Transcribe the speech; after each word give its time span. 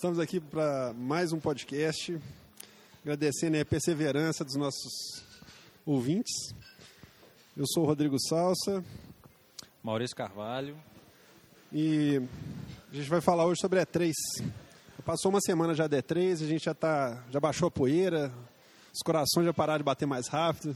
Estamos 0.00 0.18
aqui 0.18 0.40
para 0.40 0.94
mais 0.94 1.30
um 1.30 1.38
podcast, 1.38 2.18
agradecendo 3.02 3.60
a 3.60 3.64
perseverança 3.66 4.42
dos 4.42 4.56
nossos 4.56 5.22
ouvintes. 5.84 6.54
Eu 7.54 7.66
sou 7.66 7.82
o 7.82 7.86
Rodrigo 7.86 8.18
Salsa. 8.18 8.82
Maurício 9.82 10.16
Carvalho. 10.16 10.74
E 11.70 12.18
a 12.90 12.96
gente 12.96 13.10
vai 13.10 13.20
falar 13.20 13.44
hoje 13.44 13.60
sobre 13.60 13.78
a 13.78 13.84
E3. 13.84 14.14
Passou 15.04 15.30
uma 15.30 15.40
semana 15.42 15.74
já 15.74 15.86
da 15.86 16.02
E3, 16.02 16.32
a 16.32 16.46
gente 16.46 16.64
já, 16.64 16.72
tá, 16.72 17.22
já 17.30 17.38
baixou 17.38 17.68
a 17.68 17.70
poeira, 17.70 18.32
os 18.94 19.02
corações 19.04 19.44
já 19.44 19.52
pararam 19.52 19.80
de 19.80 19.84
bater 19.84 20.06
mais 20.06 20.28
rápido, 20.28 20.74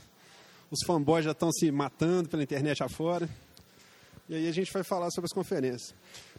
os 0.70 0.80
fanboys 0.84 1.24
já 1.24 1.32
estão 1.32 1.50
se 1.50 1.70
matando 1.72 2.28
pela 2.28 2.42
internet 2.42 2.82
afora. 2.82 3.26
E 4.28 4.34
aí 4.34 4.46
a 4.46 4.52
gente 4.52 4.70
vai 4.70 4.84
falar 4.84 5.10
sobre 5.12 5.28
as 5.28 5.32
conferências. 5.32 5.94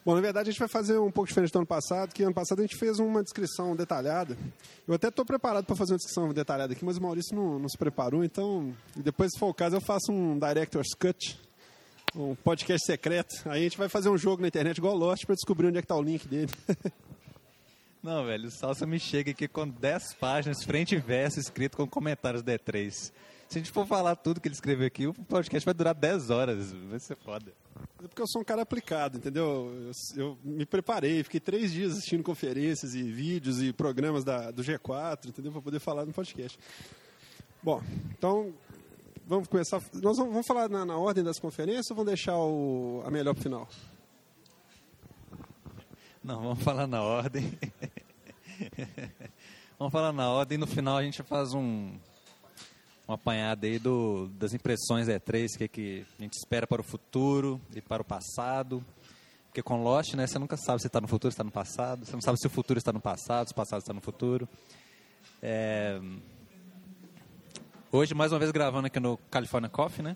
Bom, 0.05 0.13
na 0.13 0.21
verdade 0.21 0.49
a 0.49 0.51
gente 0.51 0.59
vai 0.59 0.67
fazer 0.67 0.99
um 0.99 1.09
pouco 1.09 1.27
diferente 1.27 1.51
do 1.51 1.57
ano 1.57 1.65
passado, 1.65 2.13
que 2.13 2.21
ano 2.21 2.31
passado 2.33 2.59
a 2.59 2.61
gente 2.61 2.75
fez 2.75 2.99
uma 2.99 3.23
descrição 3.23 3.75
detalhada. 3.75 4.37
Eu 4.87 4.93
até 4.93 5.07
estou 5.07 5.25
preparado 5.25 5.65
para 5.65 5.75
fazer 5.75 5.93
uma 5.93 5.97
descrição 5.97 6.31
detalhada 6.31 6.73
aqui, 6.73 6.85
mas 6.85 6.97
o 6.97 7.01
Maurício 7.01 7.35
não, 7.35 7.57
não 7.57 7.67
se 7.67 7.75
preparou, 7.75 8.23
então 8.23 8.71
depois, 8.95 9.31
se 9.33 9.39
for 9.39 9.47
o 9.47 9.53
caso, 9.53 9.77
eu 9.77 9.81
faço 9.81 10.11
um 10.11 10.37
Director's 10.37 10.93
Cut, 10.93 11.39
um 12.15 12.35
podcast 12.35 12.85
secreto. 12.85 13.33
Aí 13.45 13.61
a 13.61 13.63
gente 13.63 13.79
vai 13.79 13.89
fazer 13.89 14.09
um 14.09 14.17
jogo 14.17 14.43
na 14.43 14.47
internet 14.47 14.77
igual 14.77 14.95
Lost 14.95 15.25
para 15.25 15.33
descobrir 15.33 15.65
onde 15.65 15.79
é 15.79 15.81
que 15.81 15.85
está 15.85 15.95
o 15.95 16.03
link 16.03 16.27
dele. 16.27 16.51
Não, 18.03 18.23
velho, 18.23 18.49
o 18.49 18.51
Salsa 18.51 18.85
me 18.85 18.99
chega 18.99 19.31
aqui 19.31 19.47
com 19.47 19.67
10 19.67 20.13
páginas, 20.19 20.63
frente 20.63 20.93
e 20.93 20.99
verso, 20.99 21.39
escrito 21.39 21.75
com 21.75 21.87
comentários 21.87 22.43
D3. 22.43 23.11
Se 23.47 23.57
a 23.57 23.61
gente 23.61 23.71
for 23.71 23.85
falar 23.85 24.15
tudo 24.15 24.41
que 24.41 24.47
ele 24.47 24.55
escreveu 24.55 24.87
aqui, 24.87 25.07
o 25.07 25.13
podcast 25.13 25.63
vai 25.63 25.73
durar 25.73 25.93
10 25.93 26.29
horas. 26.29 26.71
Vai 26.71 26.99
ser 26.99 27.15
foda. 27.17 27.53
É 28.03 28.07
porque 28.07 28.21
eu 28.21 28.27
sou 28.27 28.41
um 28.41 28.45
cara 28.45 28.61
aplicado, 28.61 29.17
entendeu? 29.17 29.71
Eu, 29.73 29.91
eu 30.15 30.37
me 30.43 30.65
preparei, 30.65 31.23
fiquei 31.23 31.39
três 31.39 31.71
dias 31.71 31.93
assistindo 31.93 32.23
conferências 32.23 32.93
e 32.93 33.03
vídeos 33.03 33.61
e 33.61 33.71
programas 33.71 34.23
da, 34.23 34.51
do 34.51 34.63
G4, 34.63 35.27
entendeu? 35.27 35.51
Para 35.51 35.61
poder 35.61 35.79
falar 35.79 36.05
no 36.05 36.13
podcast. 36.13 36.57
Bom, 37.61 37.81
então 38.11 38.53
vamos 39.27 39.47
começar. 39.47 39.81
Nós 39.93 40.17
vamos, 40.17 40.33
vamos 40.33 40.47
falar 40.47 40.69
na, 40.69 40.85
na, 40.85 40.97
ordem 40.97 41.23
das 41.23 41.39
conferências 41.39 41.89
ou 41.89 41.95
vamos 41.95 42.11
deixar 42.11 42.37
o, 42.37 43.03
a 43.05 43.11
melhor 43.11 43.33
para 43.33 43.43
final? 43.43 43.69
Não, 46.23 46.41
vamos 46.41 46.63
falar 46.63 46.87
na 46.87 47.01
ordem. 47.01 47.57
vamos 49.77 49.91
falar 49.91 50.11
na 50.11 50.29
ordem 50.29 50.57
e 50.57 50.59
no 50.59 50.67
final 50.67 50.97
a 50.97 51.03
gente 51.03 51.21
faz 51.23 51.53
um, 51.53 51.97
um 53.07 53.13
apanhado 53.13 53.65
aí 53.65 53.77
do, 53.77 54.27
das 54.39 54.53
impressões 54.53 55.07
E3, 55.07 55.55
o 55.55 55.57
que, 55.59 55.67
que 55.67 56.05
a 56.17 56.21
gente 56.23 56.33
espera 56.33 56.65
para 56.65 56.81
o 56.81 56.83
futuro 56.83 57.61
e 57.75 57.81
para 57.81 58.01
o 58.01 58.05
passado. 58.05 58.83
Porque 59.45 59.61
com 59.61 59.83
Lost, 59.83 60.15
né, 60.15 60.27
você 60.27 60.39
nunca 60.39 60.57
sabe 60.57 60.81
se 60.81 60.87
está 60.87 60.99
no 60.99 61.07
futuro, 61.07 61.31
se 61.31 61.35
está 61.35 61.43
no 61.43 61.51
passado. 61.51 62.05
Você 62.05 62.13
não 62.13 62.21
sabe 62.21 62.39
se 62.39 62.47
o 62.47 62.49
futuro 62.49 62.77
está 62.77 62.91
no 62.91 62.99
passado, 62.99 63.47
se 63.47 63.53
o 63.53 63.55
passado 63.55 63.79
está 63.79 63.93
no 63.93 64.01
futuro. 64.01 64.49
É... 65.41 66.01
Hoje, 67.91 68.13
mais 68.13 68.31
uma 68.31 68.39
vez, 68.39 68.51
gravando 68.51 68.87
aqui 68.87 68.99
no 68.99 69.17
California 69.29 69.69
Coffee, 69.69 70.03
né? 70.03 70.15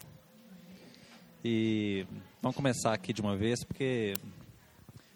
E 1.45 2.05
vamos 2.41 2.55
começar 2.57 2.91
aqui 2.91 3.13
de 3.13 3.21
uma 3.21 3.37
vez, 3.37 3.63
porque 3.63 4.13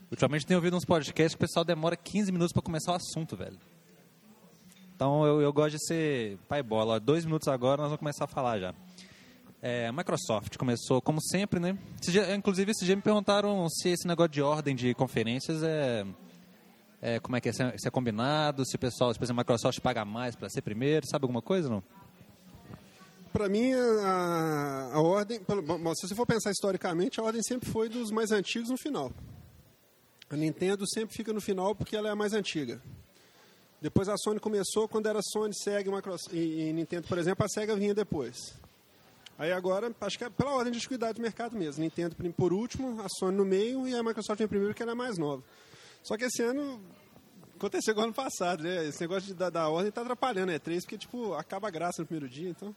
ultimamente 0.09 0.45
tenho 0.45 0.59
ouvido 0.59 0.77
uns 0.77 0.85
podcasts 0.85 1.35
que 1.35 1.43
o 1.43 1.47
pessoal 1.47 1.65
demora 1.65 1.97
15 1.97 2.31
minutos 2.31 2.53
para 2.53 2.61
começar 2.61 2.93
o 2.93 2.95
assunto, 2.95 3.35
velho. 3.35 3.57
Então 5.03 5.27
eu, 5.27 5.41
eu 5.41 5.51
gosto 5.51 5.71
de 5.75 5.85
ser 5.85 6.37
pai 6.47 6.63
bola. 6.63 6.97
Dois 6.97 7.25
minutos 7.25 7.49
agora 7.49 7.81
nós 7.81 7.89
vamos 7.89 7.99
começar 7.99 8.23
a 8.23 8.27
falar 8.27 8.57
já. 8.57 8.73
É, 9.61 9.91
Microsoft 9.91 10.55
começou, 10.55 11.01
como 11.01 11.21
sempre, 11.21 11.59
né? 11.59 11.77
Esse 12.01 12.09
dia, 12.09 12.33
inclusive, 12.33 12.71
esse 12.71 12.85
dia 12.85 12.95
me 12.95 13.01
perguntaram 13.01 13.67
se 13.67 13.89
esse 13.89 14.07
negócio 14.07 14.31
de 14.31 14.41
ordem 14.41 14.73
de 14.73 14.93
conferências 14.93 15.61
é, 15.61 16.05
é 17.01 17.19
como 17.19 17.35
é 17.35 17.41
que 17.41 17.49
é, 17.49 17.51
se 17.51 17.85
é 17.85 17.91
combinado, 17.91 18.65
se 18.65 18.77
o 18.77 18.79
pessoal, 18.79 19.13
se 19.13 19.19
a 19.29 19.33
Microsoft 19.33 19.81
paga 19.81 20.05
mais 20.05 20.37
para 20.37 20.47
ser 20.47 20.61
primeiro, 20.61 21.05
sabe 21.05 21.25
alguma 21.25 21.41
coisa 21.41 21.67
não? 21.67 21.83
Para 23.33 23.49
mim, 23.49 23.73
a, 23.73 24.91
a 24.93 25.01
ordem, 25.01 25.41
se 25.95 26.07
você 26.07 26.15
for 26.15 26.25
pensar 26.25 26.49
historicamente, 26.51 27.19
a 27.19 27.23
ordem 27.23 27.43
sempre 27.43 27.69
foi 27.69 27.89
dos 27.89 28.09
mais 28.09 28.31
antigos 28.31 28.69
no 28.69 28.77
final. 28.77 29.11
A 30.29 30.37
Nintendo 30.37 30.87
sempre 30.87 31.13
fica 31.13 31.33
no 31.33 31.41
final 31.41 31.75
porque 31.75 31.93
ela 31.93 32.07
é 32.07 32.11
a 32.13 32.15
mais 32.15 32.31
antiga. 32.31 32.81
Depois 33.83 34.07
a 34.07 34.15
Sony 34.15 34.39
começou, 34.39 34.87
quando 34.87 35.07
era 35.07 35.19
Sony, 35.21 35.53
Sega 35.53 35.91
Microsoft, 35.91 36.33
e, 36.33 36.69
e 36.69 36.71
Nintendo, 36.71 37.05
por 37.05 37.17
exemplo, 37.17 37.45
a 37.45 37.49
Sega 37.49 37.75
vinha 37.75 37.93
depois. 37.93 38.53
Aí 39.37 39.51
agora, 39.51 39.93
acho 39.99 40.17
que 40.17 40.23
é 40.23 40.29
pela 40.29 40.53
ordem 40.53 40.71
de 40.71 40.79
dificuldade 40.79 41.15
do 41.15 41.21
mercado 41.21 41.57
mesmo. 41.57 41.83
Nintendo 41.83 42.15
por 42.31 42.53
último, 42.53 43.01
a 43.01 43.07
Sony 43.19 43.35
no 43.35 43.43
meio 43.43 43.85
e 43.85 43.93
a 43.93 44.01
Microsoft 44.01 44.39
em 44.39 44.47
primeiro, 44.47 44.73
que 44.73 44.81
ela 44.81 44.93
é 44.93 44.95
mais 44.95 45.17
nova. 45.17 45.43
Só 46.01 46.15
que 46.15 46.23
esse 46.23 46.41
ano 46.41 46.79
aconteceu 47.57 47.91
igual 47.91 48.05
ano 48.05 48.13
passado, 48.13 48.63
né? 48.63 48.87
Esse 48.87 49.01
negócio 49.01 49.27
de, 49.27 49.33
da, 49.33 49.49
da 49.49 49.67
ordem 49.67 49.89
está 49.89 49.99
atrapalhando, 49.99 50.53
é 50.53 50.59
três, 50.59 50.85
porque 50.85 50.97
tipo, 50.97 51.33
acaba 51.33 51.67
a 51.67 51.71
graça 51.71 52.01
no 52.01 52.05
primeiro 52.05 52.33
dia, 52.33 52.49
então. 52.49 52.73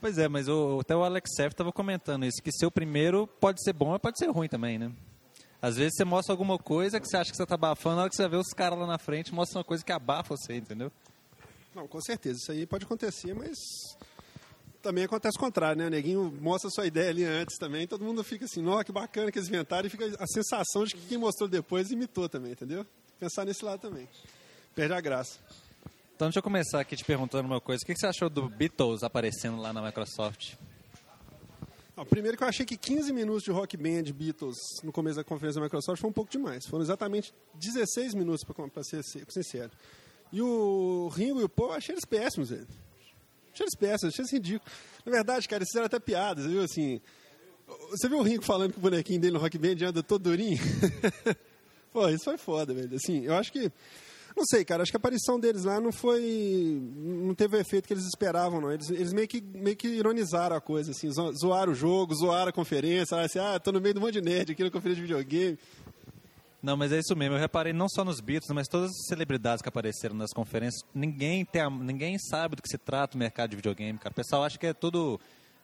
Pois 0.00 0.18
é, 0.18 0.26
mas 0.26 0.48
o, 0.48 0.80
até 0.80 0.96
o 0.96 1.04
Alex 1.04 1.30
Seff 1.36 1.54
estava 1.54 1.70
comentando 1.70 2.26
isso, 2.26 2.42
que 2.42 2.50
ser 2.50 2.66
o 2.66 2.72
primeiro 2.72 3.28
pode 3.40 3.62
ser 3.62 3.72
bom, 3.72 3.90
mas 3.90 4.00
pode 4.00 4.18
ser 4.18 4.28
ruim 4.30 4.48
também, 4.48 4.80
né? 4.80 4.90
Às 5.60 5.76
vezes 5.76 5.96
você 5.96 6.04
mostra 6.04 6.32
alguma 6.32 6.56
coisa 6.56 7.00
que 7.00 7.06
você 7.06 7.16
acha 7.16 7.30
que 7.30 7.36
você 7.36 7.42
está 7.42 7.56
abafando, 7.56 7.96
na 7.96 8.02
hora 8.02 8.10
que 8.10 8.16
você 8.16 8.28
vê 8.28 8.36
os 8.36 8.48
caras 8.48 8.78
lá 8.78 8.86
na 8.86 8.98
frente, 8.98 9.34
mostra 9.34 9.58
uma 9.58 9.64
coisa 9.64 9.84
que 9.84 9.90
abafa 9.90 10.36
você, 10.36 10.56
entendeu? 10.56 10.92
Não, 11.74 11.88
com 11.88 12.00
certeza. 12.00 12.38
Isso 12.38 12.52
aí 12.52 12.66
pode 12.66 12.84
acontecer, 12.84 13.34
mas 13.34 13.56
também 14.80 15.04
acontece 15.04 15.36
o 15.36 15.40
contrário, 15.40 15.76
né? 15.76 15.86
O 15.86 15.90
neguinho 15.90 16.32
mostra 16.40 16.68
a 16.68 16.70
sua 16.70 16.86
ideia 16.86 17.10
ali 17.10 17.24
antes 17.24 17.56
também, 17.58 17.86
todo 17.86 18.04
mundo 18.04 18.22
fica 18.22 18.44
assim, 18.44 18.62
nossa, 18.62 18.84
que 18.84 18.92
bacana 18.92 19.32
que 19.32 19.38
eles 19.38 19.48
inventaram, 19.48 19.86
e 19.86 19.90
fica 19.90 20.06
a 20.18 20.26
sensação 20.26 20.84
de 20.84 20.94
que 20.94 21.06
quem 21.08 21.18
mostrou 21.18 21.48
depois 21.48 21.90
imitou 21.90 22.28
também, 22.28 22.52
entendeu? 22.52 22.86
Pensar 23.18 23.44
nesse 23.44 23.64
lado 23.64 23.80
também. 23.80 24.08
Perde 24.76 24.94
a 24.94 25.00
graça. 25.00 25.40
Então 26.14 26.28
deixa 26.28 26.38
eu 26.38 26.42
começar 26.42 26.80
aqui 26.80 26.96
te 26.96 27.04
perguntando 27.04 27.48
uma 27.48 27.60
coisa. 27.60 27.82
O 27.82 27.86
que 27.86 27.96
você 27.96 28.06
achou 28.06 28.30
do 28.30 28.48
Beatles 28.48 29.02
aparecendo 29.02 29.60
lá 29.60 29.72
na 29.72 29.82
Microsoft? 29.82 30.54
Primeiro 32.06 32.36
que 32.36 32.42
eu 32.42 32.48
achei 32.48 32.64
que 32.64 32.76
15 32.76 33.12
minutos 33.12 33.42
de 33.42 33.50
Rock 33.50 33.76
Band 33.76 34.04
Beatles 34.14 34.56
no 34.82 34.92
começo 34.92 35.16
da 35.16 35.24
conferência 35.24 35.60
da 35.60 35.64
Microsoft 35.64 36.00
foi 36.00 36.10
um 36.10 36.12
pouco 36.12 36.30
demais. 36.30 36.66
Foram 36.66 36.82
exatamente 36.82 37.34
16 37.54 38.14
minutos, 38.14 38.44
para 38.44 38.82
ser 38.84 39.02
sincero. 39.28 39.70
E 40.32 40.42
o 40.42 41.08
Ringo 41.08 41.40
e 41.40 41.44
o 41.44 41.48
Paul, 41.48 41.70
eu 41.70 41.74
achei 41.74 41.94
eles 41.94 42.04
péssimos, 42.04 42.50
velho. 42.50 42.66
Achei 43.52 43.64
eles 43.64 43.74
péssimos, 43.74 44.14
achei 44.14 44.22
eles 44.22 44.32
ridículos. 44.32 44.72
Na 45.04 45.12
verdade, 45.12 45.48
cara, 45.48 45.62
eles 45.62 45.68
fizeram 45.70 45.86
até 45.86 45.98
piadas, 45.98 46.46
viu? 46.46 46.62
Assim, 46.62 47.00
você 47.90 48.08
viu 48.08 48.18
o 48.18 48.22
Ringo 48.22 48.42
falando 48.42 48.72
que 48.72 48.78
o 48.78 48.82
bonequinho 48.82 49.20
dele 49.20 49.34
no 49.34 49.38
Rock 49.38 49.58
Band 49.58 49.88
anda 49.88 50.02
todo 50.02 50.22
durinho? 50.22 50.58
Pô, 51.92 52.08
isso 52.08 52.24
foi 52.24 52.36
foda, 52.36 52.74
velho. 52.74 52.94
Assim, 52.94 53.24
eu 53.24 53.34
acho 53.34 53.52
que 53.52 53.72
não 54.36 54.44
sei, 54.44 54.64
cara. 54.64 54.82
Acho 54.82 54.92
que 54.92 54.96
a 54.96 54.98
aparição 54.98 55.38
deles 55.38 55.64
lá 55.64 55.80
não 55.80 55.92
foi. 55.92 56.80
Não 56.96 57.34
teve 57.34 57.56
o 57.56 57.60
efeito 57.60 57.86
que 57.86 57.94
eles 57.94 58.06
esperavam, 58.06 58.60
não. 58.60 58.72
Eles, 58.72 58.88
eles 58.90 59.12
meio, 59.12 59.28
que, 59.28 59.40
meio 59.40 59.76
que 59.76 59.88
ironizaram 59.88 60.56
a 60.56 60.60
coisa, 60.60 60.92
assim. 60.92 61.10
Zoaram 61.10 61.72
o 61.72 61.74
jogo, 61.74 62.14
zoaram 62.14 62.50
a 62.50 62.52
conferência. 62.52 63.20
Assim, 63.20 63.38
ah, 63.38 63.58
tô 63.58 63.72
no 63.72 63.80
meio 63.80 63.96
um 63.96 64.00
monte 64.00 64.14
de 64.14 64.20
nerd 64.20 64.52
aqui 64.52 64.62
na 64.62 64.70
conferência 64.70 65.02
de 65.04 65.12
videogame. 65.12 65.58
Não, 66.62 66.76
mas 66.76 66.92
é 66.92 66.98
isso 66.98 67.14
mesmo. 67.14 67.36
Eu 67.36 67.40
reparei 67.40 67.72
não 67.72 67.88
só 67.88 68.04
nos 68.04 68.20
Beatles, 68.20 68.50
mas 68.52 68.66
todas 68.66 68.90
as 68.90 69.06
celebridades 69.06 69.62
que 69.62 69.68
apareceram 69.68 70.16
nas 70.16 70.32
conferências. 70.32 70.82
Ninguém, 70.92 71.44
tem 71.44 71.62
a, 71.62 71.70
ninguém 71.70 72.18
sabe 72.18 72.56
do 72.56 72.62
que 72.62 72.68
se 72.68 72.78
trata 72.78 73.16
o 73.16 73.18
mercado 73.18 73.50
de 73.50 73.56
videogame, 73.56 73.98
cara. 73.98 74.12
O 74.12 74.16
pessoal 74.16 74.44
acha 74.44 74.58
que 74.58 74.66
é 74.66 74.74
tudo 74.74 75.20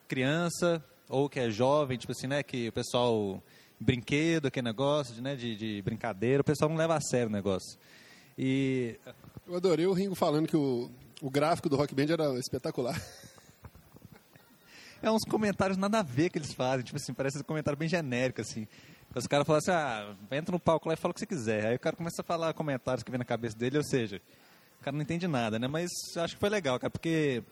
criança 0.07 0.83
ou 1.09 1.29
que 1.29 1.39
é 1.39 1.49
jovem, 1.49 1.97
tipo 1.97 2.13
assim, 2.13 2.27
né? 2.27 2.41
Que 2.41 2.69
o 2.69 2.71
pessoal 2.71 3.43
brinquedo, 3.79 4.47
aquele 4.47 4.65
negócio 4.65 5.13
de, 5.13 5.21
né, 5.21 5.35
de, 5.35 5.55
de 5.55 5.81
brincadeira. 5.81 6.41
O 6.41 6.45
pessoal 6.45 6.69
não 6.69 6.77
leva 6.77 6.95
a 6.95 7.01
sério 7.01 7.27
o 7.27 7.31
negócio. 7.31 7.77
E 8.37 8.99
eu 9.47 9.55
adorei 9.55 9.85
o 9.85 9.93
Ringo 9.93 10.15
falando 10.15 10.47
que 10.47 10.57
o, 10.57 10.89
o 11.21 11.29
gráfico 11.29 11.69
do 11.69 11.75
Rock 11.75 11.95
Band 11.95 12.11
era 12.11 12.39
espetacular. 12.39 12.99
É 15.01 15.11
uns 15.11 15.23
comentários 15.23 15.77
nada 15.77 15.99
a 15.99 16.03
ver 16.03 16.31
que 16.31 16.37
eles 16.39 16.53
fazem, 16.53 16.83
tipo 16.83 16.97
assim, 16.97 17.13
parece 17.13 17.37
um 17.37 17.43
comentário 17.43 17.77
bem 17.77 17.87
genérico, 17.87 18.41
assim. 18.41 18.67
Os 19.13 19.27
caras 19.27 19.45
falam 19.45 19.59
assim, 19.59 19.71
ah, 19.71 20.15
entra 20.31 20.51
no 20.51 20.59
palco 20.59 20.87
lá 20.87 20.93
e 20.93 20.97
fala 20.97 21.11
o 21.11 21.13
que 21.13 21.19
você 21.19 21.27
quiser. 21.27 21.67
Aí 21.67 21.75
o 21.75 21.79
cara 21.79 21.95
começa 21.95 22.21
a 22.21 22.25
falar 22.25 22.53
comentários 22.53 23.03
que 23.03 23.11
vem 23.11 23.19
na 23.19 23.25
cabeça 23.25 23.55
dele, 23.55 23.77
ou 23.77 23.83
seja, 23.83 24.21
o 24.79 24.83
cara 24.83 24.95
não 24.95 25.03
entende 25.03 25.27
nada, 25.27 25.59
né? 25.59 25.67
Mas 25.67 25.89
acho 26.17 26.33
que 26.33 26.39
foi 26.39 26.49
legal, 26.49 26.79
cara, 26.79 26.89
porque 26.89 27.43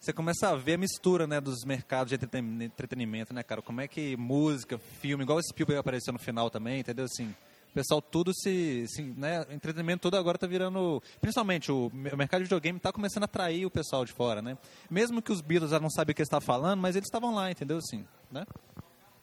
você 0.00 0.12
começa 0.12 0.48
a 0.48 0.56
ver 0.56 0.74
a 0.74 0.78
mistura, 0.78 1.26
né, 1.26 1.40
dos 1.40 1.64
mercados 1.64 2.10
de 2.10 2.18
entretenimento, 2.64 3.32
né, 3.32 3.42
cara? 3.42 3.62
Como 3.62 3.80
é 3.80 3.86
que 3.86 4.16
música, 4.16 4.78
filme, 4.78 5.22
igual 5.22 5.38
esse 5.38 5.50
Spielberg 5.50 5.78
apareceu 5.78 6.12
no 6.12 6.18
final 6.18 6.50
também, 6.50 6.80
entendeu? 6.80 7.04
Assim, 7.04 7.34
o 7.70 7.72
pessoal 7.72 8.02
tudo 8.02 8.32
se, 8.34 8.84
se 8.88 9.02
né, 9.02 9.46
entretenimento 9.50 10.02
todo 10.02 10.16
agora 10.16 10.36
está 10.36 10.46
virando, 10.46 11.00
principalmente 11.20 11.70
o, 11.70 11.86
o 11.86 12.16
mercado 12.16 12.40
de 12.40 12.44
videogame 12.44 12.78
está 12.78 12.92
começando 12.92 13.22
a 13.22 13.26
atrair 13.26 13.64
o 13.64 13.70
pessoal 13.70 14.04
de 14.04 14.12
fora, 14.12 14.42
né? 14.42 14.58
Mesmo 14.90 15.22
que 15.22 15.30
os 15.30 15.40
Beatles 15.40 15.70
já 15.70 15.78
não 15.78 15.88
sabem 15.88 16.12
o 16.12 16.16
que 16.16 16.22
está 16.22 16.40
falando, 16.40 16.80
mas 16.80 16.96
eles 16.96 17.06
estavam 17.06 17.34
lá, 17.34 17.50
entendeu? 17.50 17.78
Assim, 17.78 18.04
né? 18.30 18.44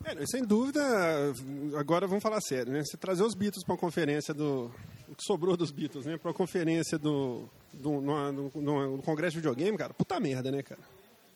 É, 0.05 0.25
sem 0.25 0.45
dúvida, 0.45 0.81
agora 1.77 2.07
vamos 2.07 2.23
falar 2.23 2.39
sério, 2.39 2.71
né? 2.71 2.81
Você 2.83 2.95
trazer 2.95 3.23
os 3.23 3.33
Beatles 3.33 3.65
para 3.65 3.73
uma 3.73 3.79
conferência 3.79 4.33
do. 4.33 4.71
O 5.09 5.15
que 5.15 5.23
sobrou 5.23 5.57
dos 5.57 5.71
Beatles, 5.71 6.05
né? 6.05 6.17
Para 6.17 6.29
uma 6.29 6.33
conferência 6.33 6.97
do. 6.97 7.49
do 7.73 7.99
no, 7.99 8.31
no, 8.31 8.51
no, 8.55 8.97
no, 8.97 9.03
Congresso 9.03 9.33
de 9.33 9.39
Videogame, 9.39 9.77
cara, 9.77 9.93
puta 9.93 10.17
merda, 10.19 10.49
né, 10.49 10.63
cara? 10.63 10.79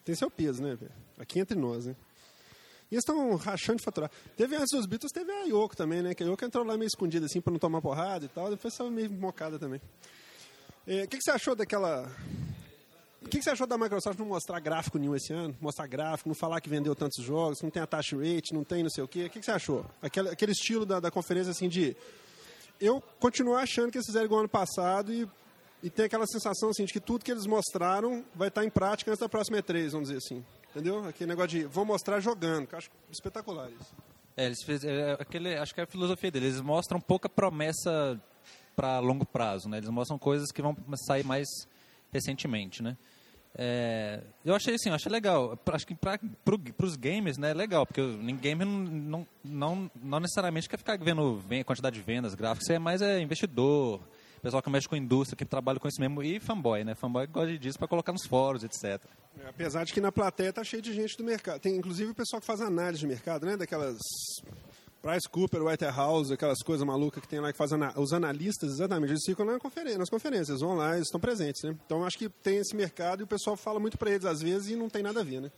Tem 0.05 0.15
seu 0.15 0.31
peso, 0.31 0.63
né, 0.63 0.75
velho? 0.75 0.91
Aqui 1.19 1.39
entre 1.39 1.57
nós, 1.57 1.85
né? 1.85 1.95
E 2.91 2.95
eles 2.95 3.03
estão 3.03 3.35
rachando 3.37 3.77
de 3.77 3.85
faturar. 3.85 4.11
Teve 4.35 4.57
antes 4.57 4.69
dos 4.71 4.85
Beatles, 4.85 5.13
teve 5.13 5.31
a 5.31 5.43
Yoko 5.45 5.77
também, 5.77 6.01
né? 6.01 6.13
Que 6.13 6.23
a 6.23 6.27
Yoko 6.27 6.43
entrou 6.43 6.65
lá 6.65 6.75
meio 6.75 6.87
escondida, 6.87 7.25
assim, 7.25 7.39
pra 7.39 7.49
não 7.49 7.57
tomar 7.57 7.81
porrada 7.81 8.25
e 8.25 8.27
tal. 8.27 8.49
Depois 8.49 8.73
saiu 8.73 8.91
meio 8.91 9.09
mocada 9.09 9.57
também. 9.57 9.81
É, 10.85 11.03
O 11.03 11.07
que, 11.07 11.17
que 11.17 11.23
você 11.23 11.31
achou 11.31 11.55
daquela... 11.55 12.11
O 13.21 13.29
que, 13.29 13.37
que 13.37 13.43
você 13.43 13.51
achou 13.51 13.65
da 13.65 13.77
Microsoft 13.77 14.19
não 14.19 14.25
mostrar 14.25 14.59
gráfico 14.59 14.97
nenhum 14.97 15.15
esse 15.15 15.31
ano? 15.31 15.55
Mostrar 15.61 15.87
gráfico, 15.87 16.27
não 16.27 16.35
falar 16.35 16.59
que 16.59 16.67
vendeu 16.67 16.93
tantos 16.93 17.23
jogos, 17.23 17.61
não 17.61 17.69
tem 17.69 17.81
attach 17.81 18.15
rate, 18.15 18.53
não 18.53 18.63
tem 18.63 18.83
não 18.83 18.89
sei 18.89 19.03
o 19.03 19.07
quê. 19.07 19.25
O 19.25 19.29
que, 19.29 19.39
que 19.39 19.45
você 19.45 19.51
achou? 19.51 19.85
Aquele, 20.01 20.29
aquele 20.29 20.51
estilo 20.51 20.85
da, 20.85 20.99
da 20.99 21.09
conferência, 21.09 21.51
assim, 21.51 21.69
de... 21.69 21.95
Eu 22.79 23.01
continuo 23.19 23.55
achando 23.55 23.91
que 23.91 23.99
eles 23.99 24.07
fizeram 24.07 24.25
igual 24.25 24.39
ano 24.41 24.49
passado 24.49 25.13
e, 25.13 25.29
e 25.83 25.89
tem 25.89 26.05
aquela 26.05 26.25
sensação, 26.25 26.71
assim, 26.71 26.83
de 26.83 26.91
que 26.91 26.99
tudo 26.99 27.23
que 27.23 27.31
eles 27.31 27.45
mostraram 27.45 28.25
vai 28.35 28.47
estar 28.47 28.65
em 28.65 28.69
prática 28.71 29.11
antes 29.11 29.21
da 29.21 29.29
próxima 29.29 29.59
E3, 29.59 29.91
vamos 29.91 30.09
dizer 30.09 30.17
assim. 30.17 30.43
Entendeu? 30.71 31.05
Aquele 31.05 31.29
negócio 31.29 31.49
de 31.49 31.65
vou 31.65 31.85
mostrar 31.85 32.19
jogando, 32.19 32.65
que 32.65 32.73
eu 32.73 32.77
acho 32.77 32.89
espetacular 33.11 33.69
isso. 33.69 33.95
É, 34.37 34.45
eles 34.45 34.63
fez, 34.63 34.83
é, 34.83 35.13
aquele, 35.19 35.55
acho 35.57 35.73
que 35.75 35.81
é 35.81 35.83
a 35.83 35.87
filosofia 35.87 36.31
deles. 36.31 36.53
Eles 36.53 36.61
mostram 36.61 36.99
pouca 36.99 37.27
promessa 37.27 38.19
para 38.75 38.99
longo 38.99 39.25
prazo, 39.25 39.67
né? 39.67 39.77
Eles 39.77 39.89
mostram 39.89 40.17
coisas 40.17 40.51
que 40.51 40.61
vão 40.61 40.75
sair 41.07 41.25
mais 41.25 41.47
recentemente, 42.11 42.81
né? 42.81 42.97
É, 43.53 44.21
eu 44.45 44.55
achei 44.55 44.75
assim, 44.75 44.89
eu 44.89 44.95
achei 44.95 45.11
legal. 45.11 45.59
Acho 45.73 45.85
que 45.85 45.93
para 45.93 46.17
pro, 46.45 46.59
os 46.79 46.95
gamers, 46.95 47.37
né, 47.37 47.51
é 47.51 47.53
legal, 47.53 47.85
porque 47.85 47.99
o 47.99 48.17
não, 48.17 49.27
não, 49.43 49.91
não, 50.01 50.19
necessariamente 50.21 50.69
quer 50.69 50.77
ficar 50.77 50.97
vendo 50.97 51.37
ven- 51.39 51.63
quantidade 51.63 51.95
de 51.97 52.01
vendas, 52.01 52.33
gráficos, 52.33 52.69
é 52.69 52.79
mais 52.79 53.01
é, 53.01 53.19
investidor, 53.19 53.99
pessoal 54.41 54.63
que 54.63 54.69
mexe 54.69 54.87
com 54.87 54.95
indústria, 54.95 55.35
que 55.37 55.43
trabalha 55.43 55.79
com 55.79 55.87
isso 55.87 55.99
mesmo, 55.99 56.23
e 56.23 56.39
fanboy, 56.39 56.85
né? 56.85 56.95
Fanboy 56.95 57.27
gosta 57.27 57.57
disso 57.57 57.77
para 57.77 57.89
colocar 57.89 58.13
nos 58.13 58.25
fóruns, 58.25 58.63
etc. 58.63 59.01
É, 59.39 59.47
apesar 59.49 59.83
de 59.85 59.93
que 59.93 60.01
na 60.01 60.11
plateia 60.11 60.51
tá 60.51 60.63
cheio 60.63 60.81
de 60.81 60.93
gente 60.93 61.17
do 61.17 61.23
mercado. 61.23 61.59
Tem 61.61 61.75
inclusive 61.75 62.11
o 62.11 62.15
pessoal 62.15 62.39
que 62.39 62.45
faz 62.45 62.61
análise 62.61 62.99
de 62.99 63.07
mercado, 63.07 63.45
né? 63.45 63.55
Daquelas 63.55 63.97
Price 65.01 65.27
Cooper, 65.27 65.63
Whitehouse, 65.63 66.31
aquelas 66.33 66.59
coisas 66.61 66.85
malucas 66.85 67.21
que 67.23 67.27
tem 67.27 67.39
lá 67.39 67.51
que 67.51 67.57
fazem 67.57 67.75
ana- 67.75 67.93
os 67.97 68.13
analistas, 68.13 68.73
exatamente, 68.73 69.11
eles 69.13 69.23
ficam 69.25 69.43
na 69.45 69.57
conferência, 69.57 69.97
nas 69.97 70.09
conferências, 70.11 70.59
vão 70.59 70.75
lá, 70.75 70.93
eles 70.95 71.07
estão 71.07 71.19
presentes, 71.19 71.63
né? 71.63 71.75
Então 71.85 72.05
acho 72.05 72.17
que 72.19 72.29
tem 72.29 72.57
esse 72.57 72.75
mercado 72.75 73.21
e 73.21 73.23
o 73.23 73.27
pessoal 73.27 73.57
fala 73.57 73.79
muito 73.79 73.97
para 73.97 74.11
eles 74.11 74.25
às 74.25 74.41
vezes 74.41 74.69
e 74.69 74.75
não 74.75 74.89
tem 74.89 75.01
nada 75.01 75.21
a 75.21 75.23
ver, 75.23 75.41
né? 75.41 75.51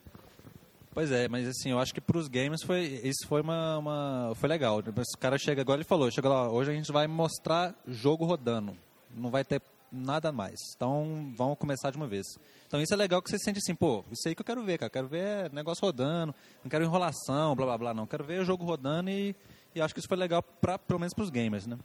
Pois 0.94 1.12
é, 1.12 1.28
mas 1.28 1.46
assim, 1.48 1.72
eu 1.72 1.80
acho 1.80 1.94
que 1.94 2.00
para 2.00 2.18
os 2.18 2.28
gamers 2.30 2.62
foi, 2.64 2.84
isso 3.04 3.28
foi 3.28 3.42
uma, 3.42 3.80
uma- 3.80 4.32
foi 4.36 4.48
legal. 4.48 4.80
O 4.80 5.18
cara 5.20 5.38
chega 5.38 5.60
agora 5.62 5.80
ele 5.82 5.88
falou, 5.90 6.10
chega 6.12 6.30
lá, 6.30 6.50
hoje 6.50 6.72
a 6.72 6.74
gente 6.74 6.92
vai 6.92 7.08
mostrar 7.08 7.76
jogo 7.88 8.24
rodando, 8.24 8.78
não 9.14 9.30
vai 9.32 9.44
ter 9.44 9.62
nada 9.94 10.32
mais. 10.32 10.60
Então, 10.76 11.32
vamos 11.38 11.58
começar 11.58 11.92
de 11.92 11.98
uma 11.98 12.08
vez. 12.08 12.26
Então, 12.68 12.82
isso 12.82 12.94
é 12.94 12.98
legal 12.98 13.22
que 13.22 13.30
você 13.30 13.38
sente 13.38 13.60
assim, 13.60 13.76
pô, 13.76 14.04
isso 14.12 14.28
aí 14.28 14.34
que 14.34 14.42
eu 14.42 14.46
quero 14.46 14.64
ver, 14.64 14.80
cara. 14.80 14.90
Quero 14.90 15.08
ver 15.08 15.52
negócio 15.54 15.86
rodando, 15.86 16.34
não 16.64 16.70
quero 16.70 16.84
enrolação, 16.84 17.56
blá 17.56 17.66
blá 17.66 17.78
blá, 17.78 17.94
não. 17.94 18.08
Quero 18.08 18.24
ver 18.24 18.42
o 18.42 18.46
jogo 18.46 18.66
rodando 18.66 19.10
e, 19.10 19.36
e 19.76 19.82
acho 19.82 19.94
que 19.94 20.00
isso 20.00 20.08
foi 20.08 20.18
legal 20.18 20.42
pra, 20.42 20.80
pelo 20.80 21.00
menos 21.00 21.14
para 21.14 21.24
os 21.24 21.30
gamers, 21.30 21.68
né? 21.68 21.78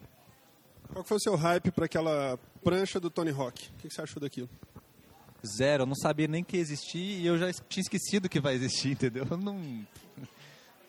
Qual 0.92 1.04
foi 1.04 1.18
o 1.18 1.20
seu 1.20 1.36
hype 1.36 1.70
para 1.70 1.84
aquela 1.84 2.38
prancha 2.64 2.98
do 2.98 3.10
Tony 3.10 3.30
Hawk? 3.30 3.68
O 3.68 3.72
que 3.74 3.88
que 3.88 3.94
você 3.94 4.00
achou 4.00 4.20
daquilo? 4.20 4.48
Zero, 5.46 5.82
eu 5.82 5.86
não 5.86 5.94
sabia 5.94 6.26
nem 6.26 6.42
que 6.42 6.56
existia 6.56 7.18
e 7.18 7.26
eu 7.26 7.38
já 7.38 7.52
tinha 7.68 7.82
esquecido 7.82 8.28
que 8.28 8.40
vai 8.40 8.54
existir, 8.54 8.92
entendeu? 8.92 9.26
Eu 9.30 9.36
Não, 9.36 9.86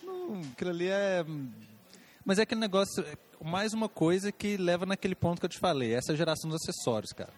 não, 0.01 0.41
aquilo 0.53 0.69
ali 0.69 0.87
é. 0.87 1.25
Mas 2.29 2.37
é 2.37 2.43
aquele 2.43 2.61
negócio, 2.61 3.03
é 3.03 3.17
mais 3.43 3.73
uma 3.73 3.89
coisa 3.89 4.31
que 4.31 4.55
leva 4.55 4.85
naquele 4.85 5.15
ponto 5.15 5.39
que 5.39 5.47
eu 5.47 5.49
te 5.49 5.57
falei, 5.57 5.95
essa 5.95 6.15
geração 6.15 6.47
dos 6.47 6.61
acessórios, 6.61 7.11
cara. 7.11 7.33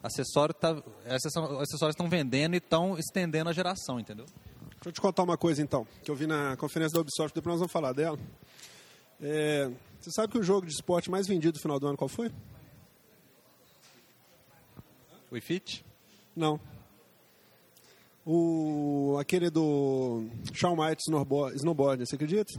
Acessório 0.00 0.54
tá, 0.54 0.80
acessórios 1.04 1.94
estão 1.94 2.08
vendendo 2.08 2.54
e 2.54 2.58
estão 2.58 2.96
estendendo 2.96 3.50
a 3.50 3.52
geração, 3.52 3.98
entendeu? 3.98 4.26
Deixa 4.26 4.90
eu 4.90 4.92
te 4.92 5.00
contar 5.00 5.24
uma 5.24 5.36
coisa 5.36 5.60
então, 5.60 5.84
que 6.04 6.08
eu 6.08 6.14
vi 6.14 6.24
na 6.24 6.56
conferência 6.56 6.94
da 6.94 7.00
Ubisoft, 7.00 7.34
depois 7.34 7.54
nós 7.54 7.58
vamos 7.58 7.72
falar 7.72 7.92
dela. 7.92 8.16
É, 9.20 9.68
você 10.00 10.12
sabe 10.12 10.32
que 10.32 10.38
o 10.38 10.42
jogo 10.44 10.68
de 10.68 10.72
esporte 10.72 11.10
mais 11.10 11.26
vendido 11.26 11.56
no 11.56 11.60
final 11.60 11.80
do 11.80 11.88
ano 11.88 11.96
qual 11.96 12.06
foi? 12.06 12.30
O 15.32 15.40
Fit? 15.40 15.84
Não. 16.36 16.60
O, 18.24 19.16
aquele 19.18 19.50
do 19.50 20.28
Shawn 20.52 20.76
Michaels 20.76 21.02
snowboard, 21.08 21.56
snowboard, 21.56 22.06
você 22.06 22.14
acredita? 22.14 22.52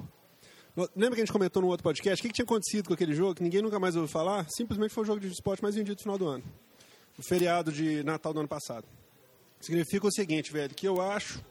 Lembra 0.96 1.16
que 1.16 1.22
a 1.22 1.26
gente 1.26 1.34
comentou 1.34 1.60
no 1.60 1.70
outro 1.70 1.84
podcast? 1.84 2.20
O 2.20 2.22
que, 2.22 2.28
que 2.28 2.36
tinha 2.36 2.44
acontecido 2.46 2.88
com 2.88 2.94
aquele 2.94 3.16
jogo 3.16 3.34
que 3.34 3.42
ninguém 3.42 3.64
nunca 3.64 3.80
mais 3.80 3.96
ouviu 3.96 4.08
falar? 4.08 4.46
Simplesmente 4.48 4.94
foi 4.94 5.04
o 5.04 5.08
jogo 5.08 5.20
de 5.20 5.28
esporte 5.28 5.64
mais 5.64 5.74
vendido 5.74 5.96
no 5.96 6.02
final 6.04 6.18
do 6.20 6.28
ano. 6.28 6.44
O 7.18 7.24
feriado 7.24 7.72
de 7.72 8.04
Natal 8.04 8.32
do 8.32 8.40
ano 8.42 8.48
passado. 8.48 8.86
Significa 9.60 10.06
o 10.06 10.12
seguinte, 10.12 10.52
velho, 10.54 10.76
que 10.76 10.88
eu 10.88 11.02
acho, 11.02 11.44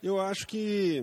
eu 0.00 0.20
acho 0.20 0.46
que, 0.46 1.02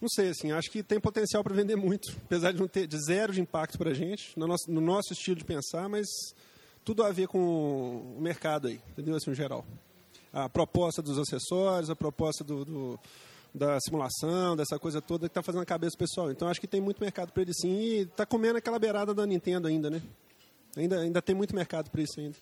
não 0.00 0.08
sei, 0.08 0.30
assim, 0.30 0.50
acho 0.50 0.70
que 0.70 0.82
tem 0.82 0.98
potencial 0.98 1.44
para 1.44 1.54
vender 1.54 1.76
muito, 1.76 2.10
apesar 2.24 2.52
de 2.52 2.58
não 2.58 2.66
ter 2.66 2.86
de 2.86 2.96
zero 3.04 3.30
de 3.30 3.42
impacto 3.42 3.76
para 3.76 3.90
a 3.90 3.94
gente, 3.94 4.32
no 4.34 4.46
nosso, 4.46 4.70
no 4.70 4.80
nosso 4.80 5.12
estilo 5.12 5.36
de 5.36 5.44
pensar, 5.44 5.86
mas 5.86 6.06
tudo 6.82 7.02
a 7.02 7.12
ver 7.12 7.28
com 7.28 7.38
o 8.16 8.20
mercado 8.22 8.68
aí, 8.68 8.80
entendeu? 8.92 9.16
Assim, 9.16 9.28
no 9.28 9.36
geral. 9.36 9.66
A 10.32 10.48
proposta 10.48 11.02
dos 11.02 11.18
acessórios, 11.18 11.90
a 11.90 11.96
proposta 11.96 12.42
do, 12.42 12.64
do- 12.64 13.00
da 13.54 13.78
simulação, 13.80 14.54
dessa 14.56 14.78
coisa 14.78 15.00
toda 15.00 15.26
que 15.28 15.30
está 15.30 15.42
fazendo 15.42 15.62
a 15.62 15.66
cabeça 15.66 15.96
do 15.96 15.98
pessoal. 15.98 16.30
Então 16.30 16.48
acho 16.48 16.60
que 16.60 16.66
tem 16.66 16.80
muito 16.80 17.00
mercado 17.00 17.32
para 17.32 17.42
ele 17.42 17.52
sim 17.54 17.70
e 17.78 17.98
está 18.02 18.24
comendo 18.26 18.58
aquela 18.58 18.78
beirada 18.78 19.14
da 19.14 19.26
Nintendo 19.26 19.66
ainda, 19.68 19.90
né? 19.90 20.02
Ainda, 20.76 21.00
ainda 21.00 21.22
tem 21.22 21.34
muito 21.34 21.54
mercado 21.54 21.90
para 21.90 22.02
isso 22.02 22.20
ainda. 22.20 22.36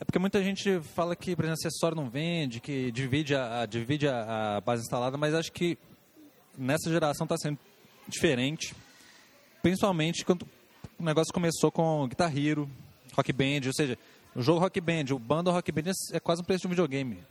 É 0.00 0.04
porque 0.04 0.18
muita 0.18 0.42
gente 0.42 0.80
fala 0.80 1.14
que, 1.14 1.36
por 1.36 1.44
exemplo, 1.44 1.60
acessório 1.60 1.96
não 1.96 2.10
vende, 2.10 2.60
que 2.60 2.90
divide 2.90 3.34
a, 3.34 3.60
a- 3.62 3.66
divide 3.66 4.08
a, 4.08 4.56
a 4.56 4.60
base 4.60 4.82
instalada, 4.82 5.16
mas 5.16 5.32
acho 5.34 5.52
que 5.52 5.78
nessa 6.58 6.90
geração 6.90 7.24
está 7.24 7.36
sendo 7.36 7.58
diferente. 8.08 8.74
Principalmente 9.62 10.24
quando 10.24 10.46
o 10.98 11.02
negócio 11.04 11.32
começou 11.32 11.70
com 11.70 12.06
Guitar 12.08 12.36
Hero, 12.36 12.68
Rock 13.14 13.32
Band, 13.32 13.66
ou 13.66 13.72
seja, 13.72 13.96
o 14.34 14.42
jogo 14.42 14.58
Rock 14.58 14.80
Band, 14.80 15.04
o 15.14 15.18
bundle 15.18 15.52
Rock 15.54 15.70
Band 15.70 15.92
é 16.12 16.18
quase 16.18 16.42
um 16.42 16.44
preço 16.44 16.62
de 16.62 16.66
um 16.66 16.70
videogame. 16.70 17.22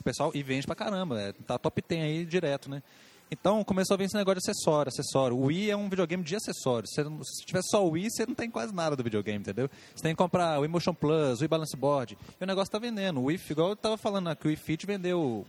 O 0.00 0.02
pessoal, 0.02 0.30
e 0.34 0.42
vende 0.42 0.66
pra 0.66 0.74
caramba, 0.74 1.20
é, 1.20 1.32
tá 1.32 1.58
top 1.58 1.82
10 1.86 2.02
aí 2.02 2.24
direto, 2.24 2.70
né? 2.70 2.82
Então 3.30 3.62
começou 3.62 3.94
a 3.94 3.98
vir 3.98 4.04
esse 4.04 4.16
negócio 4.16 4.40
de 4.40 4.50
acessório, 4.50 4.88
acessório. 4.88 5.36
O 5.36 5.46
Wii 5.46 5.70
é 5.70 5.76
um 5.76 5.88
videogame 5.88 6.24
de 6.24 6.34
acessórios. 6.34 6.90
Você 6.92 7.04
se 7.04 7.46
tiver 7.46 7.62
só 7.62 7.86
o 7.86 7.90
Wii, 7.90 8.10
você 8.10 8.26
não 8.26 8.34
tem 8.34 8.50
quase 8.50 8.74
nada 8.74 8.96
do 8.96 9.04
videogame, 9.04 9.38
entendeu? 9.38 9.70
Você 9.94 10.02
tem 10.02 10.12
que 10.12 10.18
comprar 10.18 10.58
o 10.58 10.64
Emotion 10.64 10.92
Plus, 10.92 11.38
o 11.38 11.42
Wii 11.42 11.48
Balance 11.48 11.76
Board. 11.76 12.18
E 12.40 12.42
o 12.42 12.46
negócio 12.46 12.72
tá 12.72 12.78
vendendo. 12.78 13.20
O 13.20 13.24
Wii, 13.24 13.40
igual 13.50 13.68
eu 13.68 13.76
tava 13.76 13.96
falando 13.96 14.28
aqui, 14.28 14.46
o 14.46 14.48
Wii 14.48 14.56
Fit 14.56 14.84
vendeu 14.84 15.46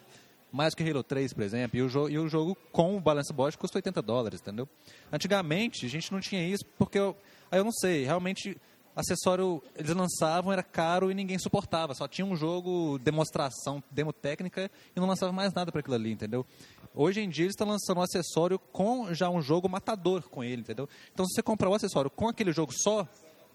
mais 0.51 0.75
que 0.75 0.87
Halo 0.87 1.01
3, 1.01 1.33
por 1.33 1.43
exemplo. 1.43 1.79
E 1.79 1.81
o, 1.81 1.89
jo 1.89 2.07
e 2.07 2.19
o 2.19 2.27
jogo 2.27 2.55
com 2.71 2.95
o 2.95 2.99
Balance 2.99 3.33
Board 3.33 3.57
custa 3.57 3.79
80 3.79 4.01
dólares, 4.01 4.41
entendeu? 4.41 4.69
Antigamente, 5.11 5.85
a 5.85 5.89
gente 5.89 6.11
não 6.11 6.19
tinha 6.19 6.45
isso 6.45 6.63
porque 6.77 6.99
eu, 6.99 7.15
aí 7.49 7.59
eu 7.59 7.63
não 7.63 7.71
sei, 7.71 8.03
realmente 8.03 8.57
acessório 8.95 9.61
eles 9.75 9.93
lançavam, 9.95 10.51
era 10.51 10.63
caro 10.63 11.11
e 11.11 11.13
ninguém 11.13 11.37
suportava. 11.37 11.93
Só 11.93 12.07
tinha 12.07 12.25
um 12.25 12.35
jogo, 12.35 12.99
demonstração, 12.99 13.83
demo 13.91 14.11
técnica 14.11 14.69
e 14.95 14.99
não 14.99 15.07
lançava 15.07 15.31
mais 15.31 15.53
nada 15.53 15.71
para 15.71 15.79
aquilo 15.79 15.95
ali, 15.95 16.11
entendeu? 16.11 16.45
Hoje 16.93 17.21
em 17.21 17.29
dia 17.29 17.45
eles 17.45 17.53
estão 17.53 17.67
lançando 17.67 17.99
um 17.99 18.03
acessório 18.03 18.59
com 18.59 19.13
já 19.13 19.29
um 19.29 19.41
jogo 19.41 19.69
matador 19.69 20.23
com 20.23 20.43
ele, 20.43 20.61
entendeu? 20.61 20.89
Então 21.13 21.25
se 21.25 21.35
você 21.35 21.41
comprar 21.41 21.69
o 21.69 21.73
acessório 21.73 22.09
com 22.09 22.27
aquele 22.27 22.51
jogo 22.51 22.73
só, 22.73 23.07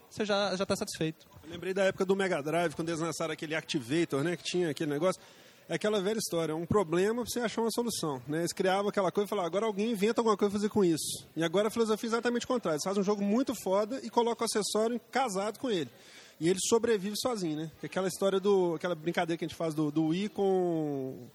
você 0.09 0.25
já 0.25 0.57
já 0.57 0.63
está 0.63 0.77
satisfeito. 0.77 1.27
Eu 1.45 1.51
lembrei 1.51 1.75
da 1.75 1.85
época 1.85 2.05
do 2.05 2.17
Mega 2.17 2.43
Drive, 2.43 2.75
quando 2.75 2.89
eles 2.89 3.01
lançaram 3.01 3.33
aquele 3.33 3.55
Activator, 3.55 4.25
né? 4.25 4.37
Que 4.37 4.43
tinha 4.43 4.71
aquele 4.71 4.91
negócio. 4.91 5.21
É 5.69 5.75
aquela 5.75 6.01
velha 6.01 6.19
história, 6.19 6.55
um 6.55 6.65
problema 6.65 7.23
pra 7.23 7.31
você 7.31 7.41
achar 7.41 7.61
uma 7.61 7.71
solução. 7.73 8.23
Né? 8.29 8.39
Eles 8.39 8.53
criavam 8.53 8.89
aquela 8.89 9.11
coisa 9.11 9.27
e 9.27 9.31
falavam, 9.31 9.49
agora 9.49 9.67
alguém 9.67 9.91
inventa 9.91 10.21
alguma 10.21 10.37
coisa 10.37 10.51
pra 10.51 10.61
fazer 10.61 10.69
com 10.69 10.85
isso. 10.85 11.27
E 11.35 11.43
agora 11.43 11.67
a 11.67 11.71
filosofia 11.71 12.09
é 12.09 12.11
exatamente 12.13 12.45
o 12.45 12.49
contrário. 12.49 12.77
Eles 12.77 12.85
fazem 12.85 13.01
um 13.01 13.05
jogo 13.05 13.21
muito 13.23 13.53
foda 13.65 14.01
e 14.05 14.09
colocam 14.09 14.45
o 14.45 14.49
acessório 14.49 15.01
casado 15.11 15.59
com 15.59 15.69
ele. 15.69 15.91
E 16.39 16.49
ele 16.49 16.59
sobrevive 16.69 17.17
sozinho, 17.19 17.57
né? 17.57 17.71
Que 17.81 17.87
Aquela 17.87 18.07
história 18.07 18.39
do. 18.39 18.75
aquela 18.77 18.95
brincadeira 18.95 19.37
que 19.39 19.45
a 19.45 19.49
gente 19.49 19.57
faz 19.57 19.75
do, 19.75 19.91
do 19.91 20.09
Wii 20.09 20.29
com 20.29 21.27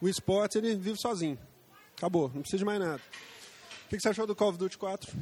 o 0.00 0.08
esportes, 0.08 0.56
ele 0.56 0.74
vive 0.76 0.98
sozinho. 0.98 1.38
Acabou, 1.96 2.30
não 2.32 2.40
precisa 2.40 2.58
de 2.58 2.64
mais 2.64 2.78
nada. 2.80 3.02
O 3.84 3.88
que 3.88 3.96
que 3.96 4.02
você 4.02 4.08
achou 4.08 4.26
do 4.26 4.34
Call 4.34 4.50
of 4.50 4.58
Duty 4.58 4.78
4? 4.78 5.12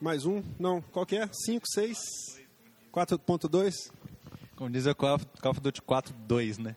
Mais 0.00 0.24
um? 0.24 0.42
Não, 0.58 0.80
qual 0.80 1.06
que 1.06 1.16
é? 1.16 1.28
5, 1.32 1.66
6? 1.68 1.98
4.2? 2.92 3.90
Como 4.56 4.70
diz 4.70 4.86
o 4.86 4.94
Call 4.94 5.14
of 5.14 5.60
Duty 5.60 5.82
4.2, 5.82 6.58
né? 6.58 6.74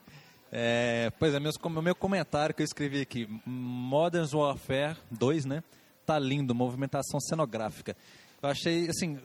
É, 0.58 1.12
pois 1.20 1.34
é, 1.34 1.40
meus, 1.40 1.56
meu 1.84 1.94
comentário 1.94 2.56
que 2.56 2.62
eu 2.62 2.66
escrevi 2.66 3.02
aqui, 3.02 3.28
Modern 3.46 4.26
Warfare 4.34 4.96
2, 5.12 5.44
né? 5.44 5.62
Tá 6.06 6.18
lindo, 6.18 6.56
movimentação 6.56 7.20
cenográfica. 7.20 7.94
Eu 8.42 8.48
achei, 8.48 8.88
assim, 8.88 9.20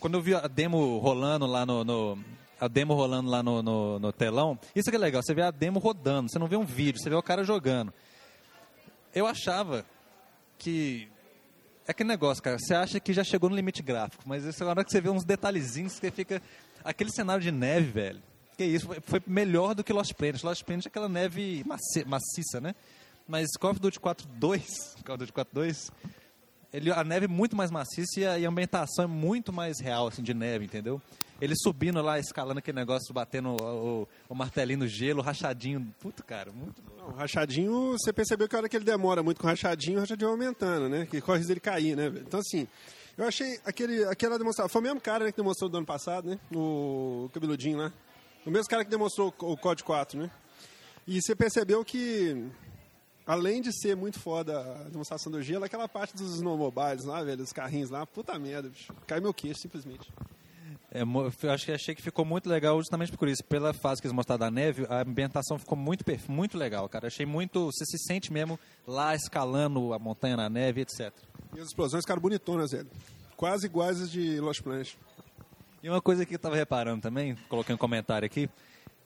quando 0.00 0.14
eu 0.14 0.20
vi 0.20 0.34
a 0.34 0.48
demo 0.48 0.98
rolando 0.98 1.46
lá 1.46 1.64
no... 1.64 1.84
no- 1.84 2.18
a 2.60 2.66
demo 2.66 2.94
rolando 2.94 3.30
lá 3.30 3.42
no, 3.44 3.62
no, 3.62 3.98
no 4.00 4.12
telão, 4.12 4.58
isso 4.74 4.90
que 4.90 4.96
é 4.96 4.98
legal, 4.98 5.22
você 5.22 5.32
vê 5.34 5.42
a 5.42 5.50
demo 5.52 5.78
rodando, 5.78 6.28
você 6.30 6.38
não 6.38 6.48
vê 6.48 6.56
um 6.56 6.64
vídeo, 6.64 7.00
você 7.00 7.08
vê 7.10 7.14
o 7.16 7.22
cara 7.22 7.44
jogando. 7.44 7.92
Eu 9.14 9.26
achava 9.26 9.84
que 10.58 11.08
é 11.86 11.92
aquele 11.92 12.08
negócio, 12.08 12.42
cara. 12.42 12.58
Você 12.58 12.74
acha 12.74 12.98
que 12.98 13.12
já 13.12 13.22
chegou 13.22 13.48
no 13.48 13.54
limite 13.54 13.82
gráfico, 13.82 14.24
mas 14.26 14.44
essa 14.44 14.64
hora 14.64 14.84
que 14.84 14.90
você 14.90 15.00
vê 15.00 15.10
uns 15.10 15.24
detalhezinhos, 15.24 15.92
você 15.92 16.10
fica. 16.10 16.42
Aquele 16.84 17.10
cenário 17.12 17.42
de 17.42 17.52
neve, 17.52 17.90
velho. 17.90 18.22
Que 18.56 18.64
isso, 18.64 18.88
foi, 19.04 19.22
melhor 19.26 19.74
do 19.74 19.82
que 19.82 19.92
Lost 19.92 20.12
Planet. 20.14 20.42
Lost 20.42 20.62
Planet 20.64 20.86
é 20.86 20.88
aquela 20.88 21.08
neve 21.08 21.64
maci- 21.66 22.04
maciça, 22.04 22.60
né? 22.60 22.74
Mas 23.26 23.48
Call 23.58 23.70
of 23.70 23.80
Duty 23.80 23.98
4 24.00 24.28
2, 24.28 24.96
Call 25.04 25.14
of 25.14 25.18
Duty 25.20 25.32
4 25.32 25.54
2, 25.54 25.90
ele, 26.72 26.90
a 26.90 27.04
neve 27.04 27.26
é 27.26 27.28
muito 27.28 27.56
mais 27.56 27.70
maciça 27.70 28.20
e 28.20 28.26
a, 28.26 28.38
e 28.38 28.46
a 28.46 28.48
ambientação 28.48 29.04
é 29.04 29.08
muito 29.08 29.52
mais 29.52 29.80
real, 29.80 30.08
assim, 30.08 30.22
de 30.22 30.34
neve, 30.34 30.64
entendeu? 30.64 31.00
Ele 31.40 31.54
subindo 31.56 32.00
lá, 32.00 32.20
escalando 32.20 32.60
aquele 32.60 32.78
negócio, 32.78 33.12
batendo 33.12 33.56
o, 33.60 34.02
o, 34.02 34.08
o 34.28 34.34
martelinho 34.34 34.80
no 34.80 34.86
gelo, 34.86 35.20
rachadinho. 35.22 35.92
Puto, 35.98 36.22
cara, 36.22 36.52
muito. 36.52 36.80
Não, 36.96 37.08
o 37.08 37.12
rachadinho, 37.12 37.92
você 37.98 38.12
percebeu 38.12 38.48
que 38.48 38.54
a 38.54 38.60
hora 38.60 38.68
que 38.68 38.76
ele 38.76 38.84
demora 38.84 39.24
muito 39.24 39.40
com 39.40 39.46
o 39.48 39.50
rachadinho, 39.50 39.96
o 39.96 40.00
rachadinho 40.00 40.30
aumentando, 40.30 40.88
né? 40.88 41.04
Que 41.04 41.20
corre 41.20 41.42
ele 41.42 41.58
cair, 41.58 41.96
né? 41.96 42.06
Então, 42.06 42.38
assim, 42.38 42.68
eu 43.18 43.26
achei 43.26 43.58
aquele, 43.64 44.04
aquela 44.04 44.38
demonstração. 44.38 44.68
Foi 44.68 44.80
o 44.80 44.84
mesmo 44.84 45.00
cara 45.00 45.24
né, 45.24 45.32
que 45.32 45.36
demonstrou 45.36 45.68
do 45.68 45.76
ano 45.78 45.86
passado, 45.86 46.30
né? 46.30 46.38
O 46.54 47.28
cabeludinho 47.34 47.76
lá. 47.78 47.92
O 48.44 48.50
mesmo 48.50 48.68
cara 48.68 48.84
que 48.84 48.90
demonstrou 48.90 49.32
o 49.40 49.56
COD 49.56 49.84
4, 49.84 50.18
né? 50.18 50.30
E 51.06 51.20
você 51.20 51.34
percebeu 51.34 51.84
que, 51.84 52.48
além 53.26 53.60
de 53.60 53.72
ser 53.72 53.96
muito 53.96 54.18
foda 54.18 54.60
a 54.60 54.88
demonstração 54.88 55.30
do 55.30 55.42
gelo, 55.42 55.64
aquela 55.64 55.88
parte 55.88 56.14
dos 56.16 56.36
snowmobiles 56.36 57.04
lá, 57.04 57.22
velho, 57.22 57.38
dos 57.38 57.52
carrinhos 57.52 57.90
lá, 57.90 58.06
puta 58.06 58.38
merda, 58.38 58.68
bicho. 58.68 58.92
Cai 59.06 59.20
meu 59.20 59.32
queixo, 59.32 59.60
simplesmente. 59.60 60.12
É, 60.94 61.02
acho 61.48 61.64
que 61.64 61.72
achei 61.72 61.94
que 61.94 62.02
ficou 62.02 62.22
muito 62.24 62.48
legal 62.50 62.76
justamente 62.78 63.16
por 63.16 63.26
isso. 63.26 63.42
Pela 63.44 63.72
fase 63.72 64.00
que 64.00 64.06
eles 64.06 64.14
mostraram 64.14 64.40
da 64.40 64.50
neve, 64.50 64.86
a 64.90 65.00
ambientação 65.00 65.58
ficou 65.58 65.76
muito, 65.76 66.04
muito 66.28 66.58
legal, 66.58 66.86
cara. 66.88 67.06
Achei 67.06 67.24
muito. 67.24 67.66
Você 67.66 67.86
se 67.86 67.98
sente 68.06 68.30
mesmo 68.30 68.60
lá 68.86 69.14
escalando 69.14 69.94
a 69.94 69.98
montanha 69.98 70.36
na 70.36 70.50
neve, 70.50 70.82
etc. 70.82 71.10
E 71.56 71.60
as 71.60 71.68
explosões 71.68 72.04
ficaram 72.04 72.20
bonitonas, 72.20 72.72
velho. 72.72 72.90
Quase 73.36 73.66
iguais 73.66 74.02
as 74.02 74.10
de 74.10 74.38
Lost 74.38 74.62
Planet. 74.62 74.94
E 75.82 75.88
uma 75.88 76.00
coisa 76.00 76.24
que 76.24 76.34
eu 76.34 76.38
tava 76.38 76.54
reparando 76.56 77.02
também, 77.02 77.34
coloquei 77.48 77.74
um 77.74 77.78
comentário 77.78 78.24
aqui. 78.26 78.48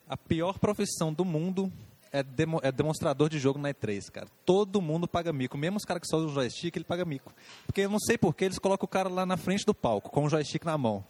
A 0.07 0.15
pior 0.15 0.59
profissão 0.59 1.11
do 1.11 1.25
mundo 1.25 1.71
é, 2.11 2.21
demo- 2.23 2.59
é 2.63 2.71
demonstrador 2.71 3.29
de 3.29 3.39
jogo 3.39 3.59
na 3.59 3.69
E3, 3.73 4.11
cara. 4.11 4.27
Todo 4.45 4.81
mundo 4.81 5.07
paga 5.07 5.33
mico. 5.33 5.57
Mesmo 5.57 5.77
os 5.77 5.83
caras 5.85 6.01
que 6.01 6.07
só 6.07 6.17
usam 6.17 6.29
joystick, 6.29 6.75
ele 6.75 6.85
paga 6.85 7.03
mico. 7.03 7.33
Porque 7.65 7.81
eu 7.81 7.89
não 7.89 7.99
sei 7.99 8.17
por 8.17 8.33
que 8.35 8.45
eles 8.45 8.59
colocam 8.59 8.85
o 8.85 8.87
cara 8.87 9.09
lá 9.09 9.25
na 9.25 9.37
frente 9.37 9.65
do 9.65 9.73
palco, 9.73 10.09
com 10.11 10.25
o 10.25 10.29
joystick 10.29 10.63
na 10.63 10.77
mão. 10.77 11.03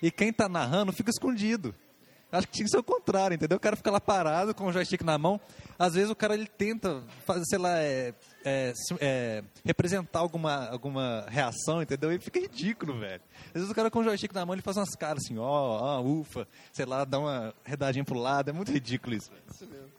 E 0.00 0.10
quem 0.10 0.32
tá 0.32 0.48
narrando 0.48 0.92
fica 0.92 1.10
escondido. 1.10 1.74
Acho 2.30 2.46
que 2.46 2.52
tinha 2.52 2.64
que 2.66 2.70
ser 2.70 2.78
o 2.78 2.82
contrário, 2.82 3.34
entendeu? 3.34 3.56
O 3.56 3.60
cara 3.60 3.74
fica 3.74 3.90
lá 3.90 3.98
parado 3.98 4.54
com 4.54 4.66
o 4.66 4.72
joystick 4.72 5.02
na 5.02 5.16
mão. 5.16 5.40
Às 5.78 5.94
vezes 5.94 6.10
o 6.10 6.16
cara 6.16 6.34
ele 6.34 6.46
tenta 6.46 7.02
fazer, 7.24 7.44
sei 7.46 7.58
lá, 7.58 7.78
é, 7.78 8.12
é, 8.44 8.72
é, 9.00 9.44
representar 9.64 10.18
alguma, 10.18 10.68
alguma 10.68 11.24
reação, 11.28 11.80
entendeu? 11.80 12.12
E 12.12 12.18
fica 12.18 12.38
ridículo, 12.38 12.98
velho. 12.98 13.22
Às 13.46 13.52
vezes 13.54 13.70
o 13.70 13.74
cara 13.74 13.90
com 13.90 14.00
o 14.00 14.04
joystick 14.04 14.34
na 14.34 14.44
mão 14.44 14.54
ele 14.54 14.62
faz 14.62 14.76
umas 14.76 14.94
caras 14.94 15.24
assim, 15.24 15.38
ó, 15.38 15.42
ó, 15.42 16.02
ufa, 16.02 16.46
sei 16.72 16.84
lá, 16.84 17.04
dá 17.04 17.18
uma 17.18 17.54
redadinha 17.64 18.04
pro 18.04 18.18
lado. 18.18 18.50
É 18.50 18.52
muito 18.52 18.70
ridículo 18.70 19.16
isso, 19.16 19.30
velho. 19.30 19.42
Isso 19.50 19.66
mesmo. 19.66 19.98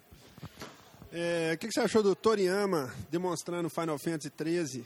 É, 1.12 1.53
o 1.55 1.57
que, 1.57 1.71
você 1.71 1.79
achou 1.79 2.03
do 2.03 2.15
Toriyama 2.15 2.93
demonstrando 3.09 3.67
Final 3.69 3.98
Fantasy 3.98 4.31
XIII? 4.38 4.86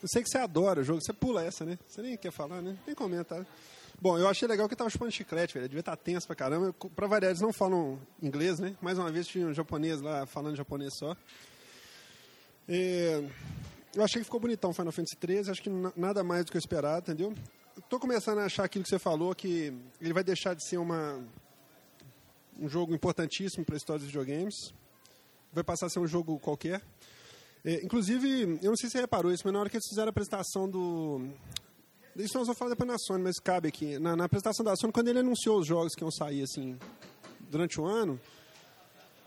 Eu 0.00 0.08
sei 0.08 0.22
que 0.22 0.28
você 0.28 0.38
adora 0.38 0.80
o 0.80 0.84
jogo, 0.84 1.00
você 1.02 1.12
pula 1.12 1.44
essa, 1.44 1.64
né? 1.64 1.76
Você 1.88 2.00
nem 2.00 2.16
quer 2.16 2.30
falar, 2.30 2.62
né? 2.62 2.76
Nem 2.86 2.94
comentário. 2.94 3.44
Bom, 4.00 4.16
eu 4.18 4.26
achei 4.28 4.48
legal 4.48 4.66
que 4.66 4.72
ele 4.72 4.78
tava 4.78 4.88
chupando 4.88 5.10
chiclete, 5.10 5.52
velho. 5.54 5.68
Devia 5.68 5.80
estar 5.80 5.96
tenso 5.96 6.26
pra 6.26 6.34
caramba. 6.34 6.72
Pra 6.96 7.06
variar, 7.06 7.30
eles 7.30 7.42
não 7.42 7.52
falam 7.52 7.98
inglês, 8.22 8.58
né? 8.58 8.74
Mais 8.80 8.98
uma 8.98 9.10
vez 9.12 9.26
tinha 9.26 9.46
um 9.46 9.52
japonês 9.52 10.00
lá 10.00 10.24
falando 10.24 10.56
japonês 10.56 10.94
só. 10.96 11.14
É, 12.66 13.22
eu 13.94 14.02
achei 14.02 14.20
que 14.20 14.24
ficou 14.24 14.40
bonitão 14.40 14.70
o 14.70 14.72
Final 14.72 14.90
Fantasy 14.92 15.16
XIII. 15.22 15.50
Acho 15.50 15.62
que 15.62 15.68
na- 15.68 15.92
nada 15.96 16.24
mais 16.24 16.46
do 16.46 16.50
que 16.50 16.56
eu 16.56 16.60
esperava, 16.60 16.98
entendeu? 17.00 17.34
Eu 17.76 17.82
tô 17.90 18.00
começando 18.00 18.38
a 18.38 18.44
achar 18.44 18.64
aquilo 18.64 18.84
que 18.84 18.88
você 18.90 18.98
falou, 18.98 19.34
que 19.34 19.72
ele 20.00 20.12
vai 20.14 20.24
deixar 20.24 20.54
de 20.54 20.66
ser 20.66 20.78
uma, 20.78 21.22
um 22.58 22.68
jogo 22.68 22.94
importantíssimo 22.94 23.64
para 23.66 23.74
a 23.74 23.78
história 23.78 23.98
dos 24.00 24.06
videogames. 24.08 24.72
Vai 25.52 25.62
passar 25.64 25.86
a 25.86 25.90
ser 25.90 25.98
um 25.98 26.06
jogo 26.06 26.38
qualquer. 26.38 26.80
É, 27.62 27.84
inclusive, 27.84 28.58
eu 28.62 28.70
não 28.70 28.76
sei 28.76 28.88
se 28.88 28.92
você 28.92 29.00
reparou 29.02 29.30
isso, 29.30 29.42
mas 29.44 29.52
na 29.52 29.60
hora 29.60 29.68
que 29.68 29.76
eles 29.76 29.86
fizeram 29.88 30.08
a 30.08 30.10
apresentação 30.10 30.66
do. 30.70 31.28
Isso 32.16 32.36
nós 32.36 32.46
vamos 32.46 32.58
falar 32.58 32.70
depois 32.70 32.88
na 32.88 32.98
Sony, 32.98 33.22
mas 33.22 33.38
cabe 33.38 33.68
aqui. 33.68 33.98
Na, 33.98 34.16
na 34.16 34.24
apresentação 34.24 34.64
da 34.64 34.74
Sony, 34.76 34.92
quando 34.92 35.08
ele 35.08 35.20
anunciou 35.20 35.60
os 35.60 35.66
jogos 35.66 35.94
que 35.94 36.02
iam 36.02 36.10
sair 36.10 36.42
assim, 36.42 36.78
durante 37.48 37.80
o 37.80 37.84
ano, 37.84 38.20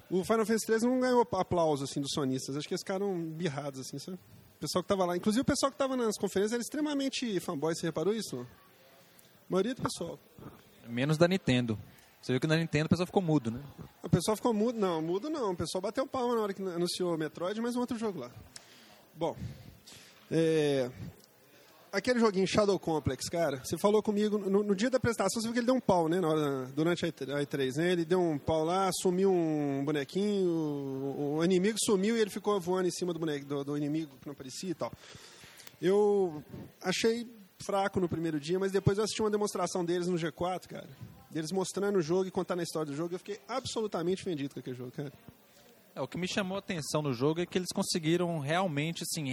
o 0.10 0.24
Final 0.24 0.46
Fantasy 0.46 0.66
XIII 0.66 0.90
não 0.90 1.00
ganhou 1.00 1.28
aplauso 1.34 1.86
assim, 1.86 2.02
dos 2.02 2.12
sonistas. 2.12 2.56
Acho 2.56 2.68
que 2.68 2.74
eles 2.74 2.82
ficaram 2.82 3.20
birrados, 3.32 3.80
assim, 3.80 3.98
sabe? 3.98 4.18
O 4.58 4.60
pessoal 4.60 4.84
que 4.84 4.86
estava 4.86 5.06
lá. 5.06 5.18
Inclusive, 5.18 5.42
o 5.42 5.46
pessoal 5.46 5.72
que 5.72 5.75
estava 5.75 5.96
nas 5.98 6.18
conferências 6.18 6.54
era 6.54 6.62
extremamente 6.62 7.40
fanboy. 7.40 7.74
Você 7.74 7.88
reparou 7.88 8.13
isso? 8.13 8.40
A 8.42 8.46
maioria 9.50 9.74
do 9.74 9.82
pessoal. 9.82 10.20
Menos 10.88 11.18
da 11.18 11.28
Nintendo. 11.28 11.80
Você 12.22 12.32
viu 12.32 12.40
que 12.40 12.48
na 12.48 12.56
Nintendo 12.56 12.86
o 12.86 12.90
pessoal 12.90 13.06
ficou 13.06 13.22
mudo, 13.22 13.52
né? 13.52 13.62
O 14.02 14.10
pessoal 14.10 14.38
ficou 14.38 14.54
mudo. 14.54 14.80
Não, 14.80 15.02
mudo 15.02 15.30
não. 15.30 15.52
O 15.52 15.56
pessoal 15.56 15.82
bateu 15.82 16.08
palma 16.08 16.36
na 16.36 16.42
hora 16.42 16.54
que 16.54 16.62
anunciou 16.62 17.13
o 17.13 17.18
Metroid, 17.18 17.60
mas 17.60 17.75
um 17.75 17.80
outro 17.80 17.98
jogo 17.98 18.20
lá. 18.20 18.32
Bom, 19.16 19.36
é, 20.32 20.90
aquele 21.94 22.20
joguinho 22.20 22.48
Shadow 22.48 22.78
Complex, 22.80 23.30
cara, 23.30 23.64
você 23.64 23.78
falou 23.78 24.02
comigo 24.02 24.40
no, 24.40 24.64
no 24.64 24.76
dia 24.76 24.90
da 24.90 24.98
apresentação, 24.98 25.40
você 25.40 25.48
viu 25.48 25.54
que 25.54 25.60
ele 25.60 25.68
deu 25.68 25.76
um 25.76 25.80
pau, 25.80 26.10
né, 26.10 26.20
hora, 26.20 26.66
durante 26.76 27.06
a 27.06 27.10
E3, 27.10 27.76
né? 27.78 27.92
Ele 27.92 28.04
deu 28.04 28.20
um 28.20 28.38
pau 28.40 28.66
lá, 28.66 28.90
sumiu 29.02 29.32
um 29.32 29.86
bonequinho, 29.86 30.50
o, 30.50 31.36
o 31.38 31.46
inimigo 31.46 31.78
sumiu 31.80 32.18
e 32.18 32.22
ele 32.22 32.32
ficou 32.32 32.60
voando 32.60 32.88
em 32.88 32.92
cima 32.92 33.14
do, 33.14 33.20
boneco, 33.20 33.46
do, 33.46 33.64
do 33.64 33.78
inimigo 33.78 34.18
que 34.20 34.26
não 34.26 34.34
aparecia 34.34 34.72
e 34.72 34.74
tal. 34.74 34.92
Eu 35.80 36.44
achei 36.82 37.28
fraco 37.64 38.00
no 38.00 38.10
primeiro 38.10 38.40
dia, 38.40 38.60
mas 38.60 38.72
depois 38.72 38.98
eu 38.98 39.04
assisti 39.04 39.22
uma 39.22 39.30
demonstração 39.30 39.86
deles 39.86 40.08
no 40.08 40.18
G4, 40.18 40.68
cara. 40.68 40.90
Deles 41.30 41.52
mostrando 41.52 41.98
o 41.98 42.02
jogo 42.02 42.28
e 42.28 42.32
contando 42.32 42.60
a 42.60 42.64
história 42.64 42.92
do 42.92 42.96
jogo. 42.96 43.14
Eu 43.14 43.20
fiquei 43.20 43.40
absolutamente 43.48 44.24
vendido 44.24 44.54
com 44.54 44.60
aquele 44.60 44.76
jogo, 44.76 44.92
cara. 44.92 45.14
É, 45.96 46.02
o 46.02 46.08
que 46.08 46.18
me 46.18 46.28
chamou 46.28 46.56
a 46.56 46.60
atenção 46.60 47.02
no 47.02 47.14
jogo 47.14 47.42
é 47.42 47.46
que 47.46 47.58
eles 47.58 47.70
conseguiram 47.72 48.40
realmente 48.40 49.04
assim, 49.04 49.32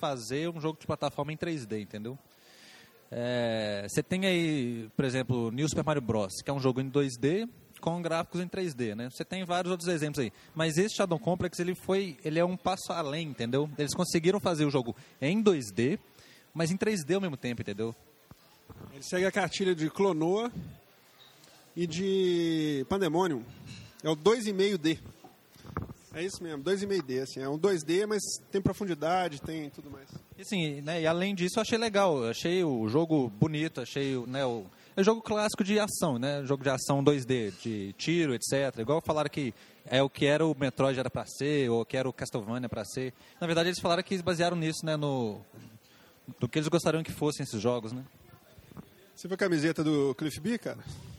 refazer 0.00 0.50
um 0.50 0.60
jogo 0.60 0.78
de 0.80 0.86
plataforma 0.86 1.32
em 1.32 1.36
3D, 1.36 1.82
entendeu? 1.82 2.18
É, 3.10 3.86
você 3.88 4.02
tem 4.02 4.24
aí, 4.24 4.88
por 4.96 5.04
exemplo, 5.04 5.50
New 5.50 5.68
Super 5.68 5.84
Mario 5.84 6.00
Bros., 6.00 6.32
que 6.42 6.50
é 6.50 6.54
um 6.54 6.60
jogo 6.60 6.80
em 6.80 6.90
2D 6.90 7.48
com 7.80 8.00
gráficos 8.02 8.40
em 8.40 8.46
3D, 8.46 8.94
né? 8.94 9.08
Você 9.10 9.24
tem 9.24 9.44
vários 9.44 9.70
outros 9.70 9.88
exemplos 9.88 10.24
aí. 10.24 10.32
Mas 10.54 10.76
esse 10.76 10.96
Shadow 10.96 11.18
Complex, 11.18 11.58
ele 11.58 11.74
foi, 11.74 12.16
ele 12.24 12.38
é 12.38 12.44
um 12.44 12.56
passo 12.56 12.92
além, 12.92 13.28
entendeu? 13.28 13.70
Eles 13.78 13.94
conseguiram 13.94 14.38
fazer 14.38 14.64
o 14.64 14.70
jogo 14.70 14.94
em 15.20 15.42
2D, 15.42 15.98
mas 16.54 16.70
em 16.70 16.76
3D 16.76 17.14
ao 17.14 17.20
mesmo 17.20 17.36
tempo, 17.36 17.62
entendeu? 17.62 17.94
Ele 18.92 19.02
segue 19.02 19.24
a 19.24 19.32
cartilha 19.32 19.74
de 19.74 19.88
Clonoa 19.90 20.52
e 21.74 21.86
de 21.86 22.84
Pandemonium. 22.88 23.42
É 24.02 24.08
o 24.08 24.16
2,5D. 24.16 24.98
É 26.12 26.24
isso 26.24 26.42
mesmo, 26.42 26.62
2,5D. 26.64 27.22
Assim, 27.22 27.40
é 27.40 27.48
um 27.48 27.58
2D, 27.58 28.06
mas 28.06 28.20
tem 28.50 28.60
profundidade, 28.60 29.40
tem 29.40 29.70
tudo 29.70 29.90
mais. 29.90 30.08
E, 30.36 30.42
assim, 30.42 30.80
né, 30.80 31.02
e 31.02 31.06
além 31.06 31.34
disso, 31.34 31.58
eu 31.58 31.62
achei 31.62 31.78
legal. 31.78 32.24
Eu 32.24 32.30
achei 32.30 32.64
o 32.64 32.88
jogo 32.88 33.28
bonito, 33.28 33.80
achei 33.80 34.16
o, 34.16 34.26
né, 34.26 34.44
o 34.44 34.66
é 34.96 35.00
um 35.00 35.04
jogo 35.04 35.22
clássico 35.22 35.62
de 35.62 35.78
ação, 35.78 36.18
né? 36.18 36.44
Jogo 36.44 36.64
de 36.64 36.68
ação 36.68 37.02
2D, 37.02 37.52
de 37.62 37.94
tiro, 37.96 38.34
etc. 38.34 38.76
Igual 38.80 39.00
falaram 39.00 39.30
que 39.30 39.54
é 39.86 40.02
o 40.02 40.10
que 40.10 40.26
era 40.26 40.44
o 40.44 40.54
Metroid 40.58 40.98
era 40.98 41.08
para 41.08 41.24
ser, 41.26 41.70
ou 41.70 41.84
que 41.84 41.96
era 41.96 42.08
o 42.08 42.12
Castlevania 42.12 42.68
para 42.68 42.84
ser. 42.84 43.14
Na 43.40 43.46
verdade, 43.46 43.68
eles 43.68 43.80
falaram 43.80 44.02
que 44.02 44.14
eles 44.14 44.22
basearam 44.22 44.56
nisso, 44.56 44.84
né? 44.84 44.96
No, 44.96 45.40
do 46.38 46.48
que 46.48 46.58
eles 46.58 46.68
gostariam 46.68 47.02
que 47.02 47.12
fossem 47.12 47.44
esses 47.44 47.60
jogos, 47.62 47.92
né? 47.92 48.04
Você 49.14 49.28
viu 49.28 49.36
a 49.36 49.38
camiseta 49.38 49.84
do 49.84 50.14
Cliff 50.16 50.40
B, 50.40 50.58
cara? 50.58 50.78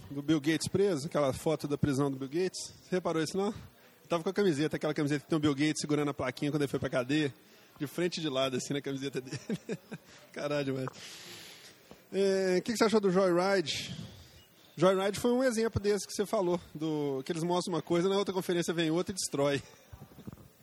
Do 0.10 0.21
Bill 0.21 0.41
Gates 0.41 0.67
preso, 0.67 1.07
aquela 1.07 1.31
foto 1.31 1.67
da 1.67 1.77
prisão 1.77 2.12
do 2.12 2.17
Bill 2.17 2.43
Gates. 2.43 2.74
Você 2.83 2.95
reparou 2.95 3.24
isso, 3.24 3.38
não? 3.38 3.53
Tava 4.12 4.24
com 4.24 4.30
a 4.30 4.34
camiseta, 4.34 4.75
aquela 4.75 4.94
camiseta 4.94 5.24
que 5.24 5.30
tem 5.30 5.38
o 5.38 5.39
Bill 5.39 5.56
Gates 5.56 5.80
segurando 5.80 6.10
a 6.10 6.13
plaquinha 6.13 6.51
quando 6.51 6.63
ele 6.63 6.68
foi 6.68 6.77
pra 6.77 6.89
cadeia. 6.89 7.34
De 7.80 7.88
frente 7.88 8.18
e 8.18 8.22
de 8.22 8.27
lado, 8.27 8.58
assim, 8.58 8.74
na 8.74 8.82
camiseta 8.82 9.22
dele. 9.22 9.39
Caralho, 10.34 10.65
demais. 10.65 10.89
É, 12.12 12.58
O 12.58 12.62
que, 12.62 12.74
que 12.74 12.77
você 12.77 12.84
achou 12.84 13.00
do 13.00 13.10
Joyride? 13.10 13.96
Joyride 14.75 15.18
foi 15.18 15.32
um 15.32 15.41
exemplo 15.41 15.82
desse 15.82 16.06
que 16.06 16.12
você 16.12 16.25
falou, 16.25 16.60
do 16.75 17.24
que 17.25 17.32
eles 17.32 17.41
mostram 17.41 17.74
uma 17.74 17.82
coisa, 17.82 18.10
na 18.10 18.18
outra 18.18 18.34
conferência 18.34 18.74
vem 18.74 18.91
outra 18.91 19.13
e 19.13 19.15
destrói. 19.15 19.63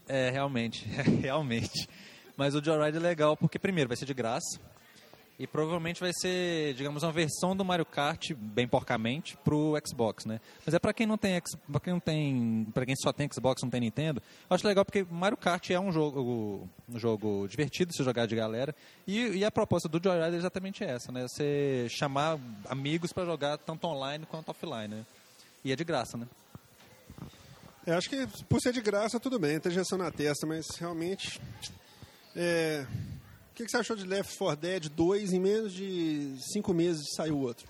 É, 0.07 0.28
realmente, 0.28 0.85
realmente. 1.23 1.88
Mas 2.37 2.55
o 2.55 2.62
Joyride 2.62 2.99
é 2.99 3.00
legal 3.00 3.35
porque, 3.35 3.59
primeiro, 3.59 3.88
vai 3.88 3.97
ser 3.97 4.05
de 4.05 4.12
graça. 4.12 4.61
E 5.38 5.47
provavelmente 5.47 6.00
vai 6.00 6.11
ser, 6.12 6.75
digamos, 6.75 7.04
uma 7.04 7.12
versão 7.12 7.54
do 7.54 7.64
Mario 7.64 7.87
Kart, 7.87 8.33
bem 8.35 8.66
porcamente, 8.66 9.37
pro 9.45 9.80
Xbox, 9.87 10.25
né? 10.25 10.40
Mas 10.66 10.75
é 10.75 10.80
para 10.80 10.92
quem 10.92 11.07
não 11.07 11.16
tem, 11.16 11.40
pra 11.71 11.80
quem 11.80 11.92
não 11.92 12.00
tem, 12.00 12.66
para 12.75 12.85
quem 12.85 12.97
só 12.97 13.12
tem 13.12 13.28
Xbox, 13.33 13.62
não 13.62 13.71
tem 13.71 13.80
Nintendo. 13.80 14.21
Eu 14.50 14.54
acho 14.54 14.66
legal 14.66 14.85
porque 14.85 15.07
Mario 15.09 15.37
Kart 15.37 15.71
é 15.71 15.78
um 15.78 15.92
jogo, 15.92 16.68
um 16.88 16.99
jogo 16.99 17.47
divertido 17.47 17.92
se 17.92 18.02
jogar 18.02 18.26
de 18.26 18.35
galera. 18.35 18.75
E, 19.07 19.38
e 19.38 19.45
a 19.45 19.50
proposta 19.50 19.88
do 19.88 20.02
Joyride 20.02 20.35
é 20.35 20.38
exatamente 20.38 20.83
essa, 20.83 21.12
né? 21.12 21.25
Você 21.28 21.87
chamar 21.88 22.37
amigos 22.68 23.12
para 23.12 23.25
jogar 23.25 23.59
tanto 23.59 23.87
online 23.87 24.26
quanto 24.26 24.49
offline, 24.49 24.88
né? 24.88 25.07
E 25.64 25.71
é 25.71 25.76
de 25.76 25.85
graça, 25.85 26.16
né? 26.16 26.26
É, 27.87 27.92
acho 27.92 28.11
que 28.11 28.26
por 28.49 28.61
ser 28.61 28.73
de 28.73 28.80
graça, 28.80 29.21
tudo 29.21 29.38
bem, 29.38 29.61
tem 29.61 29.71
injeção 29.71 29.97
na 29.97 30.11
testa, 30.11 30.45
mas 30.49 30.66
realmente. 30.80 31.40
é, 32.35 32.85
que, 33.59 33.65
que 33.65 33.71
você 33.73 33.79
achou 33.79 33.97
de 33.97 34.05
Left 34.05 34.38
4 34.38 34.57
Dead 34.57 34.88
2 34.88 35.33
em 35.33 35.41
menos 35.41 35.73
de 35.73 36.37
5 36.53 36.73
meses 36.73 37.05
saiu 37.17 37.38
outro? 37.41 37.67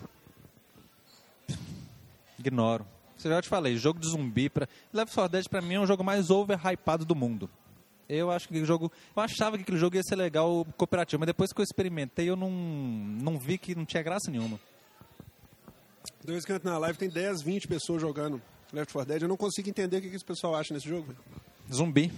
Ignoro. 2.37 2.85
Você 3.17 3.27
já 3.27 3.41
te 3.41 3.49
falei, 3.49 3.75
jogo 3.75 3.99
de 3.99 4.07
zumbi 4.07 4.49
para 4.49 4.69
Left 4.93 5.15
4 5.15 5.31
Dead 5.31 5.47
para 5.49 5.61
mim 5.61 5.73
é 5.73 5.79
o 5.79 5.87
jogo 5.87 6.03
mais 6.03 6.29
overhypado 6.29 7.05
do 7.05 7.15
mundo. 7.15 7.49
Eu 8.07 8.29
acho 8.29 8.47
que 8.47 8.59
o 8.59 8.65
jogo. 8.65 8.91
Eu 9.15 9.21
achava 9.21 9.57
que 9.57 9.63
aquele 9.63 9.77
jogo 9.77 9.95
ia 9.95 10.03
ser 10.03 10.15
legal 10.15 10.65
cooperativo, 10.77 11.19
mas 11.19 11.27
depois 11.27 11.51
que 11.51 11.59
eu 11.59 11.63
experimentei, 11.63 12.29
eu 12.29 12.35
não, 12.35 12.49
não 12.49 13.37
vi 13.37 13.57
que 13.57 13.75
não 13.75 13.85
tinha 13.85 14.01
graça 14.01 14.31
nenhuma. 14.31 14.59
Dois 16.23 16.45
cantos 16.45 16.69
na 16.69 16.77
live 16.77 16.97
tem 16.97 17.09
10, 17.09 17.41
20 17.41 17.67
pessoas 17.67 18.01
jogando 18.01 18.41
Left 18.71 18.93
4 18.93 19.11
Dead. 19.11 19.21
Eu 19.23 19.27
não 19.27 19.37
consigo 19.37 19.69
entender 19.69 19.97
o 19.97 20.01
que, 20.01 20.09
que 20.09 20.15
esse 20.15 20.25
pessoal 20.25 20.55
acha 20.55 20.73
nesse 20.73 20.87
jogo. 20.87 21.15
Zumbi. 21.71 22.11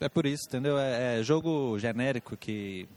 É 0.00 0.08
por 0.08 0.26
isso, 0.26 0.42
entendeu? 0.48 0.76
É, 0.76 1.20
é 1.20 1.22
jogo 1.22 1.78
genérico 1.78 2.36
que, 2.36 2.88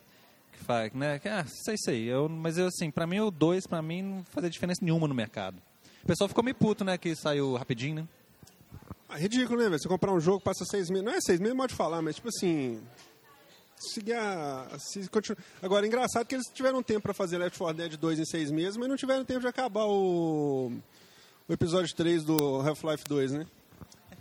que 0.56 0.64
faz, 0.64 0.94
né? 0.94 1.20
Que, 1.20 1.30
ah, 1.30 1.46
sei, 1.48 1.76
sei. 1.78 2.04
Eu, 2.04 2.28
mas 2.28 2.58
eu, 2.58 2.68
assim, 2.68 2.90
pra 2.90 3.06
mim 3.06 3.20
o 3.20 3.30
2, 3.30 3.68
pra 3.68 3.82
mim, 3.82 4.02
não 4.02 4.24
fazia 4.32 4.50
diferença 4.50 4.80
nenhuma 4.84 5.08
no 5.08 5.14
mercado. 5.14 5.58
O 6.04 6.08
pessoal 6.08 6.28
ficou 6.28 6.44
meio 6.44 6.56
puto, 6.56 6.84
né? 6.84 6.98
Que 6.98 7.16
saiu 7.16 7.56
rapidinho, 7.56 7.96
né? 7.96 8.08
É 9.10 9.18
ridículo, 9.18 9.60
né, 9.60 9.70
velho? 9.70 9.80
Você 9.80 9.88
comprar 9.88 10.12
um 10.12 10.20
jogo, 10.20 10.42
passa 10.42 10.66
seis 10.66 10.90
meses. 10.90 11.06
Não 11.06 11.12
é 11.12 11.22
seis 11.22 11.40
meses, 11.40 11.56
pode 11.56 11.74
falar, 11.74 12.02
mas 12.02 12.16
tipo 12.16 12.30
assim. 12.30 12.82
Seguir 13.78 14.14
a. 14.14 14.68
Se 14.80 15.08
continu... 15.10 15.38
Agora, 15.62 15.86
é 15.86 15.88
engraçado 15.88 16.26
que 16.26 16.36
eles 16.36 16.48
tiveram 16.54 16.82
tempo 16.82 17.02
para 17.02 17.14
fazer 17.14 17.38
Left 17.38 17.58
4 17.58 17.76
Dead 17.76 17.98
2 17.98 18.20
em 18.20 18.26
seis 18.26 18.50
meses, 18.52 18.78
mas 18.78 18.88
não 18.88 18.96
tiveram 18.96 19.26
tempo 19.26 19.42
de 19.42 19.48
acabar 19.48 19.86
o. 19.86 20.72
O 21.48 21.54
episódio 21.54 21.96
3 21.96 22.24
do 22.24 22.62
Half-Life 22.62 23.04
2, 23.08 23.32
né? 23.34 23.48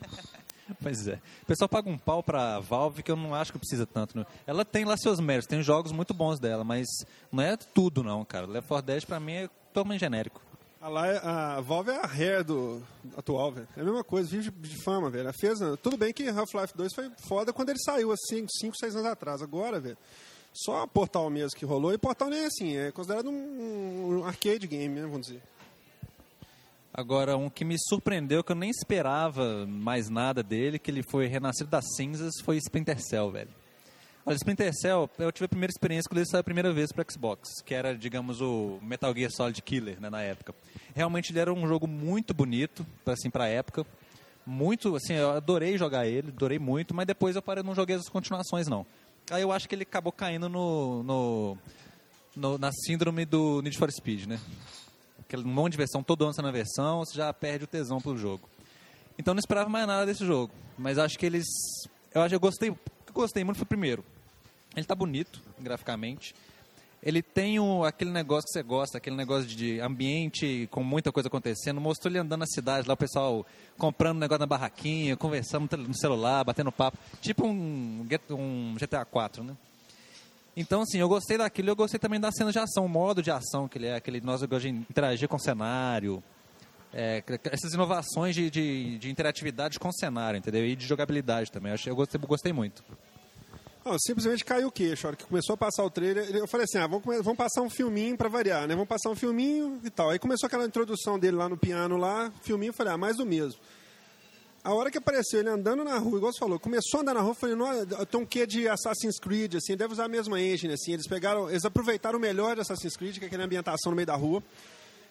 Pois 0.82 1.06
é. 1.06 1.20
O 1.42 1.46
pessoal 1.46 1.68
paga 1.68 1.90
um 1.90 1.98
pau 1.98 2.22
pra 2.22 2.60
Valve 2.60 3.02
que 3.02 3.10
eu 3.10 3.16
não 3.16 3.34
acho 3.34 3.52
que 3.52 3.58
precisa 3.58 3.86
tanto. 3.86 4.18
Né? 4.18 4.26
Ela 4.46 4.64
tem 4.64 4.84
lá 4.84 4.96
seus 4.96 5.20
méritos, 5.20 5.46
tem 5.46 5.62
jogos 5.62 5.92
muito 5.92 6.14
bons 6.14 6.38
dela, 6.38 6.64
mas 6.64 6.86
não 7.30 7.42
é 7.42 7.56
tudo 7.56 8.02
não, 8.02 8.24
cara. 8.24 8.46
Left 8.46 8.68
4 8.68 8.86
Dead 8.86 9.04
pra 9.04 9.20
mim 9.20 9.32
é 9.32 9.48
totalmente 9.72 10.00
genérico. 10.00 10.40
A, 10.80 10.88
lá, 10.88 11.56
a 11.56 11.60
Valve 11.62 11.90
é 11.90 11.96
a 11.96 12.06
Rare 12.06 12.44
do 12.44 12.82
atual, 13.16 13.50
velho. 13.50 13.68
É 13.76 13.80
a 13.80 13.84
mesma 13.84 14.04
coisa, 14.04 14.28
vive 14.28 14.50
de, 14.50 14.82
fama, 14.82 15.08
velho. 15.08 15.32
fez, 15.32 15.58
tudo 15.82 15.96
bem 15.96 16.12
que 16.12 16.28
Half-Life 16.28 16.76
2 16.76 16.92
foi 16.94 17.10
foda 17.26 17.54
quando 17.54 17.70
ele 17.70 17.78
saiu, 17.78 18.12
assim, 18.12 18.46
5, 18.46 18.76
6 18.76 18.96
anos 18.96 19.08
atrás. 19.08 19.40
Agora, 19.40 19.80
velho, 19.80 19.96
só 20.52 20.86
Portal 20.86 21.28
mesmo 21.30 21.58
que 21.58 21.64
rolou. 21.64 21.92
E 21.92 21.98
Portal 21.98 22.28
nem 22.28 22.40
é 22.40 22.46
assim, 22.46 22.76
é 22.76 22.92
considerado 22.92 23.30
um, 23.30 24.18
um 24.20 24.24
arcade 24.26 24.66
game, 24.66 24.94
né, 24.94 25.06
vamos 25.06 25.26
dizer. 25.26 25.42
Agora, 26.96 27.36
um 27.36 27.50
que 27.50 27.64
me 27.64 27.74
surpreendeu, 27.76 28.44
que 28.44 28.52
eu 28.52 28.56
nem 28.56 28.70
esperava 28.70 29.66
mais 29.66 30.08
nada 30.08 30.44
dele, 30.44 30.78
que 30.78 30.88
ele 30.88 31.02
foi 31.02 31.26
renascido 31.26 31.68
das 31.68 31.84
cinzas, 31.96 32.34
foi 32.44 32.56
Splinter 32.58 33.00
Cell, 33.02 33.32
velho. 33.32 33.50
Olha, 34.24 34.36
Splinter 34.36 34.72
Cell, 34.72 35.10
eu 35.18 35.32
tive 35.32 35.46
a 35.46 35.48
primeira 35.48 35.72
experiência 35.72 36.08
quando 36.08 36.18
ele 36.18 36.28
saiu 36.28 36.42
a 36.42 36.44
primeira 36.44 36.72
vez 36.72 36.92
para 36.92 37.04
Xbox, 37.10 37.60
que 37.66 37.74
era, 37.74 37.98
digamos, 37.98 38.40
o 38.40 38.78
Metal 38.80 39.12
Gear 39.12 39.32
Solid 39.32 39.60
Killer, 39.60 40.00
né, 40.00 40.08
na 40.08 40.22
época. 40.22 40.54
Realmente 40.94 41.32
ele 41.32 41.40
era 41.40 41.52
um 41.52 41.66
jogo 41.66 41.88
muito 41.88 42.32
bonito, 42.32 42.86
assim, 43.06 43.28
pra 43.28 43.48
época. 43.48 43.84
Muito, 44.46 44.94
assim, 44.94 45.14
eu 45.14 45.32
adorei 45.32 45.76
jogar 45.76 46.06
ele, 46.06 46.28
adorei 46.28 46.60
muito, 46.60 46.94
mas 46.94 47.08
depois 47.08 47.34
eu 47.34 47.42
parei, 47.42 47.64
não 47.64 47.74
joguei 47.74 47.96
as 47.96 48.08
continuações, 48.08 48.68
não. 48.68 48.86
Aí 49.32 49.42
eu 49.42 49.50
acho 49.50 49.68
que 49.68 49.74
ele 49.74 49.82
acabou 49.82 50.12
caindo 50.12 50.48
no, 50.48 51.02
no, 51.02 51.58
no 52.36 52.56
na 52.56 52.70
síndrome 52.70 53.24
do 53.24 53.60
Need 53.62 53.76
for 53.76 53.90
Speed, 53.90 54.26
né? 54.26 54.38
Aquele 55.34 55.48
monte 55.48 55.72
de 55.72 55.78
versão, 55.78 56.02
todo 56.02 56.24
ano 56.24 56.34
na 56.42 56.50
versão, 56.50 57.00
você 57.00 57.16
já 57.16 57.32
perde 57.32 57.64
o 57.64 57.66
tesão 57.68 58.00
pelo 58.00 58.16
jogo. 58.16 58.48
Então 59.18 59.34
não 59.34 59.38
esperava 59.38 59.68
mais 59.68 59.86
nada 59.86 60.06
desse 60.06 60.24
jogo, 60.24 60.52
mas 60.78 60.98
acho 60.98 61.18
que 61.18 61.26
eles... 61.26 61.46
Eu 62.14 62.22
acho 62.22 62.30
que 62.30 62.36
eu 62.36 62.40
gostei, 62.40 62.68
eu 62.68 62.78
gostei 63.12 63.44
muito 63.44 63.56
foi 63.56 63.64
o 63.64 63.66
primeiro 63.66 64.04
ele 64.76 64.86
tá 64.86 64.94
bonito, 64.94 65.40
graficamente. 65.58 66.34
Ele 67.02 67.22
tem 67.22 67.60
o, 67.60 67.84
aquele 67.84 68.10
negócio 68.10 68.46
que 68.46 68.52
você 68.52 68.62
gosta, 68.62 68.98
aquele 68.98 69.14
negócio 69.14 69.46
de 69.46 69.78
ambiente 69.78 70.66
com 70.70 70.82
muita 70.82 71.12
coisa 71.12 71.28
acontecendo. 71.28 71.80
Mostrou 71.80 72.10
ele 72.10 72.18
andando 72.18 72.40
na 72.40 72.46
cidade, 72.46 72.88
lá 72.88 72.94
o 72.94 72.96
pessoal 72.96 73.46
comprando 73.76 74.18
negócio 74.18 74.40
na 74.40 74.46
barraquinha, 74.46 75.16
conversando 75.16 75.76
no 75.76 75.94
celular, 75.94 76.44
batendo 76.44 76.72
papo. 76.72 76.96
Tipo 77.20 77.46
um, 77.46 78.06
um 78.30 78.74
GTA 78.78 79.04
4, 79.04 79.44
né? 79.44 79.54
Então, 80.56 80.82
assim, 80.82 80.98
eu 80.98 81.08
gostei 81.08 81.36
daquilo 81.36 81.70
eu 81.70 81.76
gostei 81.76 81.98
também 81.98 82.20
da 82.20 82.30
cena 82.30 82.52
de 82.52 82.58
ação, 82.58 82.86
o 82.86 82.88
modo 82.88 83.22
de 83.22 83.30
ação 83.30 83.66
que 83.66 83.78
ele 83.78 83.86
é, 83.86 83.96
aquele 83.96 84.20
nós 84.20 84.40
de 84.40 84.68
interagir 84.68 85.28
com 85.28 85.36
o 85.36 85.40
cenário. 85.40 86.22
É, 86.96 87.24
essas 87.50 87.74
inovações 87.74 88.36
de, 88.36 88.48
de, 88.48 88.98
de, 88.98 89.10
interatividade 89.10 89.80
com 89.80 89.88
o 89.88 89.92
cenário, 89.92 90.38
entendeu? 90.38 90.64
E 90.64 90.76
de 90.76 90.86
jogabilidade 90.86 91.50
também. 91.50 91.70
Eu, 91.70 91.74
achei, 91.74 91.90
eu 91.90 91.96
gostei, 91.96 92.20
gostei 92.20 92.52
muito. 92.52 92.84
Não, 93.84 93.98
simplesmente 93.98 94.44
caiu 94.44 94.68
o 94.68 94.70
queixo. 94.70 95.06
A 95.06 95.08
hora 95.08 95.16
que 95.16 95.24
começou 95.24 95.54
a 95.54 95.56
passar 95.56 95.82
o 95.82 95.90
trailer, 95.90 96.24
eu 96.36 96.46
falei 96.46 96.64
assim: 96.64 96.78
ah, 96.78 96.86
vamos, 96.86 97.04
vamos 97.04 97.36
passar 97.36 97.62
um 97.62 97.68
filminho 97.68 98.16
para 98.16 98.28
variar, 98.28 98.68
né? 98.68 98.74
Vamos 98.74 98.88
passar 98.88 99.10
um 99.10 99.16
filminho 99.16 99.80
e 99.82 99.90
tal. 99.90 100.08
Aí 100.08 100.20
começou 100.20 100.46
aquela 100.46 100.64
introdução 100.64 101.18
dele 101.18 101.36
lá 101.36 101.48
no 101.48 101.56
piano, 101.56 101.96
lá, 101.96 102.32
filminho, 102.42 102.70
eu 102.70 102.74
falei: 102.74 102.92
ah, 102.92 102.96
mais 102.96 103.16
do 103.16 103.26
mesmo. 103.26 103.60
A 104.64 104.72
hora 104.72 104.90
que 104.90 104.96
apareceu 104.96 105.40
ele 105.40 105.50
andando 105.50 105.84
na 105.84 105.98
rua, 105.98 106.16
igual 106.16 106.32
você 106.32 106.38
falou, 106.38 106.58
começou 106.58 106.98
a 106.98 107.02
andar 107.02 107.12
na 107.12 107.20
rua, 107.20 107.32
eu 107.32 107.34
falei, 107.34 107.54
não, 107.54 108.06
tem 108.06 108.18
um 108.18 108.24
quê 108.24 108.46
de 108.46 108.66
Assassin's 108.66 109.18
Creed, 109.18 109.56
assim, 109.56 109.76
deve 109.76 109.92
usar 109.92 110.06
a 110.06 110.08
mesma 110.08 110.40
engine, 110.40 110.72
assim, 110.72 110.94
eles 110.94 111.06
pegaram, 111.06 111.50
eles 111.50 111.66
aproveitaram 111.66 112.18
o 112.18 112.20
melhor 112.20 112.54
de 112.54 112.62
Assassin's 112.62 112.96
Creed, 112.96 113.18
que 113.18 113.24
é 113.24 113.26
aquela 113.26 113.44
ambientação 113.44 113.90
no 113.90 113.96
meio 113.96 114.06
da 114.06 114.14
rua, 114.16 114.42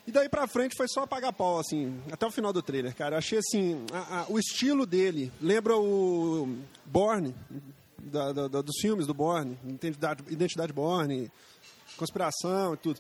e 0.08 0.12
daí 0.12 0.28
pra 0.28 0.48
frente 0.48 0.76
foi 0.76 0.88
só 0.88 1.04
apagar 1.04 1.32
pau, 1.34 1.60
assim, 1.60 2.02
até 2.12 2.26
o 2.26 2.32
final 2.32 2.52
do 2.52 2.63
trailer, 2.63 2.96
cara. 2.96 3.13
Eu 3.13 3.20
achei, 3.20 3.38
assim, 3.38 3.86
a, 3.94 4.22
a, 4.22 4.26
o 4.28 4.39
estilo 4.39 4.88
dele 4.88 5.32
lembra 5.39 5.78
o 5.78 6.58
Borne, 6.84 7.36
da, 8.00 8.34
da, 8.34 8.48
dos 8.48 8.76
filmes 8.82 9.06
do 9.06 9.13
Borne, 9.13 9.58
identidade, 9.63 10.24
identidade 10.30 10.74
Borne, 10.74 11.32
conspiração 11.96 12.74
e 12.74 12.78
tudo. 12.78 13.00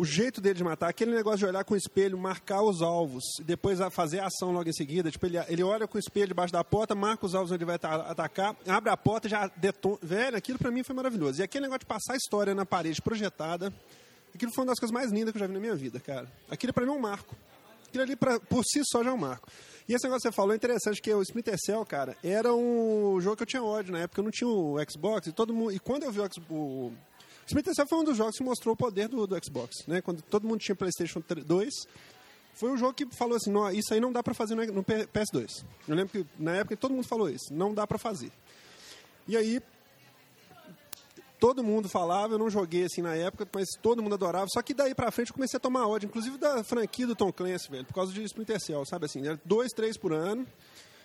O 0.00 0.04
jeito 0.06 0.40
dele 0.40 0.54
de 0.54 0.64
matar, 0.64 0.88
aquele 0.88 1.14
negócio 1.14 1.40
de 1.40 1.44
olhar 1.44 1.62
com 1.62 1.74
o 1.74 1.76
espelho, 1.76 2.16
marcar 2.16 2.62
os 2.62 2.80
alvos, 2.80 3.22
e 3.38 3.44
depois 3.44 3.78
fazer 3.92 4.20
a 4.20 4.28
ação 4.28 4.50
logo 4.50 4.66
em 4.66 4.72
seguida. 4.72 5.10
Tipo, 5.10 5.26
ele, 5.26 5.36
ele 5.46 5.62
olha 5.62 5.86
com 5.86 5.98
o 5.98 6.00
espelho 6.00 6.28
debaixo 6.28 6.50
da 6.50 6.64
porta, 6.64 6.94
marca 6.94 7.26
os 7.26 7.34
alvos 7.34 7.52
onde 7.52 7.62
ele 7.62 7.66
vai 7.66 7.74
atacar, 7.74 8.56
abre 8.66 8.88
a 8.88 8.96
porta 8.96 9.26
e 9.26 9.30
já 9.30 9.46
detona. 9.58 9.98
Velho, 10.00 10.38
aquilo 10.38 10.58
para 10.58 10.70
mim 10.70 10.82
foi 10.82 10.96
maravilhoso. 10.96 11.42
E 11.42 11.42
aquele 11.42 11.64
negócio 11.64 11.80
de 11.80 11.84
passar 11.84 12.14
a 12.14 12.16
história 12.16 12.54
na 12.54 12.64
parede 12.64 13.02
projetada, 13.02 13.70
aquilo 14.34 14.50
foi 14.54 14.64
uma 14.64 14.70
das 14.70 14.78
coisas 14.78 14.90
mais 14.90 15.12
lindas 15.12 15.32
que 15.32 15.36
eu 15.36 15.40
já 15.40 15.46
vi 15.46 15.52
na 15.52 15.60
minha 15.60 15.76
vida, 15.76 16.00
cara. 16.00 16.26
Aquilo 16.50 16.72
para 16.72 16.86
mim 16.86 16.92
é 16.92 16.94
um 16.94 16.98
marco. 16.98 17.36
Aquilo 17.86 18.02
ali, 18.02 18.16
pra, 18.16 18.40
por 18.40 18.64
si 18.64 18.80
só, 18.90 19.04
já 19.04 19.10
é 19.10 19.12
um 19.12 19.18
marco. 19.18 19.50
E 19.86 19.92
esse 19.92 20.04
negócio 20.04 20.22
que 20.22 20.28
você 20.28 20.34
falou 20.34 20.54
é 20.54 20.56
interessante, 20.56 21.02
que 21.02 21.12
o 21.12 21.20
Splinter 21.20 21.58
Cell, 21.58 21.84
cara, 21.84 22.16
era 22.24 22.54
um 22.54 23.20
jogo 23.20 23.36
que 23.36 23.42
eu 23.42 23.46
tinha 23.46 23.62
ódio 23.62 23.92
na 23.92 23.98
época. 23.98 24.18
Eu 24.18 24.24
não 24.24 24.30
tinha 24.30 24.48
o 24.48 24.78
Xbox 24.90 25.26
e 25.26 25.32
todo 25.32 25.52
mundo. 25.52 25.72
E 25.72 25.78
quando 25.78 26.04
eu 26.04 26.10
vi 26.10 26.20
o, 26.48 26.90
o 27.50 27.52
Splinter 27.52 27.74
Cell 27.74 27.86
foi 27.86 27.98
um 27.98 28.04
dos 28.04 28.16
jogos 28.16 28.36
que 28.36 28.44
mostrou 28.44 28.74
o 28.74 28.76
poder 28.76 29.08
do, 29.08 29.26
do 29.26 29.44
Xbox, 29.44 29.84
né? 29.86 30.00
Quando 30.00 30.22
todo 30.22 30.46
mundo 30.46 30.60
tinha 30.60 30.76
PlayStation 30.76 31.20
2, 31.28 31.74
foi 32.54 32.70
um 32.70 32.76
jogo 32.76 32.94
que 32.94 33.06
falou 33.06 33.36
assim: 33.36 33.50
não, 33.50 33.68
isso 33.70 33.92
aí 33.92 34.00
não 34.00 34.12
dá 34.12 34.22
para 34.22 34.34
fazer 34.34 34.54
no, 34.54 34.64
no 34.66 34.84
PS2. 34.84 35.64
Eu 35.88 35.94
lembro 35.96 36.12
que 36.12 36.26
na 36.38 36.56
época 36.56 36.76
todo 36.76 36.94
mundo 36.94 37.08
falou 37.08 37.28
isso, 37.28 37.52
não 37.52 37.74
dá 37.74 37.86
para 37.86 37.98
fazer. 37.98 38.30
E 39.26 39.36
aí 39.36 39.60
todo 41.40 41.64
mundo 41.64 41.88
falava, 41.88 42.34
eu 42.34 42.38
não 42.38 42.50
joguei 42.50 42.84
assim 42.84 43.00
na 43.00 43.16
época, 43.16 43.48
mas 43.52 43.66
todo 43.82 44.02
mundo 44.02 44.14
adorava. 44.14 44.46
Só 44.52 44.60
que 44.62 44.74
daí 44.74 44.94
pra 44.94 45.10
frente 45.10 45.30
eu 45.30 45.34
comecei 45.34 45.56
a 45.56 45.60
tomar 45.60 45.88
ódio, 45.88 46.06
inclusive 46.06 46.36
da 46.36 46.62
franquia 46.62 47.06
do 47.06 47.16
Tom 47.16 47.32
Clancy, 47.32 47.70
velho, 47.70 47.84
por 47.84 47.94
causa 47.94 48.12
de 48.12 48.22
Splinter 48.24 48.60
Cell, 48.60 48.84
sabe 48.84 49.06
assim? 49.06 49.26
Era 49.26 49.40
dois, 49.44 49.72
três 49.72 49.96
por 49.96 50.12
ano. 50.12 50.46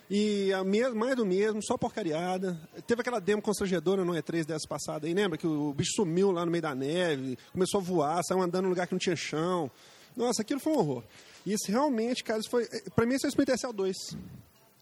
E 0.08 0.52
a 0.52 0.62
mais 0.62 1.16
do 1.16 1.26
mesmo, 1.26 1.60
só 1.62 1.76
porcariada. 1.76 2.58
Teve 2.86 3.00
aquela 3.00 3.20
demo 3.20 3.42
constrangedora 3.42 4.04
no 4.04 4.12
E3 4.12 4.44
dessa 4.44 4.66
passada 4.68 5.06
aí, 5.06 5.14
lembra? 5.14 5.36
Que 5.36 5.46
o 5.46 5.72
bicho 5.72 5.92
sumiu 5.96 6.30
lá 6.30 6.44
no 6.44 6.50
meio 6.50 6.62
da 6.62 6.74
neve, 6.74 7.36
começou 7.52 7.80
a 7.80 7.82
voar, 7.82 8.22
saiu 8.22 8.40
andando 8.40 8.64
num 8.64 8.70
lugar 8.70 8.86
que 8.86 8.94
não 8.94 9.00
tinha 9.00 9.16
chão. 9.16 9.70
Nossa, 10.16 10.42
aquilo 10.42 10.60
foi 10.60 10.72
um 10.72 10.78
horror. 10.78 11.02
E 11.44 11.52
isso 11.52 11.70
realmente, 11.70 12.22
cara, 12.22 12.38
isso 12.38 12.50
foi. 12.50 12.66
Pra 12.94 13.04
mim, 13.04 13.14
isso 13.14 13.26
é 13.26 13.28
o 13.28 13.30
Splinter 13.30 13.58
Cell 13.58 13.72
2. 13.72 13.96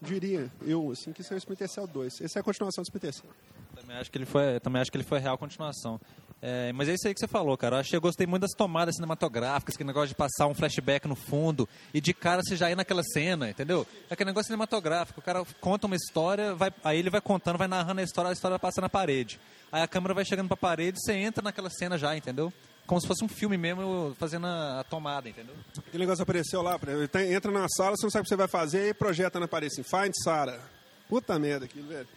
Diria 0.00 0.50
eu, 0.66 0.90
assim, 0.90 1.12
que 1.12 1.22
isso 1.22 1.32
é 1.32 1.36
o 1.36 1.38
Splinter 1.38 1.68
Cell 1.68 1.86
2. 1.86 2.20
Essa 2.20 2.38
é 2.38 2.40
a 2.40 2.42
continuação 2.42 2.82
do 2.82 2.86
Splinter 2.86 3.12
Cell. 3.12 3.30
Também 3.74 3.96
acho 3.96 4.10
que 4.10 4.18
ele 4.18 4.26
foi, 4.26 4.60
também 4.60 4.80
acho 4.80 4.90
que 4.90 4.96
ele 4.96 5.04
foi 5.04 5.18
real 5.18 5.36
continuação. 5.38 6.00
É, 6.46 6.74
mas 6.74 6.90
é 6.90 6.92
isso 6.92 7.08
aí 7.08 7.14
que 7.14 7.20
você 7.20 7.26
falou, 7.26 7.56
cara. 7.56 7.76
Eu, 7.76 7.80
achei, 7.80 7.96
eu 7.96 8.02
gostei 8.02 8.26
muito 8.26 8.42
das 8.42 8.50
tomadas 8.50 8.96
cinematográficas, 8.96 9.74
aquele 9.74 9.86
negócio 9.86 10.08
de 10.08 10.14
passar 10.14 10.46
um 10.46 10.52
flashback 10.52 11.08
no 11.08 11.14
fundo 11.14 11.66
e 11.94 12.02
de 12.02 12.12
cara 12.12 12.42
você 12.44 12.54
já 12.54 12.70
ir 12.70 12.74
naquela 12.74 13.02
cena, 13.02 13.48
entendeu? 13.48 13.86
É 14.10 14.12
aquele 14.12 14.28
negócio 14.28 14.48
cinematográfico. 14.48 15.20
O 15.20 15.22
cara 15.22 15.42
conta 15.58 15.86
uma 15.86 15.96
história, 15.96 16.54
vai, 16.54 16.70
aí 16.84 16.98
ele 16.98 17.08
vai 17.08 17.22
contando, 17.22 17.56
vai 17.56 17.66
narrando 17.66 18.02
a 18.02 18.04
história, 18.04 18.28
a 18.28 18.34
história 18.34 18.58
passa 18.58 18.82
na 18.82 18.90
parede. 18.90 19.40
Aí 19.72 19.82
a 19.82 19.88
câmera 19.88 20.12
vai 20.12 20.22
chegando 20.22 20.48
pra 20.48 20.56
parede 20.58 20.98
você 21.00 21.14
entra 21.14 21.42
naquela 21.42 21.70
cena 21.70 21.96
já, 21.96 22.14
entendeu? 22.14 22.52
Como 22.86 23.00
se 23.00 23.06
fosse 23.06 23.24
um 23.24 23.28
filme 23.28 23.56
mesmo, 23.56 24.14
fazendo 24.18 24.46
a, 24.46 24.84
tomada, 24.84 25.26
entendeu? 25.30 25.54
Aquele 25.78 26.04
negócio 26.04 26.24
apareceu 26.24 26.60
lá, 26.60 26.78
entra 27.26 27.50
na 27.50 27.66
sala, 27.70 27.96
você 27.96 28.04
não 28.04 28.10
sabe 28.10 28.20
o 28.20 28.24
que 28.24 28.28
você 28.28 28.36
vai 28.36 28.48
fazer, 28.48 28.90
e 28.90 28.92
projeta 28.92 29.40
na 29.40 29.48
parede 29.48 29.72
assim, 29.72 29.82
find 29.82 30.12
Sarah. 30.22 30.60
Puta 31.08 31.38
merda 31.38 31.64
aquilo, 31.64 31.88
velho. 31.88 32.08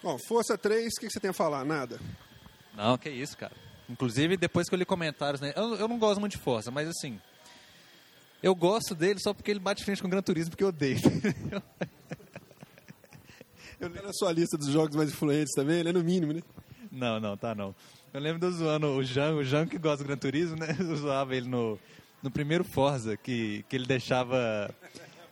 Bom, 0.00 0.16
Força 0.28 0.56
3, 0.56 0.92
o 0.96 1.00
que 1.00 1.10
você 1.10 1.18
tem 1.18 1.30
a 1.30 1.34
falar? 1.34 1.64
Nada? 1.64 1.98
Não, 2.76 2.98
que 2.98 3.08
isso, 3.08 3.36
cara. 3.36 3.54
Inclusive, 3.88 4.36
depois 4.36 4.68
que 4.68 4.74
eu 4.74 4.78
li 4.78 4.84
comentários, 4.84 5.40
né? 5.40 5.52
Eu, 5.56 5.76
eu 5.76 5.88
não 5.88 5.98
gosto 5.98 6.20
muito 6.20 6.32
de 6.32 6.38
Força, 6.38 6.70
mas 6.70 6.88
assim... 6.88 7.18
Eu 8.42 8.54
gosto 8.54 8.94
dele 8.94 9.18
só 9.18 9.32
porque 9.32 9.50
ele 9.50 9.58
bate 9.58 9.82
frente 9.82 10.02
com 10.02 10.08
o 10.08 10.10
Gran 10.10 10.22
Turismo, 10.22 10.50
porque 10.50 10.62
eu 10.62 10.68
odeio. 10.68 10.98
eu 13.80 13.88
lembro 13.88 14.06
na 14.06 14.12
sua 14.12 14.30
lista 14.30 14.58
dos 14.58 14.68
jogos 14.68 14.94
mais 14.94 15.10
influentes 15.10 15.54
também, 15.54 15.80
ele 15.80 15.88
é 15.88 15.92
no 15.92 16.04
mínimo, 16.04 16.34
né? 16.34 16.42
Não, 16.92 17.18
não, 17.18 17.36
tá 17.36 17.54
não. 17.54 17.74
Eu 18.12 18.20
lembro 18.20 18.38
do 18.38 18.50
zoando 18.50 18.88
o 18.88 19.02
Jean, 19.02 19.34
o 19.34 19.44
Jean 19.44 19.66
que 19.66 19.78
gosta 19.78 20.04
do 20.04 20.06
Gran 20.06 20.16
Turismo, 20.16 20.56
né? 20.56 20.76
Eu 20.78 20.96
zoava 20.96 21.34
ele 21.34 21.48
no, 21.48 21.78
no 22.22 22.30
primeiro 22.30 22.64
Forza, 22.64 23.16
que, 23.16 23.64
que 23.68 23.76
ele 23.76 23.86
deixava 23.86 24.70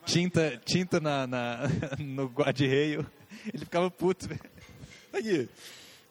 tinta, 0.05 0.61
tinta 0.65 1.01
na, 1.01 1.27
na, 1.27 1.61
no 1.99 2.27
guarda-reio. 2.27 3.07
Ele 3.53 3.65
ficava 3.65 3.91
puto, 3.91 4.29
velho. 4.29 4.41
Aqui. 5.13 5.49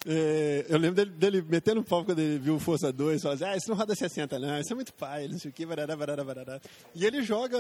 É, 0.06 0.66
eu 0.68 0.78
lembro 0.78 0.96
dele, 0.96 1.12
dele 1.12 1.46
metendo 1.48 1.80
o 1.80 1.84
pau 1.84 2.04
quando 2.04 2.20
ele 2.20 2.38
viu 2.38 2.56
o 2.56 2.60
Força 2.60 2.92
2, 2.92 3.22
falando 3.22 3.42
assim, 3.42 3.54
ah, 3.54 3.58
isso 3.58 3.70
não 3.70 3.78
roda 3.78 3.96
60 3.96 4.38
não, 4.38 4.60
isso 4.60 4.74
é 4.74 4.76
muito 4.76 4.94
pai, 4.94 5.28
não 5.30 5.40
sei 5.40 5.50
o 5.50 5.54
que, 5.54 5.66
barará, 5.66 5.96
barará, 5.96 6.24
barará. 6.24 6.62
E 6.94 7.06
ele 7.06 7.24
joga 7.24 7.58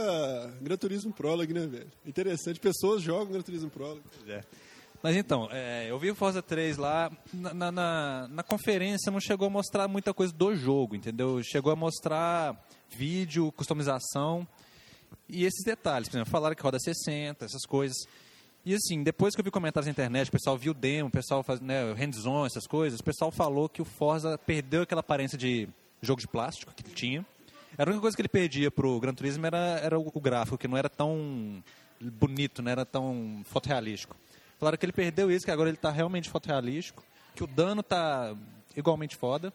Gran 0.61 0.75
Turismo 0.75 1.13
Prologue, 1.13 1.53
né, 1.53 1.65
velho? 1.65 1.87
Interessante, 2.05 2.59
pessoas 2.59 3.01
jogam 3.01 3.31
Gran 3.33 3.41
Turismo 3.41 3.69
Prologue. 3.69 4.01
É. 4.27 4.41
Mas 5.01 5.15
então, 5.15 5.49
é, 5.51 5.89
eu 5.89 5.99
vi 5.99 6.11
o 6.11 6.15
Forza 6.15 6.41
3 6.41 6.77
lá, 6.77 7.11
na, 7.33 7.71
na, 7.71 8.27
na, 8.29 8.43
conferência 8.43 9.11
não 9.11 9.19
chegou 9.19 9.47
a 9.47 9.49
mostrar 9.49 9.87
muita 9.87 10.13
coisa 10.13 10.33
do 10.33 10.55
jogo, 10.55 10.95
entendeu? 10.95 11.41
Chegou 11.43 11.73
a 11.73 11.75
mostrar 11.75 12.57
vídeo, 12.89 13.51
customização 13.51 14.47
e 15.27 15.43
esses 15.43 15.63
detalhes. 15.65 16.07
Por 16.07 16.15
exemplo, 16.15 16.31
falaram 16.31 16.55
que 16.55 16.63
roda 16.63 16.79
60, 16.79 17.43
essas 17.43 17.65
coisas. 17.65 17.97
E 18.65 18.73
assim, 18.73 19.03
depois 19.03 19.35
que 19.35 19.41
eu 19.41 19.43
vi 19.43 19.51
comentários 19.51 19.87
na 19.87 19.91
internet, 19.91 20.29
o 20.29 20.31
pessoal 20.31 20.57
viu 20.57 20.71
o 20.71 20.75
demo, 20.75 21.09
o 21.09 21.11
pessoal 21.11 21.43
faz, 21.43 21.59
né, 21.59 21.91
hands-on, 21.93 22.45
essas 22.45 22.65
coisas, 22.65 22.99
o 22.99 23.03
pessoal 23.03 23.29
falou 23.29 23.67
que 23.67 23.81
o 23.81 23.85
Forza 23.85 24.37
perdeu 24.37 24.83
aquela 24.83 25.01
aparência 25.01 25.37
de 25.37 25.67
jogo 26.01 26.21
de 26.21 26.27
plástico 26.27 26.73
que 26.73 26.85
ele 26.85 26.95
tinha. 26.95 27.25
A 27.77 27.83
única 27.83 27.99
coisa 27.99 28.15
que 28.15 28.21
ele 28.21 28.29
perdia 28.29 28.71
pro 28.71 28.99
Gran 29.01 29.13
Turismo 29.13 29.45
era, 29.45 29.79
era 29.83 29.99
o, 29.99 30.21
gráfico, 30.21 30.57
que 30.57 30.67
não 30.67 30.77
era 30.77 30.87
tão 30.87 31.61
bonito, 31.99 32.61
não 32.61 32.71
era 32.71 32.85
tão 32.85 33.41
fotorrealístico. 33.45 34.15
Falaram 34.59 34.77
que 34.77 34.85
ele 34.85 34.93
perdeu 34.93 35.29
isso, 35.29 35.43
que 35.43 35.51
agora 35.51 35.69
ele 35.69 35.77
está 35.77 35.91
realmente 35.91 36.29
fotorrealístico, 36.29 37.03
que 37.35 37.43
o 37.43 37.47
dano 37.47 37.81
está 37.81 38.33
igualmente 38.77 39.17
foda. 39.17 39.51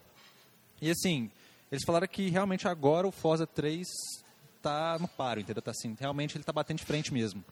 E 0.83 0.91
assim, 0.91 1.31
eles 1.73 1.85
falaram 1.85 2.07
que 2.07 2.29
realmente 2.29 2.69
agora 2.69 3.07
o 3.07 3.13
Forza 3.13 3.47
3 3.47 3.87
está 4.57 4.99
no 4.99 5.09
paro, 5.09 5.41
entendeu? 5.41 5.63
Tá 5.63 5.71
assim, 5.71 5.97
realmente 5.99 6.37
ele 6.37 6.43
está 6.43 6.53
batendo 6.53 6.79
de 6.79 6.85
frente 6.85 7.13
mesmo. 7.13 7.43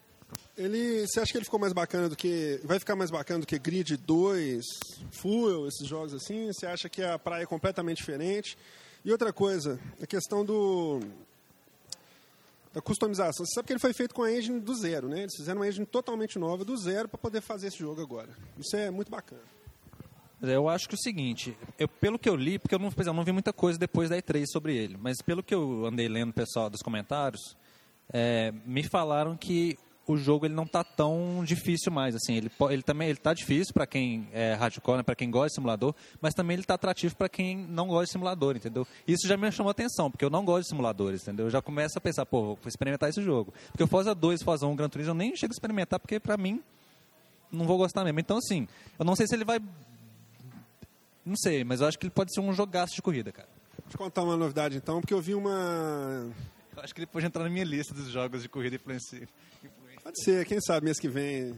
Ele, 0.57 1.07
você 1.07 1.21
acha 1.21 1.33
que 1.33 1.39
ele 1.39 1.45
ficou 1.45 1.61
mais 1.61 1.73
bacana 1.73 2.09
do 2.09 2.17
que. 2.17 2.61
Vai 2.65 2.79
ficar 2.79 2.97
mais 2.97 3.11
bacana 3.11 3.41
do 3.41 3.47
que 3.47 3.59
Grid 3.59 3.97
2, 3.97 4.65
Fuel, 5.11 5.69
esses 5.69 5.87
jogos 5.87 6.15
assim? 6.15 6.47
Você 6.47 6.67
acha 6.67 6.89
que 6.89 7.03
a 7.03 7.19
praia 7.19 7.43
é 7.43 7.47
completamente 7.47 7.99
diferente? 7.99 8.57
E 9.05 9.13
outra 9.13 9.33
coisa, 9.33 9.79
a 10.03 10.07
questão 10.07 10.45
do. 10.45 11.01
da 12.73 12.81
customização. 12.81 13.45
Você 13.45 13.53
sabe 13.55 13.67
que 13.67 13.73
ele 13.75 13.81
foi 13.81 13.93
feito 13.93 14.15
com 14.15 14.23
a 14.23 14.33
engine 14.33 14.59
do 14.59 14.75
zero, 14.75 15.09
né? 15.09 15.21
Eles 15.21 15.37
fizeram 15.37 15.61
uma 15.61 15.69
engine 15.69 15.85
totalmente 15.85 16.39
nova, 16.39 16.65
do 16.65 16.77
zero, 16.77 17.07
para 17.07 17.19
poder 17.19 17.43
fazer 17.43 17.67
esse 17.67 17.79
jogo 17.79 18.01
agora. 18.01 18.31
Isso 18.59 18.75
é 18.75 18.91
muito 18.91 19.11
bacana. 19.11 19.43
Eu 20.43 20.69
acho 20.69 20.89
que 20.89 20.95
é 20.95 20.99
o 20.99 21.03
seguinte, 21.03 21.57
eu, 21.79 21.89
pelo 21.89 22.19
que 22.19 22.29
eu 22.29 22.37
li, 22.37 22.59
porque 22.59 22.75
eu 22.75 22.79
não, 22.79 22.93
eu 22.95 23.15
não 23.15 23.25
vi 23.25 23.33
muita 23.33 23.53
coisa 23.53 23.79
depois 23.79 24.11
da 24.11 24.17
E3 24.17 24.45
sobre 24.47 24.77
ele, 24.77 24.97
mas 24.97 25.23
pelo 25.23 25.43
que 25.43 25.55
eu 25.55 25.87
andei 25.87 26.09
lendo 26.09 26.33
pessoal 26.33 26.69
dos 26.69 26.83
comentários, 26.83 27.57
é, 28.13 28.53
me 28.67 28.83
falaram 28.83 29.35
que 29.35 29.79
o 30.07 30.17
jogo 30.17 30.47
ele 30.47 30.55
não 30.55 30.65
está 30.65 30.85
tão 30.85 31.43
difícil 31.45 31.91
mais 31.91 32.15
assim. 32.15 32.37
Ele 32.37 32.51
ele 32.71 32.83
também 32.83 33.09
ele 33.09 33.19
tá 33.19 33.35
difícil 33.35 33.75
para 33.75 33.87
quem 33.87 34.29
é 34.33 34.55
hardcore 34.55 34.99
né, 34.99 35.03
para 35.03 35.17
quem 35.17 35.31
gosta 35.31 35.49
de 35.49 35.55
simulador 35.55 35.95
mas 36.21 36.33
também 36.33 36.55
ele 36.55 36.63
está 36.63 36.75
atrativo 36.75 37.17
para 37.17 37.29
quem 37.29 37.57
não 37.57 37.89
gosta 37.89 38.07
de 38.07 38.13
simulador 38.13 38.57
entendeu? 38.57 38.87
Isso 39.07 39.27
já 39.27 39.37
me 39.37 39.51
chamou 39.51 39.71
atenção 39.71 40.11
porque 40.11 40.25
eu 40.25 40.31
não 40.31 40.45
gosto 40.45 40.63
de 40.63 40.69
simuladores 40.69 41.23
entendeu? 41.23 41.47
Eu 41.47 41.51
já 41.51 41.61
começo 41.61 41.99
a 41.99 42.01
pensar 42.01 42.25
pô 42.25 42.55
vou 42.55 42.59
experimentar 42.67 43.09
esse 43.09 43.23
jogo. 43.23 43.53
Porque 43.73 43.83
o 43.83 43.87
Forza 43.87 44.15
2 44.15 44.43
Forza 44.43 44.67
1 44.67 44.77
Gran 44.77 44.89
Turismo 44.89 45.11
eu 45.11 45.15
nem 45.15 45.35
chego 45.37 45.53
a 45.53 45.57
experimentar 45.57 45.99
porque 45.99 46.21
para 46.21 46.37
mim 46.37 46.63
não 47.51 47.67
vou 47.67 47.77
gostar 47.77 48.05
mesmo. 48.05 48.21
Então 48.21 48.39
assim 48.39 48.69
eu 48.99 49.05
não 49.05 49.17
sei 49.17 49.27
se 49.27 49.35
ele 49.35 49.45
vai 49.45 49.61
não 51.25 51.37
sei 51.37 51.65
mas 51.65 51.81
eu 51.81 51.89
acho 51.89 51.99
que 51.99 52.07
ele 52.07 52.13
pode 52.13 52.33
ser 52.33 52.41
um 52.41 52.53
jogaço 52.53 52.95
de 52.95 53.03
corrida 53.03 53.33
cara. 53.33 53.49
Deixa 53.79 53.95
eu 53.95 53.99
contar 53.99 54.23
uma 54.23 54.37
novidade 54.37 54.77
então 54.77 55.01
porque 55.01 55.15
eu 55.15 55.21
vi 55.21 55.35
uma 55.35 56.31
eu 56.77 56.83
acho 56.83 56.95
que 56.95 57.01
ele 57.01 57.07
pode 57.07 57.25
entrar 57.25 57.43
na 57.43 57.51
minha 57.51 57.65
lista 57.65 57.95
dos 57.95 58.09
jogos 58.09 58.43
de 58.43 58.49
corrida 58.49 58.77
influencia 58.77 59.27
Pode 60.07 60.23
ser, 60.23 60.47
quem 60.47 60.61
sabe 60.61 60.85
mês 60.85 61.01
que 61.01 61.09
vem 61.09 61.53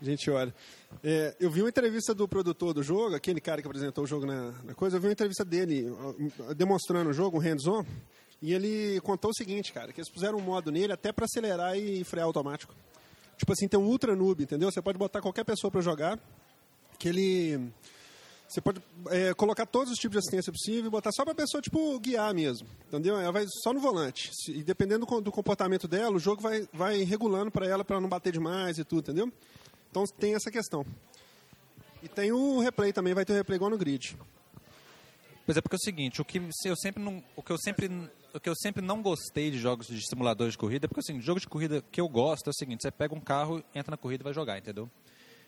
a 0.00 0.04
gente 0.04 0.30
olha. 0.30 0.54
É, 1.02 1.34
eu 1.40 1.50
vi 1.50 1.62
uma 1.62 1.68
entrevista 1.68 2.14
do 2.14 2.28
produtor 2.28 2.72
do 2.72 2.80
jogo, 2.80 3.16
aquele 3.16 3.40
cara 3.40 3.60
que 3.60 3.66
apresentou 3.66 4.04
o 4.04 4.06
jogo 4.06 4.24
na, 4.24 4.52
na 4.62 4.72
coisa, 4.72 4.98
eu 4.98 5.00
vi 5.00 5.08
uma 5.08 5.14
entrevista 5.14 5.44
dele 5.44 5.84
demonstrando 6.56 7.10
o 7.10 7.12
jogo, 7.12 7.38
um 7.38 7.40
hands-on, 7.40 7.84
e 8.40 8.54
ele 8.54 9.00
contou 9.00 9.32
o 9.32 9.34
seguinte, 9.34 9.72
cara, 9.72 9.92
que 9.92 10.00
eles 10.00 10.08
puseram 10.08 10.38
um 10.38 10.42
modo 10.42 10.70
nele 10.70 10.92
até 10.92 11.10
para 11.10 11.24
acelerar 11.24 11.76
e 11.76 12.04
frear 12.04 12.24
automático. 12.24 12.72
Tipo 13.36 13.52
assim, 13.52 13.66
tem 13.66 13.80
um 13.80 13.84
ultra 13.84 14.14
noob, 14.14 14.44
entendeu? 14.44 14.70
Você 14.70 14.80
pode 14.80 14.96
botar 14.96 15.20
qualquer 15.20 15.42
pessoa 15.42 15.72
para 15.72 15.80
jogar, 15.80 16.20
que 17.00 17.08
ele 17.08 17.68
você 18.48 18.60
pode 18.60 18.80
é, 19.10 19.34
colocar 19.34 19.66
todos 19.66 19.92
os 19.92 19.98
tipos 19.98 20.12
de 20.12 20.18
assistência 20.18 20.52
possível 20.52 20.86
e 20.86 20.90
botar 20.90 21.10
só 21.12 21.24
para 21.24 21.32
a 21.32 21.36
pessoa, 21.36 21.60
tipo, 21.60 21.98
guiar 21.98 22.32
mesmo. 22.34 22.68
Entendeu? 22.86 23.18
Ela 23.18 23.32
vai 23.32 23.46
só 23.62 23.72
no 23.72 23.80
volante. 23.80 24.30
E 24.48 24.62
dependendo 24.62 25.06
do, 25.20 25.32
comportamento 25.32 25.88
dela, 25.88 26.16
o 26.16 26.20
jogo 26.20 26.40
vai, 26.40 26.68
vai 26.72 27.02
regulando 27.02 27.50
para 27.50 27.66
ela, 27.66 27.84
para 27.84 28.00
não 28.00 28.08
bater 28.08 28.32
demais 28.32 28.78
e 28.78 28.84
tudo, 28.84 29.10
entendeu? 29.10 29.32
Então 29.90 30.04
tem 30.18 30.34
essa 30.34 30.50
questão. 30.50 30.84
E 32.02 32.08
tem 32.08 32.32
o 32.32 32.60
replay 32.60 32.92
também, 32.92 33.14
vai 33.14 33.24
ter 33.24 33.32
o 33.32 33.36
replay 33.36 33.56
igual 33.56 33.70
no 33.70 33.78
grid. 33.78 34.16
Pois 35.46 35.58
é, 35.58 35.60
porque 35.60 35.76
é 35.76 35.78
o 35.78 35.80
seguinte, 35.80 36.22
o 36.22 36.24
que 36.24 36.40
eu 36.64 36.76
sempre 36.76 37.02
não, 37.02 37.22
o 37.36 37.42
que 37.42 37.52
eu 37.52 37.58
sempre, 37.58 37.90
o 38.32 38.40
que 38.40 38.48
eu 38.48 38.54
sempre 38.56 38.82
não 38.82 39.02
gostei 39.02 39.50
de 39.50 39.58
jogos 39.58 39.86
de 39.86 40.00
simuladores 40.06 40.54
de 40.54 40.58
corrida, 40.58 40.86
é 40.86 40.88
porque 40.88 41.00
assim, 41.00 41.20
jogo 41.20 41.38
de 41.38 41.46
corrida 41.46 41.82
que 41.92 42.00
eu 42.00 42.08
gosto 42.08 42.46
é 42.46 42.50
o 42.50 42.54
seguinte, 42.54 42.82
você 42.82 42.90
pega 42.90 43.14
um 43.14 43.20
carro, 43.20 43.62
entra 43.74 43.90
na 43.90 43.96
corrida 43.96 44.22
e 44.22 44.24
vai 44.24 44.32
jogar, 44.32 44.58
entendeu? 44.58 44.88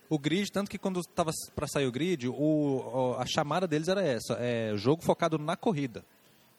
O 0.09 0.19
grid, 0.19 0.51
tanto 0.51 0.71
que 0.71 0.79
quando 0.79 1.01
estava 1.01 1.31
para 1.55 1.67
sair 1.67 1.87
o 1.87 1.93
grid, 1.93 2.29
o, 2.29 3.17
a 3.19 3.27
chamada 3.27 3.67
deles 3.67 3.89
era 3.89 4.03
essa, 4.03 4.35
é 4.41 4.77
jogo 4.77 5.03
focado 5.03 5.39
na 5.39 5.57
corrida. 5.57 6.05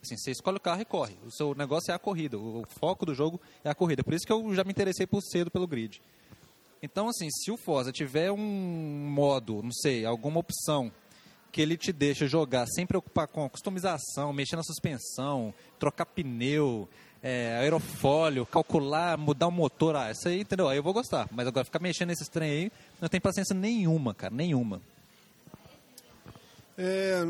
Assim, 0.01 0.15
você 0.15 0.31
escolhe 0.31 0.57
o 0.57 0.61
carro 0.61 0.81
e 0.81 0.85
corre. 0.85 1.17
O 1.25 1.31
seu 1.31 1.55
negócio 1.55 1.91
é 1.91 1.95
a 1.95 1.99
corrida. 1.99 2.37
O, 2.37 2.63
foco 2.79 3.05
do 3.05 3.15
jogo 3.15 3.41
é 3.63 3.69
a 3.69 3.75
corrida. 3.75 4.03
Por 4.03 4.13
isso 4.13 4.25
que 4.25 4.31
eu 4.31 4.53
já 4.53 4.63
me 4.63 4.71
interessei 4.71 5.07
por 5.07 5.21
cedo 5.21 5.49
pelo 5.49 5.67
grid. 5.67 6.01
Então, 6.81 7.09
assim, 7.09 7.29
se 7.29 7.51
o 7.51 7.57
Forza 7.57 7.91
tiver 7.91 8.31
um 8.31 8.37
modo, 8.37 9.63
não 9.63 9.71
sei, 9.71 10.05
alguma 10.05 10.39
opção 10.39 10.91
que 11.51 11.61
ele 11.61 11.75
te 11.75 11.91
deixa 11.91 12.27
jogar 12.27 12.67
sem 12.67 12.85
preocupar 12.85 13.27
com 13.27 13.45
a 13.45 13.49
customização, 13.49 14.31
mexer 14.31 14.55
na 14.55 14.63
suspensão, 14.63 15.53
trocar 15.79 16.05
pneu, 16.05 16.87
é, 17.21 17.57
aerofólio, 17.57 18.45
calcular, 18.45 19.17
mudar 19.17 19.47
o 19.47 19.51
motor, 19.51 19.95
ah, 19.95 20.11
isso 20.11 20.27
aí, 20.27 20.41
entendeu? 20.41 20.69
Aí 20.69 20.77
eu 20.77 20.83
vou 20.83 20.93
gostar. 20.93 21.27
Mas 21.31 21.47
agora 21.47 21.65
ficar 21.65 21.79
mexendo 21.79 22.09
nesses 22.09 22.29
trem 22.29 22.49
aí, 22.49 22.71
não 23.01 23.07
tem 23.07 23.21
paciência 23.21 23.55
nenhuma, 23.55 24.13
cara, 24.13 24.33
nenhuma. 24.33 24.81
É, 26.77 27.23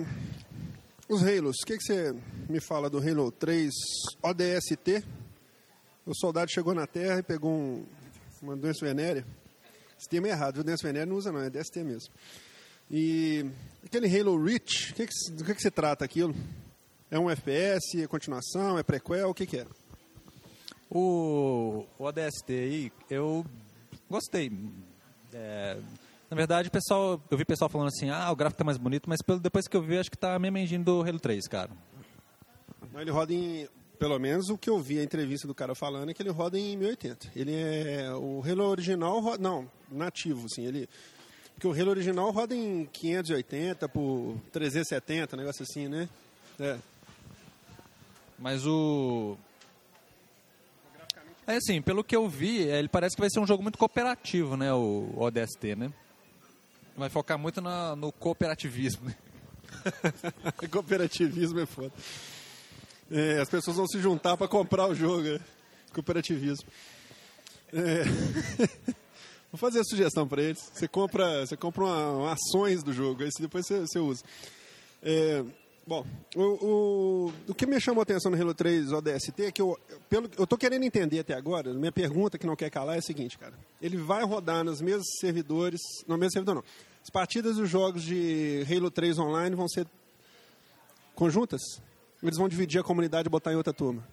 os 1.09 1.23
Halos, 1.23 1.57
o 1.61 1.65
que, 1.65 1.77
que 1.77 1.83
você 1.83 2.15
me 2.49 2.59
fala 2.59 2.89
do 2.89 2.97
Halo 2.97 3.31
3 3.31 3.73
ODST? 4.21 5.05
O 6.05 6.13
soldado 6.13 6.51
chegou 6.51 6.73
na 6.73 6.87
Terra 6.87 7.19
e 7.19 7.23
pegou 7.23 7.51
um, 7.51 7.85
uma 8.41 8.55
doença 8.55 8.85
venérea. 8.85 9.25
Esse 9.99 10.07
termo 10.09 10.27
é 10.27 10.31
errado, 10.31 10.63
doença 10.63 10.85
venérea 10.85 11.05
não 11.05 11.15
usa 11.15 11.31
não, 11.31 11.41
é 11.41 11.49
DST 11.49 11.83
mesmo. 11.83 12.13
E 12.89 13.45
aquele 13.85 14.07
Halo 14.07 14.41
Reach, 14.41 14.93
que 14.93 15.07
que, 15.07 15.31
do 15.31 15.43
que, 15.43 15.55
que 15.55 15.61
se 15.61 15.71
trata 15.71 16.05
aquilo? 16.05 16.35
É 17.09 17.19
um 17.19 17.29
FPS, 17.29 18.01
é 18.01 18.07
continuação, 18.07 18.77
é 18.77 18.83
prequel, 18.83 19.29
o 19.29 19.33
que, 19.33 19.45
que 19.45 19.57
é? 19.57 19.67
O, 20.89 21.85
o 21.97 22.03
ODST 22.03 22.51
aí, 22.51 22.91
eu 23.09 23.45
gostei. 24.09 24.51
É, 25.37 25.77
na 26.31 26.35
verdade, 26.35 26.71
pessoal, 26.71 27.21
eu 27.29 27.37
vi 27.37 27.45
pessoal 27.45 27.69
falando 27.69 27.89
assim, 27.89 28.09
ah, 28.09 28.31
o 28.31 28.35
gráfico 28.35 28.57
tá 28.57 28.63
mais 28.63 28.77
bonito, 28.77 29.07
mas 29.07 29.21
pelo, 29.21 29.39
depois 29.39 29.67
que 29.67 29.77
eu 29.77 29.81
vi, 29.83 29.99
acho 29.99 30.09
que 30.09 30.17
tá 30.17 30.33
a 30.33 30.39
mesma 30.39 30.59
engine 30.59 30.83
do 30.83 31.01
Halo 31.01 31.19
3, 31.19 31.47
cara. 31.47 31.69
Ele 32.95 33.11
roda 33.11 33.31
em, 33.31 33.69
pelo 33.99 34.17
menos 34.17 34.49
o 34.49 34.57
que 34.57 34.69
eu 34.69 34.79
vi 34.79 34.99
a 34.99 35.03
entrevista 35.03 35.47
do 35.47 35.53
cara 35.53 35.75
falando 35.75 36.09
é 36.09 36.13
que 36.15 36.23
ele 36.23 36.31
roda 36.31 36.57
em 36.57 36.75
1080. 36.75 37.31
Ele 37.35 37.53
é, 37.53 38.11
o 38.13 38.43
Halo 38.43 38.63
original, 38.63 39.19
roda, 39.19 39.37
não, 39.37 39.69
nativo, 39.91 40.47
assim, 40.47 40.65
ele... 40.65 40.89
Porque 41.53 41.67
o 41.67 41.71
Halo 41.71 41.91
original 41.91 42.31
roda 42.31 42.55
em 42.55 42.85
580 42.85 43.87
por 43.89 44.37
370, 44.51 45.37
negócio 45.37 45.63
assim, 45.63 45.87
né? 45.87 46.07
É. 46.59 46.77
Mas 48.37 48.65
o. 48.65 49.35
É 51.47 51.55
assim, 51.55 51.81
pelo 51.81 52.03
que 52.03 52.13
eu 52.13 52.27
vi, 52.27 52.67
é, 52.69 52.77
ele 52.77 52.89
parece 52.89 53.15
que 53.15 53.21
vai 53.21 53.29
ser 53.29 53.39
um 53.39 53.47
jogo 53.47 53.63
muito 53.63 53.77
cooperativo, 53.77 54.57
né? 54.57 54.73
O 54.73 55.13
ODST, 55.15 55.77
né? 55.77 55.93
Vai 56.97 57.09
focar 57.09 57.39
muito 57.39 57.61
no 57.61 58.11
cooperativismo. 58.11 59.05
Né? 59.05 59.15
cooperativismo 60.69 61.57
é 61.61 61.65
foda. 61.65 61.93
É, 63.09 63.39
as 63.39 63.49
pessoas 63.49 63.77
vão 63.77 63.87
se 63.87 63.97
juntar 64.01 64.35
para 64.35 64.47
comprar 64.49 64.87
o 64.87 64.93
jogo. 64.93 65.25
É. 65.25 65.39
Cooperativismo. 65.93 66.67
É. 67.71 68.03
Vou 69.49 69.57
fazer 69.57 69.79
a 69.79 69.83
sugestão 69.85 70.27
para 70.27 70.41
eles. 70.41 70.69
Você 70.73 70.87
compra, 70.87 71.45
você 71.45 71.55
compra 71.55 71.85
uma, 71.85 72.11
uma 72.11 72.33
ações 72.33 72.83
do 72.83 72.91
jogo, 72.91 73.23
aí 73.23 73.29
depois 73.39 73.65
você, 73.65 73.79
você 73.79 73.99
usa. 73.99 74.21
É, 75.01 75.45
Bom, 75.87 76.05
o, 76.35 76.41
o, 76.41 77.33
o 77.47 77.55
que 77.55 77.65
me 77.65 77.79
chamou 77.79 78.01
a 78.01 78.03
atenção 78.03 78.29
no 78.29 78.37
Halo 78.37 78.53
3 78.53 78.91
ODST 78.91 79.43
é 79.43 79.51
que 79.53 79.61
eu, 79.61 79.79
pelo, 80.09 80.29
eu 80.37 80.45
tô 80.45 80.57
querendo 80.57 80.83
entender 80.83 81.19
até 81.19 81.33
agora, 81.33 81.73
minha 81.73 81.93
pergunta 81.93 82.37
que 82.37 82.45
não 82.45 82.57
quer 82.57 82.69
calar 82.69 82.97
é 82.97 82.99
a 82.99 83.01
seguinte, 83.01 83.37
cara. 83.37 83.53
Ele 83.81 83.95
vai 83.95 84.21
rodar 84.25 84.65
nos 84.65 84.81
mesmos 84.81 85.07
servidores, 85.21 85.79
no 86.05 86.17
mesmo 86.17 86.33
servidor 86.33 86.55
não. 86.55 86.63
As 87.01 87.09
partidas 87.09 87.55
dos 87.55 87.69
jogos 87.69 88.03
de 88.03 88.65
Halo 88.69 88.91
3 88.91 89.17
online 89.17 89.55
vão 89.55 89.65
ser 89.69 89.87
conjuntas? 91.15 91.61
Eles 92.21 92.37
vão 92.37 92.49
dividir 92.49 92.81
a 92.81 92.83
comunidade 92.83 93.29
e 93.29 93.31
botar 93.31 93.53
em 93.53 93.55
outra 93.55 93.71
turma? 93.71 94.05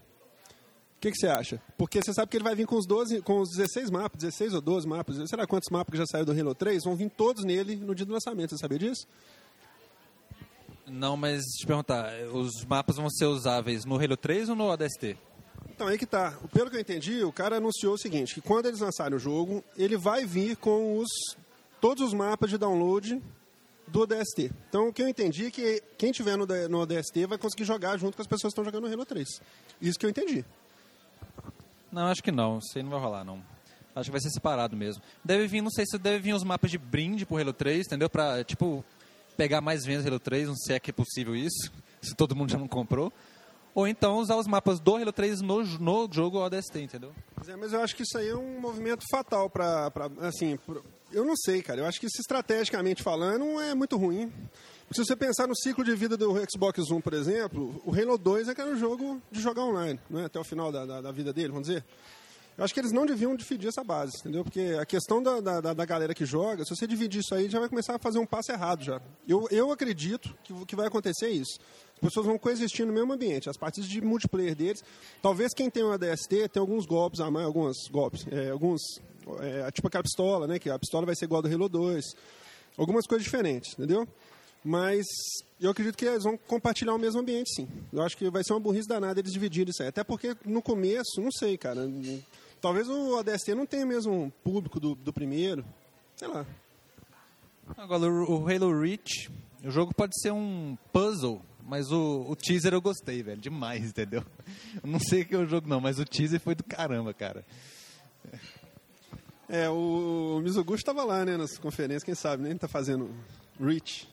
O 0.96 1.00
que, 1.00 1.12
você 1.12 1.26
acha? 1.26 1.60
Porque 1.76 2.00
você 2.00 2.14
sabe 2.14 2.30
que 2.30 2.36
ele 2.36 2.44
vai 2.44 2.54
vir 2.54 2.68
com 2.68 2.76
os 2.76 2.86
12, 2.86 3.20
com 3.22 3.40
os 3.40 3.50
16 3.50 3.90
mapas, 3.90 4.22
16 4.22 4.54
ou 4.54 4.60
12 4.60 4.86
mapas, 4.86 5.16
sei 5.28 5.36
lá 5.36 5.44
quantos 5.44 5.68
mapas 5.72 5.90
que 5.90 5.98
já 5.98 6.06
saiu 6.06 6.24
do 6.24 6.30
Halo 6.30 6.54
3, 6.54 6.84
vão 6.84 6.94
vir 6.94 7.10
todos 7.10 7.44
nele 7.44 7.74
no 7.74 7.96
dia 7.96 8.06
do 8.06 8.12
lançamento, 8.12 8.50
você 8.50 8.58
sabia 8.58 8.78
disso? 8.78 9.08
Não, 10.86 11.16
mas 11.16 11.42
te 11.58 11.66
perguntar, 11.66 12.12
os 12.32 12.64
mapas 12.64 12.96
vão 12.96 13.08
ser 13.10 13.26
usáveis 13.26 13.84
no 13.84 13.96
Halo 13.96 14.16
3 14.16 14.50
ou 14.50 14.56
no 14.56 14.70
ODST? 14.70 15.16
Então, 15.70 15.88
aí 15.88 15.98
que 15.98 16.06
tá. 16.06 16.36
Pelo 16.52 16.70
que 16.70 16.76
eu 16.76 16.80
entendi, 16.80 17.24
o 17.24 17.32
cara 17.32 17.56
anunciou 17.56 17.94
o 17.94 17.98
seguinte, 17.98 18.34
que 18.34 18.40
quando 18.40 18.66
eles 18.66 18.80
lançarem 18.80 19.16
o 19.16 19.18
jogo, 19.18 19.64
ele 19.76 19.96
vai 19.96 20.24
vir 20.24 20.56
com 20.56 20.98
os 20.98 21.08
todos 21.80 22.02
os 22.02 22.14
mapas 22.14 22.50
de 22.50 22.58
download 22.58 23.20
do 23.86 24.00
ODST. 24.00 24.52
Então, 24.68 24.88
o 24.88 24.92
que 24.92 25.02
eu 25.02 25.08
entendi 25.08 25.46
é 25.46 25.50
que 25.50 25.82
quem 25.98 26.12
tiver 26.12 26.36
no, 26.36 26.46
no 26.46 26.86
vai 27.28 27.38
conseguir 27.38 27.64
jogar 27.64 27.96
junto 27.96 28.16
com 28.16 28.22
as 28.22 28.28
pessoas 28.28 28.52
que 28.52 28.60
estão 28.60 28.64
jogando 28.64 28.86
no 28.86 28.92
Halo 28.92 29.04
3. 29.04 29.28
Isso 29.80 29.98
que 29.98 30.06
eu 30.06 30.10
entendi. 30.10 30.44
Não, 31.90 32.06
acho 32.06 32.22
que 32.22 32.32
não. 32.32 32.58
Isso 32.58 32.76
aí 32.76 32.82
não 32.82 32.90
vai 32.90 33.00
rolar, 33.00 33.24
não. 33.24 33.42
Acho 33.94 34.06
que 34.06 34.12
vai 34.12 34.20
ser 34.20 34.30
separado 34.30 34.76
mesmo. 34.76 35.02
Deve 35.24 35.46
vir, 35.46 35.60
não 35.60 35.70
sei 35.70 35.84
se 35.86 35.96
deve 35.98 36.18
vir 36.18 36.34
os 36.34 36.42
mapas 36.42 36.70
de 36.70 36.78
brinde 36.78 37.24
pro 37.24 37.36
Halo 37.36 37.52
3, 37.52 37.86
entendeu? 37.86 38.10
Pra, 38.10 38.42
tipo, 38.42 38.84
pegar 39.36 39.60
mais 39.60 39.84
vendas 39.84 40.06
Halo 40.06 40.18
3, 40.18 40.48
não 40.48 40.56
sei 40.56 40.76
se 40.76 40.88
é 40.88 40.90
é 40.90 40.92
possível 40.92 41.34
isso, 41.34 41.70
se 42.00 42.14
todo 42.14 42.36
mundo 42.36 42.50
já 42.50 42.58
não 42.58 42.68
comprou. 42.68 43.12
Ou 43.74 43.88
então 43.88 44.18
usar 44.18 44.36
os 44.36 44.46
mapas 44.46 44.78
do 44.78 44.96
Halo 44.96 45.12
3 45.12 45.40
no, 45.40 45.64
no 45.64 46.08
jogo 46.12 46.38
ODST, 46.38 46.78
entendeu? 46.78 47.12
É, 47.46 47.56
mas 47.56 47.72
eu 47.72 47.80
acho 47.80 47.96
que 47.96 48.02
isso 48.02 48.16
aí 48.16 48.28
é 48.28 48.36
um 48.36 48.60
movimento 48.60 49.04
fatal 49.10 49.50
para, 49.50 49.90
assim, 50.20 50.56
pra, 50.64 50.80
eu 51.12 51.24
não 51.24 51.34
sei, 51.36 51.60
cara. 51.60 51.80
Eu 51.80 51.86
acho 51.86 51.98
que 51.98 52.06
isso, 52.06 52.20
estrategicamente 52.20 53.02
falando, 53.02 53.60
é 53.60 53.74
muito 53.74 53.96
ruim. 53.96 54.32
Se 54.92 55.04
você 55.04 55.16
pensar 55.16 55.48
no 55.48 55.56
ciclo 55.56 55.82
de 55.82 55.94
vida 55.96 56.16
do 56.16 56.34
Xbox 56.48 56.88
One, 56.90 57.02
por 57.02 57.14
exemplo, 57.14 57.82
o 57.84 57.92
Halo 57.92 58.16
2 58.16 58.48
é 58.48 58.54
que 58.54 58.60
era 58.60 58.70
um 58.70 58.78
jogo 58.78 59.20
de 59.30 59.40
jogar 59.40 59.64
online, 59.64 59.98
né? 60.08 60.26
até 60.26 60.38
o 60.38 60.44
final 60.44 60.70
da, 60.70 60.86
da, 60.86 61.00
da 61.00 61.10
vida 61.10 61.32
dele, 61.32 61.48
vamos 61.48 61.66
dizer. 61.66 61.84
Eu 62.56 62.64
acho 62.64 62.72
que 62.72 62.78
eles 62.78 62.92
não 62.92 63.04
deviam 63.04 63.34
dividir 63.34 63.68
essa 63.68 63.82
base, 63.82 64.12
entendeu? 64.18 64.44
Porque 64.44 64.76
a 64.80 64.86
questão 64.86 65.20
da, 65.20 65.40
da, 65.40 65.74
da, 65.74 65.84
galera 65.84 66.14
que 66.14 66.24
joga, 66.24 66.64
se 66.64 66.74
você 66.74 66.86
dividir 66.86 67.20
isso 67.20 67.34
aí, 67.34 67.50
já 67.50 67.58
vai 67.58 67.68
começar 67.68 67.96
a 67.96 67.98
fazer 67.98 68.20
um 68.20 68.26
passo 68.26 68.52
errado 68.52 68.84
já. 68.84 69.00
Eu, 69.26 69.48
eu 69.50 69.72
acredito 69.72 70.32
que, 70.44 70.54
que 70.64 70.76
vai 70.76 70.86
acontecer 70.86 71.30
isso. 71.30 71.58
As 71.94 72.00
pessoas 72.00 72.26
vão 72.26 72.38
coexistir 72.38 72.86
no 72.86 72.92
mesmo 72.92 73.12
ambiente. 73.12 73.50
As 73.50 73.56
partes 73.56 73.88
de 73.88 74.00
multiplayer 74.00 74.54
deles, 74.54 74.84
talvez 75.20 75.52
quem 75.52 75.68
tem 75.68 75.82
uma 75.82 75.98
DST 75.98 76.48
tenha 76.48 76.62
alguns 76.62 76.86
golpes 76.86 77.18
a 77.18 77.28
mais, 77.28 77.44
alguns 77.44 77.88
golpes, 77.90 78.24
é, 78.30 78.50
alguns, 78.50 78.80
é, 79.40 79.68
tipo 79.72 79.88
aquela 79.88 80.04
pistola, 80.04 80.46
né? 80.46 80.58
Que 80.60 80.70
a 80.70 80.78
pistola 80.78 81.04
vai 81.06 81.16
ser 81.16 81.24
igual 81.24 81.38
ao 81.38 81.42
do 81.42 81.52
Halo 81.52 81.68
2. 81.68 82.04
Algumas 82.78 83.04
coisas 83.04 83.24
diferentes, 83.24 83.72
entendeu? 83.72 84.06
Mas 84.64 85.06
eu 85.60 85.70
acredito 85.70 85.96
que 85.96 86.04
eles 86.04 86.22
vão 86.22 86.36
compartilhar 86.36 86.94
o 86.94 86.98
mesmo 86.98 87.20
ambiente, 87.20 87.52
sim. 87.52 87.68
Eu 87.92 88.00
acho 88.02 88.16
que 88.16 88.30
vai 88.30 88.44
ser 88.44 88.52
uma 88.52 88.60
burrice 88.60 88.88
danada 88.88 89.18
eles 89.18 89.32
dividirem 89.32 89.70
isso 89.70 89.82
aí. 89.82 89.88
Até 89.88 90.04
porque 90.04 90.36
no 90.44 90.62
começo, 90.62 91.20
não 91.20 91.32
sei, 91.32 91.58
cara 91.58 91.84
Talvez 92.64 92.88
o 92.88 93.18
ODST 93.18 93.54
não 93.54 93.66
tenha 93.66 93.84
mesmo 93.84 94.32
público 94.42 94.80
do, 94.80 94.94
do 94.94 95.12
primeiro. 95.12 95.62
Sei 96.16 96.26
lá. 96.26 96.46
Agora, 97.76 98.10
o 98.10 98.48
Halo 98.48 98.80
Reach, 98.80 99.30
o 99.62 99.70
jogo 99.70 99.94
pode 99.94 100.18
ser 100.18 100.32
um 100.32 100.74
puzzle, 100.90 101.42
mas 101.62 101.92
o, 101.92 102.24
o 102.26 102.34
teaser 102.34 102.72
eu 102.72 102.80
gostei, 102.80 103.22
velho. 103.22 103.38
Demais, 103.38 103.90
entendeu? 103.90 104.24
Eu 104.82 104.88
não 104.88 104.98
sei 104.98 105.20
o 105.20 105.26
que 105.26 105.34
é 105.34 105.38
o 105.40 105.46
jogo, 105.46 105.68
não, 105.68 105.78
mas 105.78 105.98
o 105.98 106.06
teaser 106.06 106.40
foi 106.40 106.54
do 106.54 106.64
caramba, 106.64 107.12
cara. 107.12 107.44
É, 109.46 109.68
o, 109.68 110.38
o 110.38 110.40
Mizoguchi 110.40 110.80
estava 110.80 111.04
lá, 111.04 111.22
né, 111.22 111.36
nas 111.36 111.58
conferências, 111.58 112.02
quem 112.02 112.14
sabe, 112.14 112.44
né? 112.44 112.48
Ele 112.48 112.58
tá 112.58 112.66
fazendo 112.66 113.14
Reach. 113.60 114.08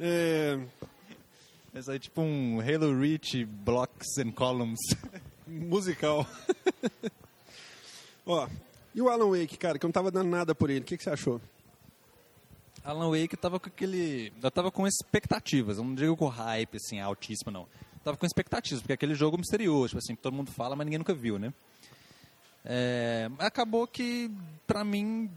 É... 0.00 0.58
Esse 1.74 1.90
aí 1.90 1.96
é 1.96 2.00
tipo 2.00 2.22
um 2.22 2.60
Halo 2.60 2.98
Reach 2.98 3.44
Blocks 3.44 4.16
and 4.16 4.32
Columns. 4.32 4.80
Musical. 5.46 6.26
Ó, 8.26 8.48
e 8.94 9.00
o 9.00 9.08
Alan 9.08 9.30
Wake, 9.30 9.56
cara, 9.56 9.78
que 9.78 9.84
eu 9.84 9.88
não 9.88 9.92
tava 9.92 10.10
dando 10.10 10.28
nada 10.28 10.54
por 10.54 10.70
ele, 10.70 10.80
o 10.80 10.84
que, 10.84 10.96
que 10.96 11.02
você 11.02 11.10
achou? 11.10 11.40
Alan 12.84 13.10
Wake 13.10 13.36
tava 13.36 13.60
com 13.60 13.68
aquele. 13.68 14.32
Eu 14.42 14.50
tava 14.50 14.70
com 14.70 14.86
expectativas, 14.86 15.78
eu 15.78 15.84
não 15.84 15.94
digo 15.94 16.16
com 16.16 16.26
hype, 16.26 16.76
assim, 16.76 17.00
altíssima, 17.00 17.52
não. 17.52 17.62
Eu 17.62 18.00
tava 18.04 18.16
com 18.16 18.26
expectativas, 18.26 18.80
porque 18.80 18.92
é 18.92 18.94
aquele 18.94 19.14
jogo 19.14 19.38
misterioso, 19.38 19.88
tipo 19.88 19.98
assim, 19.98 20.16
todo 20.16 20.34
mundo 20.34 20.50
fala, 20.50 20.74
mas 20.74 20.84
ninguém 20.84 20.98
nunca 20.98 21.14
viu, 21.14 21.38
né? 21.38 21.52
É, 22.64 23.30
acabou 23.38 23.86
que, 23.86 24.30
pra 24.66 24.84
mim, 24.84 25.30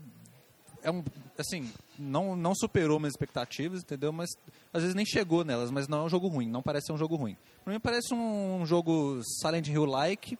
é 0.82 0.90
um. 0.90 1.04
Assim, 1.38 1.70
não, 1.98 2.34
não 2.34 2.54
superou 2.54 2.98
minhas 2.98 3.12
expectativas, 3.12 3.82
entendeu? 3.82 4.12
Mas 4.12 4.30
às 4.72 4.82
vezes 4.82 4.94
nem 4.94 5.04
chegou 5.04 5.44
nelas, 5.44 5.70
mas 5.70 5.86
não 5.86 5.98
é 5.98 6.02
um 6.04 6.08
jogo 6.08 6.28
ruim, 6.28 6.48
não 6.48 6.62
parece 6.62 6.86
ser 6.86 6.92
um 6.92 6.98
jogo 6.98 7.14
ruim. 7.14 7.36
Pra 7.62 7.72
mim 7.72 7.80
parece 7.80 8.14
um, 8.14 8.62
um 8.62 8.66
jogo 8.66 9.20
Silent 9.40 9.68
Hill-like, 9.68 10.38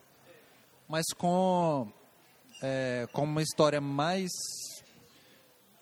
mas 0.89 1.05
com 1.17 1.89
é, 2.63 3.09
com 3.13 3.25
uma 3.25 3.43
história 3.43 3.81
mais 3.81 4.31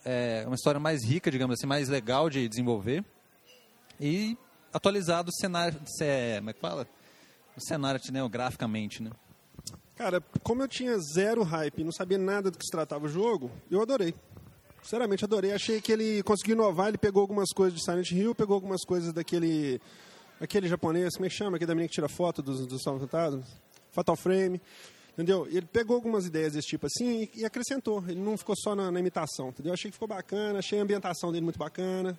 é, 0.05 0.45
uma 0.47 0.55
história 0.55 0.79
mais 0.79 1.05
rica, 1.05 1.31
digamos 1.31 1.59
assim, 1.59 1.67
mais 1.67 1.89
legal 1.89 2.29
de 2.29 2.49
desenvolver 2.49 3.05
e 4.01 4.37
atualizado 4.73 5.31
o 5.31 5.35
cenário, 5.35 5.81
é, 6.01 6.37
como 6.39 6.51
é 6.51 6.53
que 6.53 6.61
fala? 6.61 6.87
O 7.57 7.61
cenário 7.61 8.01
né, 8.13 8.29
graficamente, 8.29 9.03
né? 9.03 9.11
Cara, 9.97 10.21
como 10.43 10.63
eu 10.63 10.69
tinha 10.69 10.99
zero 10.99 11.43
hype 11.45 11.85
não 11.85 11.93
sabia 11.93 12.19
nada 12.19 12.51
do 12.51 12.59
que 12.59 12.65
se 12.65 12.71
tratava 12.71 13.07
o 13.07 13.09
jogo, 13.09 13.51
eu 13.71 13.81
adorei. 13.81 14.13
Sinceramente, 14.83 15.25
adorei. 15.25 15.53
Achei 15.53 15.81
que 15.81 15.93
ele 15.93 16.23
conseguiu 16.25 16.57
inovar, 16.57 16.89
ele 16.89 16.99
pegou 16.99 17.23
algumas 17.23 17.51
coisas 17.53 17.79
de 17.79 17.85
Silent 17.85 18.11
Hill, 18.11 18.35
pegou 18.35 18.55
algumas 18.55 18.85
coisas 18.85 19.13
daquele 19.13 19.81
aquele 20.41 20.69
japonês, 20.69 21.15
como 21.15 21.25
é 21.25 21.29
que 21.29 21.37
chama? 21.37 21.57
Aquele 21.57 21.69
da 21.69 21.75
menina 21.75 21.89
que 21.89 21.95
tira 21.95 22.09
foto 22.09 22.43
dos, 22.43 22.67
dos 22.67 22.83
Salvos 22.83 23.09
Fatal 23.93 24.17
Frame. 24.17 24.61
Entendeu? 25.15 25.47
Ele 25.47 25.67
pegou 25.67 25.95
algumas 25.95 26.27
ideias 26.27 26.55
desse 26.55 26.67
tipo 26.67 26.87
assim 26.87 27.23
e, 27.35 27.41
e 27.41 27.45
acrescentou. 27.45 28.03
Ele 28.09 28.21
não 28.21 28.37
ficou 28.37 28.57
só 28.57 28.75
na, 28.75 28.91
na, 28.91 28.99
imitação, 28.99 29.49
entendeu? 29.49 29.73
Achei 29.73 29.89
que 29.91 29.95
ficou 29.95 30.09
bacana, 30.09 30.59
achei 30.59 30.79
a 30.79 30.83
ambientação 30.83 31.31
dele 31.31 31.45
muito 31.45 31.59
bacana. 31.59 32.19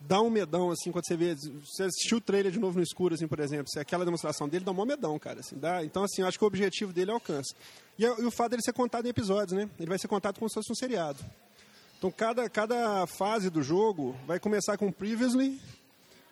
Dá 0.00 0.20
um 0.20 0.30
medão, 0.30 0.70
assim, 0.70 0.92
quando 0.92 1.04
você 1.04 1.16
vê. 1.16 1.34
Você 1.34 1.82
assistiu 1.82 2.18
o 2.18 2.20
trailer 2.20 2.52
de 2.52 2.60
novo 2.60 2.78
no 2.78 2.84
escuro, 2.84 3.14
assim, 3.14 3.26
por 3.26 3.40
exemplo. 3.40 3.66
Se 3.68 3.80
aquela 3.80 4.04
demonstração 4.04 4.48
dele 4.48 4.64
dá 4.64 4.70
um 4.70 4.86
medão, 4.86 5.18
cara. 5.18 5.40
Assim, 5.40 5.58
dá, 5.58 5.84
então, 5.84 6.04
assim, 6.04 6.22
acho 6.22 6.38
que 6.38 6.44
o 6.44 6.46
objetivo 6.46 6.92
dele 6.92 7.10
alcança. 7.10 7.52
E, 7.98 8.04
e 8.04 8.24
o 8.24 8.30
fato 8.30 8.50
dele 8.50 8.62
ser 8.62 8.72
contado 8.72 9.06
em 9.06 9.08
episódios, 9.08 9.58
né? 9.58 9.68
Ele 9.76 9.88
vai 9.88 9.98
ser 9.98 10.06
contado 10.06 10.38
como 10.38 10.48
se 10.48 10.54
fosse 10.54 10.70
um 10.70 10.76
seriado. 10.76 11.18
Então, 11.98 12.12
cada, 12.12 12.48
cada 12.48 13.04
fase 13.08 13.50
do 13.50 13.60
jogo 13.60 14.14
vai 14.24 14.38
começar 14.38 14.78
com 14.78 14.92
Previously, 14.92 15.60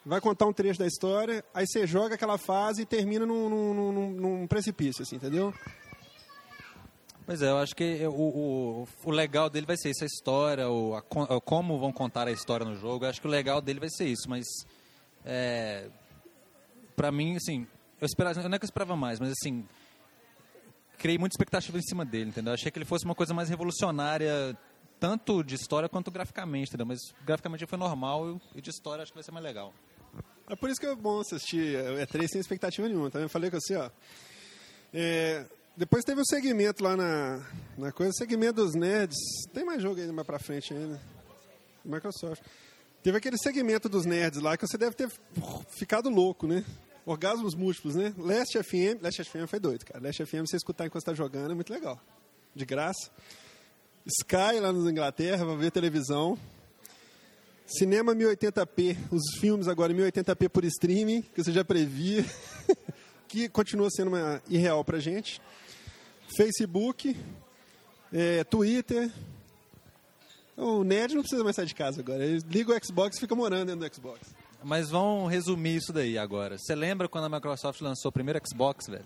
vai 0.04 0.20
contar 0.20 0.46
um 0.46 0.52
trecho 0.52 0.78
da 0.78 0.86
história, 0.86 1.44
aí 1.52 1.66
você 1.66 1.84
joga 1.84 2.14
aquela 2.14 2.38
fase 2.38 2.82
e 2.82 2.86
termina 2.86 3.26
num, 3.26 3.48
num, 3.48 3.92
num, 3.92 4.10
num 4.12 4.46
precipício, 4.46 5.02
assim, 5.02 5.16
entendeu? 5.16 5.52
Pois 7.26 7.42
é, 7.42 7.50
eu 7.50 7.58
acho 7.58 7.74
que 7.74 8.06
o, 8.06 8.12
o, 8.12 8.88
o 9.04 9.10
legal 9.10 9.50
dele 9.50 9.66
vai 9.66 9.76
ser 9.76 9.90
isso, 9.90 10.04
a 10.04 10.06
história, 10.06 10.70
o, 10.70 10.94
a, 10.94 11.02
como 11.40 11.76
vão 11.76 11.92
contar 11.92 12.28
a 12.28 12.30
história 12.30 12.64
no 12.64 12.76
jogo. 12.76 13.04
Eu 13.04 13.10
acho 13.10 13.20
que 13.20 13.26
o 13.26 13.30
legal 13.30 13.60
dele 13.60 13.80
vai 13.80 13.88
ser 13.90 14.06
isso, 14.06 14.30
mas 14.30 14.46
é, 15.24 15.88
para 16.94 17.10
mim, 17.10 17.34
assim, 17.34 17.66
eu 18.00 18.06
esperava, 18.06 18.48
não 18.48 18.54
é 18.54 18.58
que 18.60 18.64
eu 18.64 18.68
esperava 18.68 18.94
mais, 18.94 19.18
mas 19.18 19.30
assim, 19.30 19.66
criei 20.96 21.18
muita 21.18 21.34
expectativa 21.34 21.76
em 21.76 21.82
cima 21.82 22.04
dele, 22.04 22.30
entendeu? 22.30 22.52
Eu 22.52 22.54
achei 22.54 22.70
que 22.70 22.78
ele 22.78 22.84
fosse 22.84 23.04
uma 23.04 23.14
coisa 23.14 23.34
mais 23.34 23.48
revolucionária, 23.48 24.56
tanto 25.00 25.42
de 25.42 25.56
história 25.56 25.88
quanto 25.88 26.12
graficamente, 26.12 26.68
entendeu? 26.68 26.86
Mas 26.86 27.00
graficamente 27.24 27.66
foi 27.66 27.76
normal 27.76 28.40
e 28.54 28.60
de 28.60 28.70
história 28.70 29.02
acho 29.02 29.10
que 29.10 29.16
vai 29.16 29.24
ser 29.24 29.32
mais 29.32 29.44
legal. 29.44 29.74
É 30.48 30.54
por 30.54 30.70
isso 30.70 30.80
que 30.80 30.86
é 30.86 30.94
bom 30.94 31.18
assistir 31.18 31.76
E3 31.76 32.28
sem 32.28 32.40
expectativa 32.40 32.86
nenhuma, 32.86 33.10
tá? 33.10 33.18
Eu 33.18 33.28
falei 33.28 33.50
com 33.50 33.58
você, 33.58 33.74
ó. 33.74 33.90
É, 34.94 35.44
depois 35.76 36.04
teve 36.04 36.20
o 36.20 36.26
segmento 36.26 36.82
lá 36.82 36.96
na, 36.96 37.46
na 37.76 37.92
coisa, 37.92 38.12
segmento 38.14 38.64
dos 38.64 38.74
nerds. 38.74 39.18
Tem 39.52 39.64
mais 39.64 39.82
jogo 39.82 40.00
aí 40.00 40.10
mais 40.10 40.26
pra 40.26 40.38
frente 40.38 40.72
ainda. 40.72 40.98
Microsoft. 41.84 42.42
Teve 43.02 43.18
aquele 43.18 43.36
segmento 43.36 43.88
dos 43.88 44.06
nerds 44.06 44.40
lá 44.40 44.56
que 44.56 44.66
você 44.66 44.78
deve 44.78 44.96
ter 44.96 45.10
ficado 45.68 46.08
louco, 46.08 46.46
né? 46.46 46.64
Orgasmos 47.04 47.54
múltiplos, 47.54 47.94
né? 47.94 48.14
Last 48.16 48.58
FM. 48.62 49.02
Last 49.02 49.22
FM 49.22 49.46
foi 49.46 49.60
doido, 49.60 49.84
cara. 49.84 50.02
Last 50.02 50.24
FM 50.24 50.46
você 50.48 50.56
escutar 50.56 50.86
enquanto 50.86 51.02
está 51.02 51.14
jogando 51.14 51.52
é 51.52 51.54
muito 51.54 51.72
legal. 51.72 52.00
De 52.54 52.64
graça. 52.64 53.10
Sky 54.06 54.58
lá 54.60 54.72
na 54.72 54.90
Inglaterra, 54.90 55.44
pra 55.44 55.54
ver 55.56 55.70
televisão. 55.70 56.38
Cinema 57.66 58.14
1080p, 58.14 58.96
os 59.10 59.38
filmes 59.38 59.68
agora 59.68 59.92
1080p 59.92 60.48
por 60.48 60.64
streaming, 60.64 61.22
que 61.22 61.42
você 61.42 61.52
já 61.52 61.64
previa, 61.64 62.24
que 63.28 63.48
continua 63.48 63.90
sendo 63.90 64.08
uma 64.08 64.40
irreal 64.48 64.84
pra 64.84 65.00
gente. 65.00 65.40
Facebook, 66.34 67.16
é, 68.12 68.44
Twitter. 68.44 69.10
O 70.56 70.82
nerd 70.82 71.14
não 71.14 71.22
precisa 71.22 71.44
mais 71.44 71.54
sair 71.54 71.66
de 71.66 71.74
casa 71.74 72.00
agora. 72.00 72.24
Ele 72.24 72.40
liga 72.48 72.72
o 72.72 72.84
Xbox 72.84 73.16
e 73.16 73.20
fica 73.20 73.34
morando 73.34 73.66
dentro 73.66 73.88
do 73.88 73.94
Xbox. 73.94 74.34
Mas 74.64 74.90
vamos 74.90 75.30
resumir 75.30 75.76
isso 75.76 75.92
daí 75.92 76.18
agora. 76.18 76.56
Você 76.58 76.74
lembra 76.74 77.08
quando 77.08 77.24
a 77.24 77.28
Microsoft 77.28 77.80
lançou 77.82 78.08
o 78.08 78.12
primeiro 78.12 78.40
Xbox, 78.44 78.86
velho? 78.88 79.04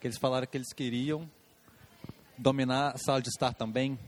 Que 0.00 0.08
eles 0.08 0.18
falaram 0.18 0.46
que 0.46 0.56
eles 0.56 0.72
queriam 0.72 1.30
dominar 2.36 2.94
a 2.94 2.98
sala 2.98 3.22
de 3.22 3.28
estar 3.28 3.54
também. 3.54 3.98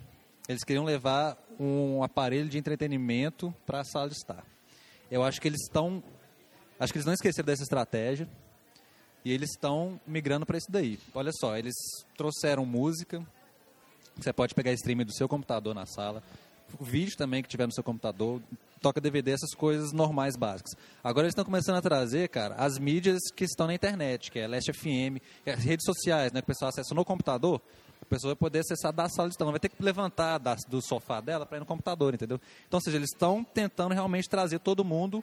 Eles 0.48 0.64
queriam 0.64 0.84
levar 0.84 1.38
um 1.58 2.02
aparelho 2.02 2.48
de 2.48 2.58
entretenimento 2.58 3.54
para 3.64 3.80
a 3.80 3.84
sala 3.84 4.08
de 4.08 4.16
estar. 4.16 4.44
Eu 5.10 5.22
acho 5.22 5.40
que 5.40 5.48
eles 5.48 5.62
estão. 5.62 6.02
Acho 6.78 6.92
que 6.92 6.98
eles 6.98 7.06
não 7.06 7.14
esqueceram 7.14 7.46
dessa 7.46 7.62
estratégia. 7.62 8.28
E 9.28 9.30
eles 9.30 9.50
estão 9.50 10.00
migrando 10.06 10.46
para 10.46 10.56
isso 10.56 10.72
daí. 10.72 10.98
Olha 11.14 11.30
só, 11.38 11.54
eles 11.54 11.74
trouxeram 12.16 12.64
música, 12.64 13.22
você 14.16 14.32
pode 14.32 14.54
pegar 14.54 14.72
streaming 14.72 15.04
do 15.04 15.12
seu 15.12 15.28
computador 15.28 15.74
na 15.74 15.84
sala, 15.84 16.22
o 16.80 16.82
vídeo 16.82 17.14
também 17.14 17.42
que 17.42 17.48
tiver 17.50 17.66
no 17.66 17.72
seu 17.74 17.84
computador, 17.84 18.40
toca 18.80 19.02
DVD, 19.02 19.32
essas 19.32 19.54
coisas 19.54 19.92
normais 19.92 20.34
básicas. 20.34 20.72
Agora 21.04 21.26
eles 21.26 21.32
estão 21.32 21.44
começando 21.44 21.76
a 21.76 21.82
trazer, 21.82 22.30
cara, 22.30 22.54
as 22.54 22.78
mídias 22.78 23.20
que 23.36 23.44
estão 23.44 23.66
na 23.66 23.74
internet, 23.74 24.30
que 24.30 24.38
é 24.38 24.48
Last 24.48 24.72
FM, 24.72 25.20
é 25.44 25.52
as 25.52 25.62
redes 25.62 25.84
sociais, 25.84 26.32
né, 26.32 26.40
que 26.40 26.46
o 26.46 26.54
pessoal 26.54 26.70
acessa 26.70 26.94
no 26.94 27.04
computador, 27.04 27.60
a 28.00 28.06
pessoa 28.06 28.30
vai 28.30 28.36
poder 28.36 28.60
acessar 28.60 28.94
da 28.94 29.10
sala 29.10 29.28
de 29.28 29.34
estar, 29.34 29.44
não 29.44 29.52
vai 29.52 29.60
ter 29.60 29.68
que 29.68 29.82
levantar 29.82 30.38
da, 30.38 30.54
do 30.54 30.80
sofá 30.80 31.20
dela 31.20 31.44
para 31.44 31.58
ir 31.58 31.60
no 31.60 31.66
computador, 31.66 32.14
entendeu? 32.14 32.40
Então, 32.66 32.78
ou 32.78 32.82
seja, 32.82 32.96
eles 32.96 33.10
estão 33.12 33.44
tentando 33.44 33.92
realmente 33.92 34.26
trazer 34.26 34.58
todo 34.58 34.82
mundo 34.82 35.22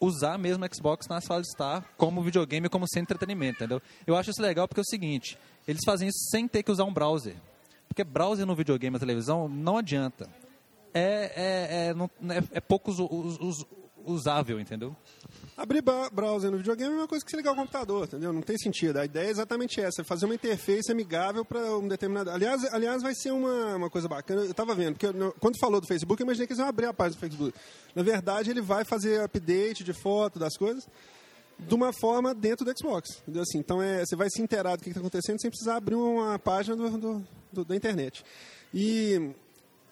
usar 0.00 0.38
mesmo 0.38 0.64
o 0.64 0.74
Xbox 0.74 1.06
na 1.08 1.20
sala 1.20 1.40
de 1.40 1.48
estar 1.48 1.82
como 1.96 2.22
videogame, 2.22 2.68
como 2.68 2.86
de 2.86 2.98
entretenimento, 3.00 3.56
entendeu? 3.56 3.80
Eu 4.06 4.16
acho 4.16 4.30
isso 4.30 4.42
legal 4.42 4.68
porque 4.68 4.80
é 4.80 4.82
o 4.82 4.86
seguinte, 4.86 5.38
eles 5.66 5.82
fazem 5.84 6.08
isso 6.08 6.18
sem 6.30 6.46
ter 6.46 6.62
que 6.62 6.70
usar 6.70 6.84
um 6.84 6.92
browser. 6.92 7.36
Porque 7.88 8.02
browser 8.02 8.46
no 8.46 8.56
videogame, 8.56 8.94
na 8.94 8.98
televisão, 8.98 9.48
não 9.48 9.78
adianta. 9.78 10.28
É, 10.92 11.32
é, 11.34 11.86
é, 11.88 11.94
não, 11.94 12.10
é, 12.28 12.42
é 12.52 12.60
pouco 12.60 12.90
us, 12.90 12.98
us, 12.98 13.64
usável, 14.04 14.60
entendeu? 14.60 14.96
Abrir 15.56 15.84
browser 16.12 16.50
no 16.50 16.56
videogame 16.56 16.92
é 16.92 16.96
uma 16.98 17.06
coisa 17.06 17.24
que 17.24 17.30
você 17.30 17.36
ligar 17.36 17.52
o 17.52 17.56
computador, 17.56 18.06
entendeu? 18.06 18.32
Não 18.32 18.42
tem 18.42 18.58
sentido. 18.58 18.98
A 18.98 19.04
ideia 19.04 19.28
é 19.28 19.30
exatamente 19.30 19.80
essa, 19.80 20.02
é 20.02 20.04
fazer 20.04 20.24
uma 20.24 20.34
interface 20.34 20.90
amigável 20.90 21.44
para 21.44 21.76
um 21.76 21.86
determinado... 21.86 22.28
Aliás, 22.30 22.64
aliás 22.72 23.02
vai 23.02 23.14
ser 23.14 23.30
uma, 23.30 23.76
uma 23.76 23.88
coisa 23.88 24.08
bacana. 24.08 24.42
Eu 24.42 24.50
estava 24.50 24.74
vendo, 24.74 24.94
porque 24.94 25.06
eu, 25.06 25.32
quando 25.38 25.56
falou 25.60 25.80
do 25.80 25.86
Facebook, 25.86 26.20
eu 26.20 26.24
imaginei 26.24 26.48
que 26.48 26.52
eles 26.54 26.58
iam 26.58 26.68
abrir 26.68 26.86
a 26.86 26.92
página 26.92 27.16
do 27.16 27.20
Facebook. 27.20 27.56
Na 27.94 28.02
verdade, 28.02 28.50
ele 28.50 28.60
vai 28.60 28.84
fazer 28.84 29.20
update 29.20 29.84
de 29.84 29.92
foto 29.92 30.40
das 30.40 30.56
coisas 30.56 30.88
de 31.56 31.72
uma 31.72 31.92
forma 31.92 32.34
dentro 32.34 32.64
do 32.64 32.76
Xbox. 32.76 33.22
Entendeu? 33.22 33.42
Assim, 33.42 33.58
então, 33.58 33.80
é, 33.80 34.04
você 34.04 34.16
vai 34.16 34.28
se 34.30 34.42
inteirar 34.42 34.74
do 34.74 34.82
que 34.82 34.88
está 34.88 34.98
acontecendo 34.98 35.40
sem 35.40 35.50
precisar 35.50 35.76
abrir 35.76 35.94
uma 35.94 36.36
página 36.36 36.74
do, 36.74 36.98
do, 36.98 37.26
do, 37.52 37.64
da 37.64 37.76
internet. 37.76 38.24
E 38.72 39.30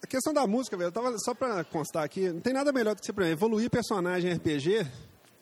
a 0.01 0.07
questão 0.07 0.33
da 0.33 0.45
música, 0.45 0.75
velho, 0.75 0.89
eu 0.89 0.91
tava, 0.91 1.15
só 1.19 1.33
para 1.33 1.63
constar 1.63 2.03
aqui, 2.03 2.27
não 2.27 2.41
tem 2.41 2.51
nada 2.51 2.73
melhor 2.73 2.95
do 2.95 2.99
que 2.99 3.05
você, 3.05 3.13
por 3.13 3.23
exemplo, 3.23 3.45
evoluir 3.45 3.69
personagem 3.69 4.33
RPG 4.33 4.85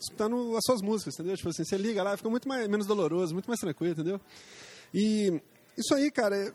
escutando 0.01 0.55
as 0.55 0.63
suas 0.65 0.81
músicas, 0.81 1.13
entendeu? 1.15 1.37
Tipo 1.37 1.49
assim, 1.49 1.63
você 1.63 1.77
liga 1.77 2.03
lá, 2.03 2.17
fica 2.17 2.29
muito 2.29 2.47
mais, 2.47 2.67
menos 2.67 2.85
doloroso, 2.85 3.33
muito 3.33 3.47
mais 3.47 3.59
tranquilo, 3.59 3.93
entendeu? 3.93 4.19
E 4.93 5.41
isso 5.77 5.93
aí, 5.93 6.11
cara, 6.11 6.35
é, 6.35 6.53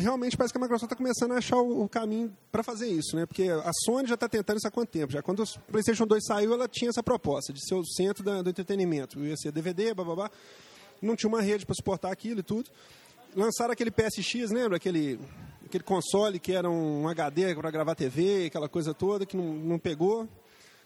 realmente 0.00 0.36
parece 0.36 0.52
que 0.52 0.58
a 0.58 0.60
Microsoft 0.60 0.92
está 0.92 0.96
começando 0.96 1.32
a 1.32 1.38
achar 1.38 1.56
o, 1.56 1.84
o 1.84 1.88
caminho 1.88 2.34
para 2.50 2.62
fazer 2.62 2.88
isso, 2.88 3.16
né? 3.16 3.26
Porque 3.26 3.48
a 3.48 3.70
Sony 3.84 4.08
já 4.08 4.14
está 4.14 4.28
tentando 4.28 4.58
isso 4.58 4.68
há 4.68 4.70
quanto 4.70 4.90
tempo? 4.90 5.12
Já 5.12 5.22
quando 5.22 5.42
o 5.42 5.60
PlayStation 5.70 6.06
2 6.06 6.24
saiu, 6.24 6.54
ela 6.54 6.68
tinha 6.68 6.90
essa 6.90 7.02
proposta 7.02 7.52
de 7.52 7.64
ser 7.64 7.74
o 7.74 7.84
centro 7.84 8.24
da, 8.24 8.42
do 8.42 8.50
entretenimento. 8.50 9.18
Ia 9.24 9.36
ser 9.36 9.52
DVD, 9.52 9.94
babá. 9.94 10.30
Não 11.00 11.14
tinha 11.14 11.28
uma 11.28 11.40
rede 11.40 11.64
para 11.64 11.74
suportar 11.74 12.10
aquilo 12.10 12.40
e 12.40 12.42
tudo. 12.42 12.70
Lançaram 13.36 13.72
aquele 13.72 13.90
PSX, 13.90 14.50
lembra? 14.50 14.76
Aquele, 14.76 15.20
aquele 15.64 15.84
console 15.84 16.40
que 16.40 16.52
era 16.52 16.68
um 16.68 17.06
HD 17.08 17.54
para 17.54 17.70
gravar 17.70 17.94
TV, 17.94 18.46
aquela 18.46 18.68
coisa 18.68 18.94
toda 18.94 19.26
que 19.26 19.36
não, 19.36 19.52
não 19.54 19.78
pegou. 19.78 20.28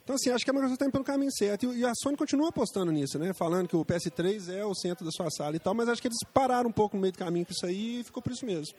Então, 0.05 0.17
assim, 0.17 0.31
acho 0.31 0.45
que 0.45 0.51
a 0.51 0.53
Microsoft 0.53 0.75
está 0.75 0.85
indo 0.85 0.93
pelo 0.93 1.05
caminho 1.05 1.31
certo. 1.33 1.73
E 1.73 1.85
a 1.85 1.93
Sony 1.95 2.17
continua 2.17 2.49
apostando 2.49 2.91
nisso, 2.91 3.19
né? 3.19 3.33
Falando 3.33 3.69
que 3.69 3.77
o 3.77 3.85
PS3 3.85 4.53
é 4.53 4.65
o 4.65 4.75
centro 4.75 5.05
da 5.05 5.13
sua 5.13 5.31
sala 5.31 5.55
e 5.55 5.61
tal, 5.61 5.75
mas 5.75 5.89
acho 5.89 6.03
que 6.03 6.09
eles 6.09 6.19
pararam 6.35 6.69
um 6.69 6.73
pouco 6.73 6.97
no 6.97 7.03
meio 7.03 7.13
do 7.13 7.19
caminho 7.19 7.47
com 7.47 7.53
isso 7.53 7.65
aí 7.65 8.01
e 8.01 8.05
ficou 8.05 8.23
por 8.23 8.33
isso 8.33 8.45
mesmo. 8.45 8.75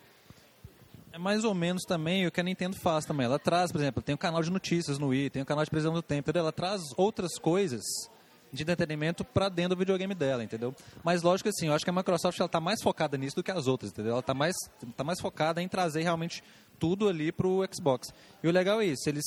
É 1.13 1.17
mais 1.17 1.43
ou 1.43 1.53
menos 1.53 1.83
também 1.83 2.25
o 2.25 2.31
que 2.31 2.41
a 2.41 2.43
Nintendo 2.43 2.75
faz 2.75 3.05
também. 3.05 3.25
Ela 3.25 3.39
traz, 3.39 3.71
por 3.71 3.79
exemplo, 3.79 4.01
tem 4.01 4.13
o 4.13 4.15
um 4.15 4.19
canal 4.19 4.41
de 4.41 4.49
notícias 4.49 4.97
no 4.97 5.09
Wii, 5.09 5.29
tem 5.29 5.41
o 5.41 5.43
um 5.43 5.45
canal 5.45 5.63
de 5.63 5.69
previsão 5.69 5.93
do 5.93 6.01
tempo, 6.01 6.29
entendeu? 6.29 6.41
Ela 6.41 6.51
traz 6.51 6.81
outras 6.97 7.37
coisas 7.37 7.83
de 8.51 8.61
entretenimento 8.61 9.23
para 9.23 9.47
dentro 9.47 9.75
do 9.75 9.79
videogame 9.79 10.13
dela, 10.13 10.43
entendeu? 10.43 10.75
Mas 11.03 11.21
lógico 11.23 11.49
assim, 11.49 11.67
eu 11.67 11.73
acho 11.73 11.85
que 11.85 11.89
a 11.89 11.93
Microsoft 11.93 12.39
ela 12.39 12.49
tá 12.49 12.59
mais 12.59 12.81
focada 12.81 13.17
nisso 13.17 13.35
do 13.35 13.43
que 13.43 13.51
as 13.51 13.65
outras, 13.67 13.91
entendeu? 13.91 14.11
Ela 14.11 14.19
está 14.19 14.33
mais 14.33 14.55
tá 14.97 15.03
mais 15.03 15.19
focada 15.21 15.61
em 15.61 15.67
trazer 15.67 16.03
realmente 16.03 16.43
tudo 16.79 17.07
ali 17.07 17.31
para 17.31 17.47
o 17.47 17.63
Xbox. 17.73 18.09
E 18.43 18.47
o 18.47 18.51
legal 18.51 18.81
é 18.81 18.85
isso, 18.85 19.07
eles 19.07 19.23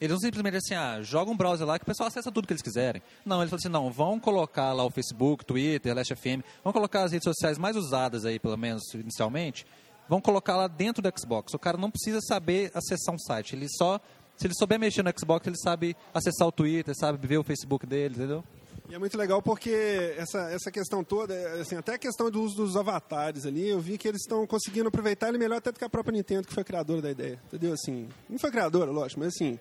eles 0.00 0.12
não 0.12 0.20
simplesmente 0.20 0.56
assim, 0.56 0.74
ah, 0.74 1.00
joga 1.02 1.30
um 1.30 1.36
browser 1.36 1.66
lá 1.66 1.78
que 1.78 1.84
o 1.84 1.86
pessoal 1.86 2.08
acessa 2.08 2.30
tudo 2.30 2.46
que 2.46 2.52
eles 2.52 2.62
quiserem. 2.62 3.02
Não, 3.24 3.40
eles 3.40 3.50
falam 3.50 3.60
assim, 3.60 3.68
não, 3.68 3.90
vão 3.90 4.18
colocar 4.18 4.72
lá 4.72 4.84
o 4.84 4.90
Facebook, 4.90 5.44
Twitter, 5.44 5.94
Last 5.94 6.14
FM, 6.14 6.42
vão 6.62 6.72
colocar 6.72 7.04
as 7.04 7.12
redes 7.12 7.24
sociais 7.24 7.58
mais 7.58 7.76
usadas 7.76 8.24
aí, 8.24 8.38
pelo 8.38 8.56
menos 8.56 8.82
inicialmente, 8.94 9.66
vão 10.08 10.20
colocar 10.20 10.56
lá 10.56 10.66
dentro 10.66 11.02
do 11.02 11.12
Xbox. 11.18 11.54
O 11.54 11.58
cara 11.58 11.78
não 11.78 11.90
precisa 11.90 12.20
saber 12.20 12.70
acessar 12.74 13.14
um 13.14 13.18
site, 13.18 13.54
ele 13.54 13.68
só, 13.68 14.00
se 14.36 14.46
ele 14.46 14.54
souber 14.54 14.78
mexer 14.78 15.02
no 15.02 15.12
Xbox, 15.16 15.46
ele 15.46 15.58
sabe 15.58 15.96
acessar 16.12 16.48
o 16.48 16.52
Twitter, 16.52 16.94
sabe 16.96 17.26
ver 17.26 17.38
o 17.38 17.44
Facebook 17.44 17.86
dele, 17.86 18.14
entendeu? 18.16 18.44
E 18.88 18.94
é 18.94 18.98
muito 18.98 19.16
legal 19.16 19.40
porque 19.40 20.14
essa, 20.18 20.50
essa 20.50 20.70
questão 20.70 21.02
toda, 21.02 21.32
é, 21.32 21.60
assim, 21.60 21.74
até 21.74 21.94
a 21.94 21.98
questão 21.98 22.30
do 22.30 22.42
uso 22.42 22.56
dos 22.56 22.76
avatares 22.76 23.46
ali, 23.46 23.68
eu 23.68 23.80
vi 23.80 23.96
que 23.96 24.06
eles 24.06 24.20
estão 24.20 24.46
conseguindo 24.46 24.88
aproveitar 24.88 25.28
ele 25.28 25.38
melhor 25.38 25.56
até 25.56 25.72
do 25.72 25.78
que 25.78 25.84
a 25.84 25.88
própria 25.88 26.12
Nintendo, 26.12 26.46
que 26.46 26.52
foi 26.52 26.60
a 26.60 26.64
criadora 26.64 27.00
da 27.00 27.10
ideia, 27.10 27.40
entendeu? 27.46 27.72
Assim, 27.72 28.08
não 28.28 28.38
foi 28.38 28.50
criadora, 28.50 28.90
lógico, 28.90 29.20
mas 29.20 29.28
assim, 29.34 29.58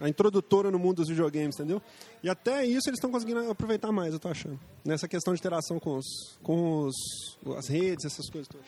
a 0.00 0.08
introdutora 0.08 0.70
no 0.70 0.78
mundo 0.78 0.96
dos 0.96 1.08
videogames, 1.08 1.54
entendeu? 1.54 1.80
E 2.22 2.28
até 2.28 2.64
isso 2.64 2.88
eles 2.88 2.98
estão 2.98 3.10
conseguindo 3.10 3.50
aproveitar 3.50 3.90
mais, 3.92 4.12
eu 4.12 4.20
tô 4.20 4.28
achando. 4.28 4.58
Nessa 4.84 5.08
questão 5.08 5.32
de 5.32 5.40
interação 5.40 5.78
com, 5.78 5.96
os, 5.96 6.06
com 6.42 6.86
os, 6.86 6.94
as 7.56 7.68
redes, 7.68 8.04
essas 8.04 8.28
coisas 8.28 8.48
todas. 8.48 8.66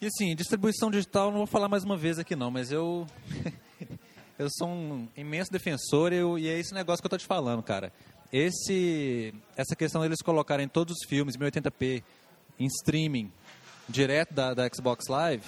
E 0.00 0.06
assim, 0.06 0.34
distribuição 0.36 0.90
digital, 0.90 1.30
não 1.30 1.38
vou 1.38 1.46
falar 1.46 1.68
mais 1.68 1.82
uma 1.84 1.96
vez 1.96 2.18
aqui 2.18 2.36
não, 2.36 2.50
mas 2.50 2.70
eu... 2.70 3.06
eu 4.38 4.48
sou 4.50 4.68
um 4.68 5.08
imenso 5.16 5.50
defensor 5.50 6.12
eu, 6.12 6.38
e 6.38 6.48
é 6.48 6.58
esse 6.58 6.74
negócio 6.74 7.02
que 7.02 7.06
eu 7.06 7.10
tô 7.10 7.18
te 7.18 7.26
falando, 7.26 7.62
cara. 7.62 7.90
Esse, 8.32 9.32
essa 9.56 9.74
questão 9.74 10.02
deles 10.02 10.20
colocarem 10.20 10.68
todos 10.68 10.94
os 10.94 11.08
filmes 11.08 11.34
em 11.34 11.38
1080p 11.38 12.02
em 12.58 12.66
streaming, 12.66 13.32
direto 13.88 14.34
da, 14.34 14.52
da 14.52 14.68
Xbox 14.68 15.06
Live, 15.08 15.46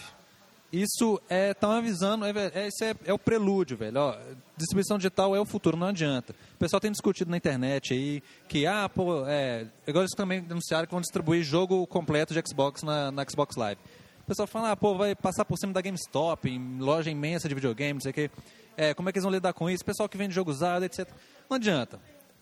isso 0.72 1.20
é 1.30 1.50
estão 1.50 1.70
avisando, 1.70 2.26
é, 2.26 2.30
é, 2.54 2.68
isso 2.68 2.84
é, 2.84 2.94
é, 3.06 3.12
o 3.12 3.18
prelúdio, 3.18 3.76
velho. 3.76 3.98
Ó, 3.98 4.16
distribuição 4.56 4.98
digital 4.98 5.34
é 5.34 5.40
o 5.40 5.46
futuro, 5.46 5.76
não 5.76 5.86
adianta. 5.86 6.34
O 6.54 6.58
pessoal 6.58 6.78
tem 6.78 6.90
discutido 6.90 7.30
na 7.30 7.38
internet 7.38 7.94
aí 7.94 8.22
que, 8.46 8.66
ah, 8.66 8.88
pô, 8.88 9.26
é, 9.26 9.66
agora 9.86 10.04
eles 10.04 10.14
também 10.14 10.42
denunciaram 10.42 10.86
que 10.86 10.92
vão 10.92 11.00
distribuir 11.00 11.42
jogo 11.42 11.86
completo 11.86 12.34
de 12.34 12.42
Xbox 12.46 12.82
na, 12.82 13.10
na 13.10 13.24
Xbox 13.24 13.56
Live. 13.56 13.80
O 14.22 14.26
pessoal 14.26 14.46
fala, 14.46 14.72
ah, 14.72 14.76
pô, 14.76 14.94
vai 14.94 15.14
passar 15.14 15.46
por 15.46 15.56
cima 15.56 15.72
da 15.72 15.80
GameStop, 15.80 16.50
em 16.50 16.78
loja 16.78 17.10
imensa 17.10 17.48
de 17.48 17.54
videogame, 17.54 17.94
não 17.94 18.00
sei 18.02 18.10
o 18.10 18.14
quê. 18.14 18.30
É, 18.76 18.92
como 18.92 19.08
é 19.08 19.12
que 19.12 19.18
eles 19.18 19.24
vão 19.24 19.32
lidar 19.32 19.54
com 19.54 19.70
isso? 19.70 19.82
Pessoal 19.82 20.06
que 20.06 20.18
vende 20.18 20.34
jogo 20.34 20.50
usado, 20.50 20.84
etc. 20.84 21.08
Não 21.48 21.56
adianta. 21.56 21.98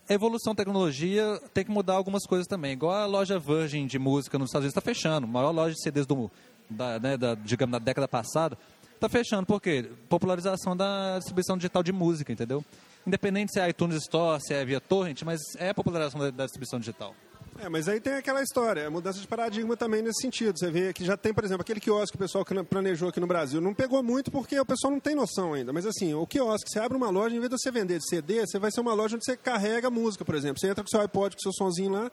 Evolução 0.09 0.53
tecnologia 0.53 1.41
tem 1.53 1.65
que 1.65 1.71
mudar 1.71 1.93
algumas 1.93 2.25
coisas 2.25 2.45
também. 2.45 2.73
Igual 2.73 2.93
a 2.93 3.05
loja 3.05 3.39
Virgin 3.39 3.87
de 3.87 3.97
música 3.97 4.37
nos 4.37 4.49
Estados 4.49 4.65
Unidos 4.65 4.77
está 4.77 4.81
fechando. 4.81 5.27
Maior 5.27 5.51
loja 5.51 5.73
de 5.73 5.81
CDs 5.81 6.05
do, 6.05 6.29
da, 6.69 6.99
né, 6.99 7.17
da, 7.17 7.35
digamos, 7.35 7.71
da 7.71 7.79
década 7.79 8.07
passada, 8.07 8.57
está 8.93 9.07
fechando. 9.07 9.45
Por 9.45 9.61
quê? 9.61 9.89
Popularização 10.09 10.75
da 10.75 11.17
distribuição 11.17 11.57
digital 11.57 11.83
de 11.83 11.91
música, 11.91 12.31
entendeu? 12.31 12.63
Independente 13.05 13.53
se 13.53 13.59
é 13.59 13.69
iTunes 13.69 13.97
Store, 14.03 14.41
se 14.41 14.53
é 14.53 14.65
via 14.65 14.81
torrent, 14.81 15.23
mas 15.23 15.39
é 15.57 15.69
a 15.69 15.73
popularização 15.73 16.19
da, 16.19 16.29
da 16.29 16.43
distribuição 16.45 16.79
digital. 16.79 17.15
É, 17.59 17.67
mas 17.69 17.87
aí 17.87 17.99
tem 17.99 18.13
aquela 18.13 18.41
história, 18.43 18.85
a 18.85 18.89
mudança 18.89 19.19
de 19.19 19.27
paradigma 19.27 19.75
também 19.75 20.01
nesse 20.01 20.21
sentido. 20.21 20.57
Você 20.57 20.69
vê 20.69 20.93
que 20.93 21.03
já 21.03 21.17
tem, 21.17 21.33
por 21.33 21.43
exemplo, 21.43 21.61
aquele 21.61 21.79
quiosque 21.79 22.11
que 22.11 22.15
o 22.15 22.19
pessoal 22.19 22.45
planejou 22.69 23.09
aqui 23.09 23.19
no 23.19 23.25
Brasil. 23.25 23.59
Não 23.59 23.73
pegou 23.73 24.03
muito 24.03 24.29
porque 24.29 24.59
o 24.59 24.65
pessoal 24.65 24.91
não 24.91 24.99
tem 24.99 25.15
noção 25.15 25.53
ainda. 25.53 25.73
Mas 25.73 25.85
assim, 25.85 26.13
o 26.13 26.27
quiosque, 26.27 26.69
você 26.69 26.79
abre 26.79 26.95
uma 26.95 27.09
loja, 27.09 27.35
em 27.35 27.39
vez 27.39 27.49
de 27.49 27.57
você 27.57 27.71
vender 27.71 27.97
de 27.97 28.07
CD, 28.07 28.45
você 28.45 28.59
vai 28.59 28.71
ser 28.71 28.81
uma 28.81 28.93
loja 28.93 29.15
onde 29.15 29.25
você 29.25 29.35
carrega 29.35 29.89
música, 29.89 30.23
por 30.23 30.35
exemplo. 30.35 30.59
Você 30.59 30.67
entra 30.67 30.83
com 30.83 30.89
seu 30.89 31.01
iPod, 31.01 31.35
com 31.35 31.41
seu 31.41 31.53
sonzinho 31.53 31.91
lá, 31.91 32.11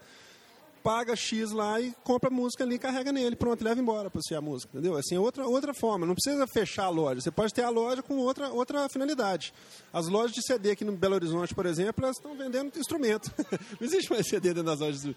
paga 0.85 1.17
X 1.17 1.51
lá 1.51 1.81
e 1.81 1.95
compra 2.05 2.29
música 2.29 2.63
ali, 2.63 2.79
carrega 2.79 3.11
nele, 3.11 3.35
pronto, 3.35 3.65
leva 3.65 3.81
embora 3.81 4.11
para 4.11 4.21
você 4.21 4.35
a 4.35 4.41
música, 4.43 4.71
entendeu? 4.75 4.95
Assim, 4.99 5.17
é 5.17 5.19
outra, 5.19 5.47
outra 5.47 5.73
forma, 5.73 6.05
não 6.05 6.15
precisa 6.15 6.47
fechar 6.47 6.85
a 6.85 6.89
loja, 6.91 7.23
você 7.23 7.31
pode 7.31 7.55
ter 7.55 7.63
a 7.63 7.71
loja 7.71 8.03
com 8.03 8.19
outra, 8.19 8.51
outra 8.51 8.87
finalidade. 8.91 9.55
As 9.91 10.07
lojas 10.09 10.33
de 10.33 10.43
CD 10.43 10.73
aqui 10.73 10.85
no 10.85 10.93
Belo 10.93 11.15
Horizonte, 11.15 11.55
por 11.55 11.65
exemplo, 11.65 12.05
elas 12.05 12.19
estão 12.19 12.37
vendendo 12.37 12.79
instrumento. 12.79 13.33
não 13.81 13.87
existe 13.89 14.13
mais 14.13 14.29
CD 14.29 14.49
dentro 14.49 14.65
das 14.65 14.81
lojas. 14.81 15.15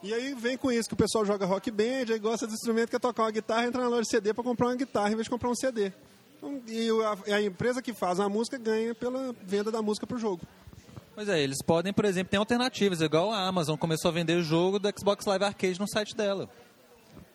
E 0.00 0.14
aí 0.14 0.32
vem 0.32 0.56
com 0.56 0.70
isso 0.70 0.88
que 0.88 0.94
o 0.94 0.96
pessoal 0.96 1.26
joga 1.26 1.44
rock 1.44 1.72
band, 1.72 2.12
aí 2.12 2.18
gosta 2.20 2.46
de 2.46 2.52
instrumento, 2.52 2.90
quer 2.90 3.00
tocar 3.00 3.24
uma 3.24 3.32
guitarra, 3.32 3.66
entra 3.66 3.82
na 3.82 3.88
loja 3.88 4.02
de 4.02 4.10
CD 4.10 4.32
para 4.32 4.44
comprar 4.44 4.68
uma 4.68 4.76
guitarra 4.76 5.10
em 5.10 5.16
vez 5.16 5.24
de 5.24 5.30
comprar 5.30 5.50
um 5.50 5.56
CD. 5.56 5.92
Então, 6.38 6.62
e 6.68 6.88
a, 7.28 7.34
a 7.34 7.42
empresa 7.42 7.82
que 7.82 7.92
faz 7.92 8.20
a 8.20 8.28
música 8.28 8.56
ganha 8.56 8.94
pela 8.94 9.34
venda 9.42 9.72
da 9.72 9.82
música 9.82 10.06
para 10.06 10.16
o 10.16 10.20
jogo. 10.20 10.46
Pois 11.20 11.28
é, 11.28 11.38
eles 11.38 11.60
podem, 11.60 11.92
por 11.92 12.06
exemplo, 12.06 12.30
ter 12.30 12.38
alternativas, 12.38 13.02
igual 13.02 13.30
a 13.30 13.46
Amazon 13.46 13.76
começou 13.76 14.08
a 14.08 14.12
vender 14.12 14.38
o 14.38 14.42
jogo 14.42 14.78
do 14.78 14.88
Xbox 14.88 15.26
Live 15.26 15.44
Arcade 15.44 15.78
no 15.78 15.86
site 15.86 16.16
dela. 16.16 16.48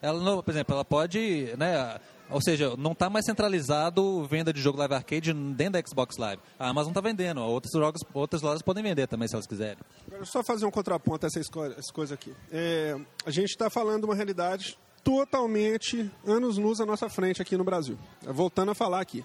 Ela, 0.02 0.42
por 0.42 0.50
exemplo, 0.50 0.74
ela 0.74 0.84
pode, 0.84 1.54
né, 1.56 1.96
ou 2.28 2.42
seja, 2.42 2.74
não 2.76 2.90
está 2.90 3.08
mais 3.08 3.24
centralizado 3.24 4.24
venda 4.24 4.52
de 4.52 4.60
jogo 4.60 4.76
Live 4.76 4.92
Arcade 4.92 5.32
dentro 5.32 5.74
da 5.74 5.82
Xbox 5.88 6.16
Live. 6.16 6.42
A 6.58 6.68
Amazon 6.68 6.90
está 6.90 7.00
vendendo, 7.00 7.40
outros 7.42 7.72
jogos, 7.72 8.02
outras 8.12 8.42
lojas 8.42 8.60
podem 8.60 8.82
vender 8.82 9.06
também, 9.06 9.28
se 9.28 9.36
elas 9.36 9.46
quiserem. 9.46 9.78
Agora, 10.08 10.24
só 10.24 10.42
fazer 10.42 10.66
um 10.66 10.70
contraponto 10.72 11.24
a 11.24 11.28
essa, 11.28 11.92
coisa 11.92 12.14
aqui. 12.14 12.34
É, 12.50 12.98
a 13.24 13.30
gente 13.30 13.50
está 13.50 13.70
falando 13.70 14.02
uma 14.02 14.16
realidade 14.16 14.76
totalmente 15.04 16.10
anos 16.26 16.58
luz 16.58 16.80
à 16.80 16.84
nossa 16.84 17.08
frente 17.08 17.40
aqui 17.40 17.56
no 17.56 17.62
Brasil. 17.62 17.96
Voltando 18.22 18.72
a 18.72 18.74
falar 18.74 19.00
aqui. 19.00 19.24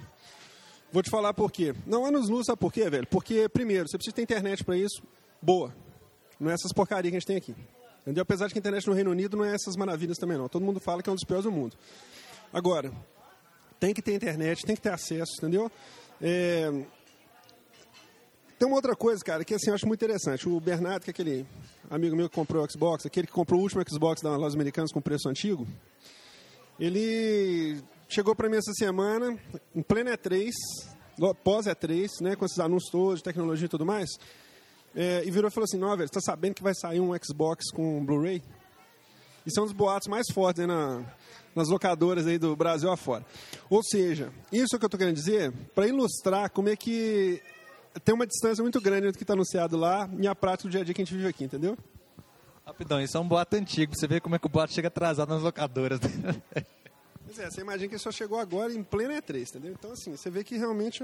Vou 0.91 1.01
te 1.01 1.09
falar 1.09 1.33
por 1.33 1.51
quê. 1.51 1.73
Não, 1.85 2.05
anos 2.05 2.27
luz, 2.27 2.47
sabe 2.47 2.59
por 2.59 2.71
quê, 2.71 2.89
velho? 2.89 3.07
Porque, 3.07 3.47
primeiro, 3.47 3.87
você 3.87 3.97
precisa 3.97 4.15
ter 4.15 4.23
internet 4.23 4.63
para 4.63 4.75
isso, 4.75 5.01
boa. 5.41 5.73
Não 6.39 6.49
é 6.51 6.53
essas 6.53 6.73
porcarias 6.73 7.11
que 7.11 7.15
a 7.15 7.19
gente 7.19 7.27
tem 7.27 7.37
aqui. 7.37 7.55
Entendeu? 8.01 8.23
Apesar 8.23 8.47
de 8.47 8.53
que 8.53 8.59
a 8.59 8.61
internet 8.61 8.87
no 8.87 8.93
Reino 8.93 9.11
Unido 9.11 9.37
não 9.37 9.45
é 9.45 9.53
essas 9.53 9.75
maravilhas 9.75 10.17
também 10.17 10.37
não. 10.37 10.49
Todo 10.49 10.65
mundo 10.65 10.79
fala 10.79 11.01
que 11.01 11.09
é 11.09 11.11
um 11.11 11.15
dos 11.15 11.23
piores 11.23 11.45
do 11.45 11.51
mundo. 11.51 11.77
Agora, 12.51 12.91
tem 13.79 13.93
que 13.93 14.01
ter 14.01 14.13
internet, 14.13 14.65
tem 14.65 14.75
que 14.75 14.81
ter 14.81 14.91
acesso, 14.91 15.33
entendeu? 15.37 15.71
É... 16.21 16.69
Tem 18.59 18.67
uma 18.67 18.75
outra 18.75 18.95
coisa, 18.95 19.23
cara, 19.23 19.45
que 19.45 19.53
assim, 19.53 19.69
eu 19.69 19.75
acho 19.75 19.87
muito 19.87 20.03
interessante. 20.03 20.47
O 20.49 20.59
Bernardo, 20.59 21.03
que 21.03 21.09
é 21.09 21.13
aquele 21.13 21.47
amigo 21.89 22.15
meu 22.15 22.29
que 22.29 22.35
comprou 22.35 22.63
o 22.63 22.69
Xbox, 22.69 23.05
aquele 23.05 23.27
que 23.27 23.33
comprou 23.33 23.59
o 23.59 23.63
último 23.63 23.83
Xbox 23.89 24.21
da 24.21 24.35
Lojas 24.35 24.55
Americanas 24.55 24.91
com 24.91 25.01
preço 25.01 25.29
antigo, 25.29 25.67
ele 26.79 27.81
chegou 28.11 28.35
para 28.35 28.49
mim 28.49 28.57
essa 28.57 28.73
semana, 28.73 29.37
em 29.73 29.81
plena 29.81 30.17
E3, 30.17 30.51
pós 31.43 31.65
E3, 31.65 32.07
né, 32.21 32.35
com 32.35 32.45
esses 32.45 32.59
anúncios 32.59 32.91
todos 32.91 33.19
de 33.19 33.23
tecnologia 33.23 33.65
e 33.65 33.69
tudo 33.69 33.85
mais, 33.85 34.09
é, 34.93 35.23
e 35.25 35.31
virou 35.31 35.49
e 35.49 35.53
falou 35.53 35.63
assim, 35.63 35.77
não, 35.77 35.95
velho, 35.95 36.07
você 36.07 36.13
tá 36.13 36.21
sabendo 36.21 36.55
que 36.55 36.63
vai 36.63 36.73
sair 36.75 36.99
um 36.99 37.11
Xbox 37.23 37.71
com 37.71 38.03
Blu-ray? 38.03 38.43
Isso 39.45 39.59
é 39.59 39.63
um 39.63 39.65
dos 39.65 39.73
boatos 39.73 40.07
mais 40.07 40.27
fortes 40.31 40.59
aí 40.59 40.67
na, 40.67 41.03
nas 41.55 41.69
locadoras 41.69 42.27
aí 42.27 42.37
do 42.37 42.55
Brasil 42.55 42.91
afora. 42.91 43.25
Ou 43.69 43.81
seja, 43.81 44.31
isso 44.51 44.67
é 44.73 44.75
o 44.75 44.79
que 44.79 44.85
eu 44.85 44.87
estou 44.87 44.99
querendo 44.99 45.15
dizer 45.15 45.51
para 45.73 45.87
ilustrar 45.87 46.49
como 46.51 46.69
é 46.69 46.75
que 46.75 47.41
tem 48.03 48.13
uma 48.13 48.27
distância 48.27 48.61
muito 48.61 48.79
grande 48.79 49.07
entre 49.07 49.15
o 49.15 49.17
que 49.17 49.23
está 49.23 49.33
anunciado 49.33 49.77
lá 49.77 50.09
e 50.19 50.27
a 50.27 50.35
prática 50.35 50.67
do 50.67 50.71
dia 50.71 50.81
a 50.81 50.83
dia 50.83 50.93
que 50.93 51.01
a 51.01 51.05
gente 51.05 51.15
vive 51.15 51.27
aqui, 51.27 51.45
entendeu? 51.45 51.77
Rapidão, 52.65 53.01
isso 53.01 53.17
é 53.17 53.19
um 53.19 53.27
boato 53.27 53.55
antigo. 53.55 53.95
Você 53.95 54.07
vê 54.07 54.19
como 54.19 54.35
é 54.35 54.39
que 54.39 54.45
o 54.45 54.49
boato 54.49 54.73
chega 54.73 54.89
atrasado 54.89 55.29
nas 55.29 55.41
locadoras. 55.41 55.99
pois 57.31 57.39
é, 57.39 57.49
você 57.49 57.61
imagina 57.61 57.87
que 57.87 57.95
ele 57.95 58.01
só 58.01 58.11
chegou 58.11 58.37
agora 58.37 58.73
em 58.73 58.83
plena 58.83 59.13
E3, 59.21 59.49
entendeu? 59.49 59.71
Então, 59.71 59.91
assim, 59.93 60.15
você 60.15 60.29
vê 60.29 60.43
que 60.43 60.57
realmente... 60.57 61.01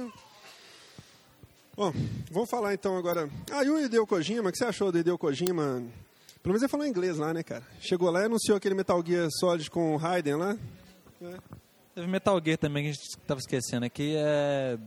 Bom, 1.75 1.93
vamos 2.29 2.49
falar 2.49 2.73
então 2.73 2.97
agora... 2.97 3.29
Ah, 3.51 3.63
e 3.63 3.69
o 3.69 3.79
Hideo 3.79 4.05
Kojima, 4.05 4.49
o 4.49 4.51
que 4.51 4.57
você 4.57 4.65
achou 4.65 4.91
do 4.91 4.99
Hideo 4.99 5.17
Kojima? 5.17 5.83
Pelo 6.43 6.53
menos 6.53 6.61
ele 6.61 6.69
falou 6.69 6.85
inglês 6.85 7.17
lá, 7.17 7.33
né, 7.33 7.43
cara? 7.43 7.63
Chegou 7.79 8.11
lá 8.11 8.21
e 8.21 8.25
anunciou 8.25 8.57
aquele 8.57 8.75
Metal 8.75 9.01
Gear 9.05 9.29
Solid 9.39 9.69
com 9.71 9.93
o 9.93 9.97
Raiden 9.97 10.35
lá. 10.35 10.57
É. 11.21 11.37
Teve 11.95 12.07
Metal 12.07 12.41
Gear 12.43 12.57
também 12.57 12.83
que 12.83 12.89
a 12.89 12.93
gente 12.93 13.03
estava 13.03 13.39
esquecendo 13.39 13.85
aqui. 13.85 14.15
É... 14.17 14.77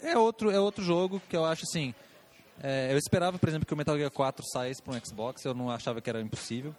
é, 0.00 0.16
outro, 0.16 0.50
é 0.50 0.60
outro 0.60 0.84
jogo 0.84 1.20
que 1.28 1.36
eu 1.36 1.44
acho 1.44 1.64
assim. 1.64 1.92
É, 2.62 2.92
eu 2.92 2.98
esperava, 2.98 3.36
por 3.36 3.48
exemplo, 3.48 3.66
que 3.66 3.74
o 3.74 3.76
Metal 3.76 3.96
Gear 3.96 4.10
4 4.10 4.44
saísse 4.46 4.80
para 4.80 4.94
um 4.94 5.04
Xbox, 5.04 5.44
eu 5.44 5.54
não 5.54 5.70
achava 5.70 6.00
que 6.00 6.08
era 6.08 6.20
impossível. 6.20 6.72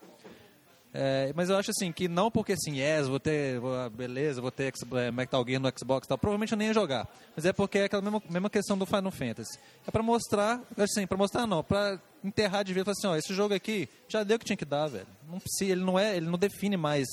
É, 0.95 1.33
mas 1.35 1.49
eu 1.49 1.57
acho 1.57 1.71
assim 1.71 1.91
que 1.91 2.07
não 2.07 2.29
porque 2.29 2.53
assim, 2.53 2.79
yes, 2.79 3.07
vou 3.07 3.19
ter, 3.19 3.59
vou, 3.59 3.73
ah, 3.75 3.89
beleza, 3.89 4.39
vou 4.39 4.51
ter 4.51 4.71
é, 4.95 5.11
Metal 5.11 5.43
Gear 5.47 5.59
no 5.59 5.71
Xbox 5.75 6.07
tal, 6.07 6.19
provavelmente 6.19 6.51
eu 6.51 6.57
nem 6.57 6.67
ia 6.67 6.73
jogar. 6.73 7.07
Mas 7.35 7.45
é 7.45 7.51
porque 7.51 7.79
é 7.79 7.85
aquela 7.85 8.01
mesma, 8.01 8.21
mesma 8.29 8.49
questão 8.49 8.77
do 8.77 8.85
Final 8.85 9.09
Fantasy. 9.09 9.57
É 9.87 9.91
para 9.91 10.03
mostrar, 10.03 10.61
assim, 10.77 11.07
para 11.07 11.17
mostrar 11.17 11.47
não, 11.47 11.63
para 11.63 11.99
enterrar 12.23 12.63
de 12.63 12.73
vez, 12.73 12.87
assim, 12.87 13.07
ó, 13.07 13.15
esse 13.15 13.33
jogo 13.33 13.55
aqui 13.55 13.89
já 14.07 14.23
deu 14.23 14.35
o 14.35 14.39
que 14.39 14.45
tinha 14.45 14.57
que 14.57 14.65
dar, 14.65 14.87
velho. 14.87 15.07
Não 15.27 15.39
precisa, 15.39 15.71
ele 15.71 15.83
não 15.83 15.97
é, 15.97 16.15
ele 16.15 16.27
não 16.27 16.37
define 16.37 16.77
mais 16.77 17.07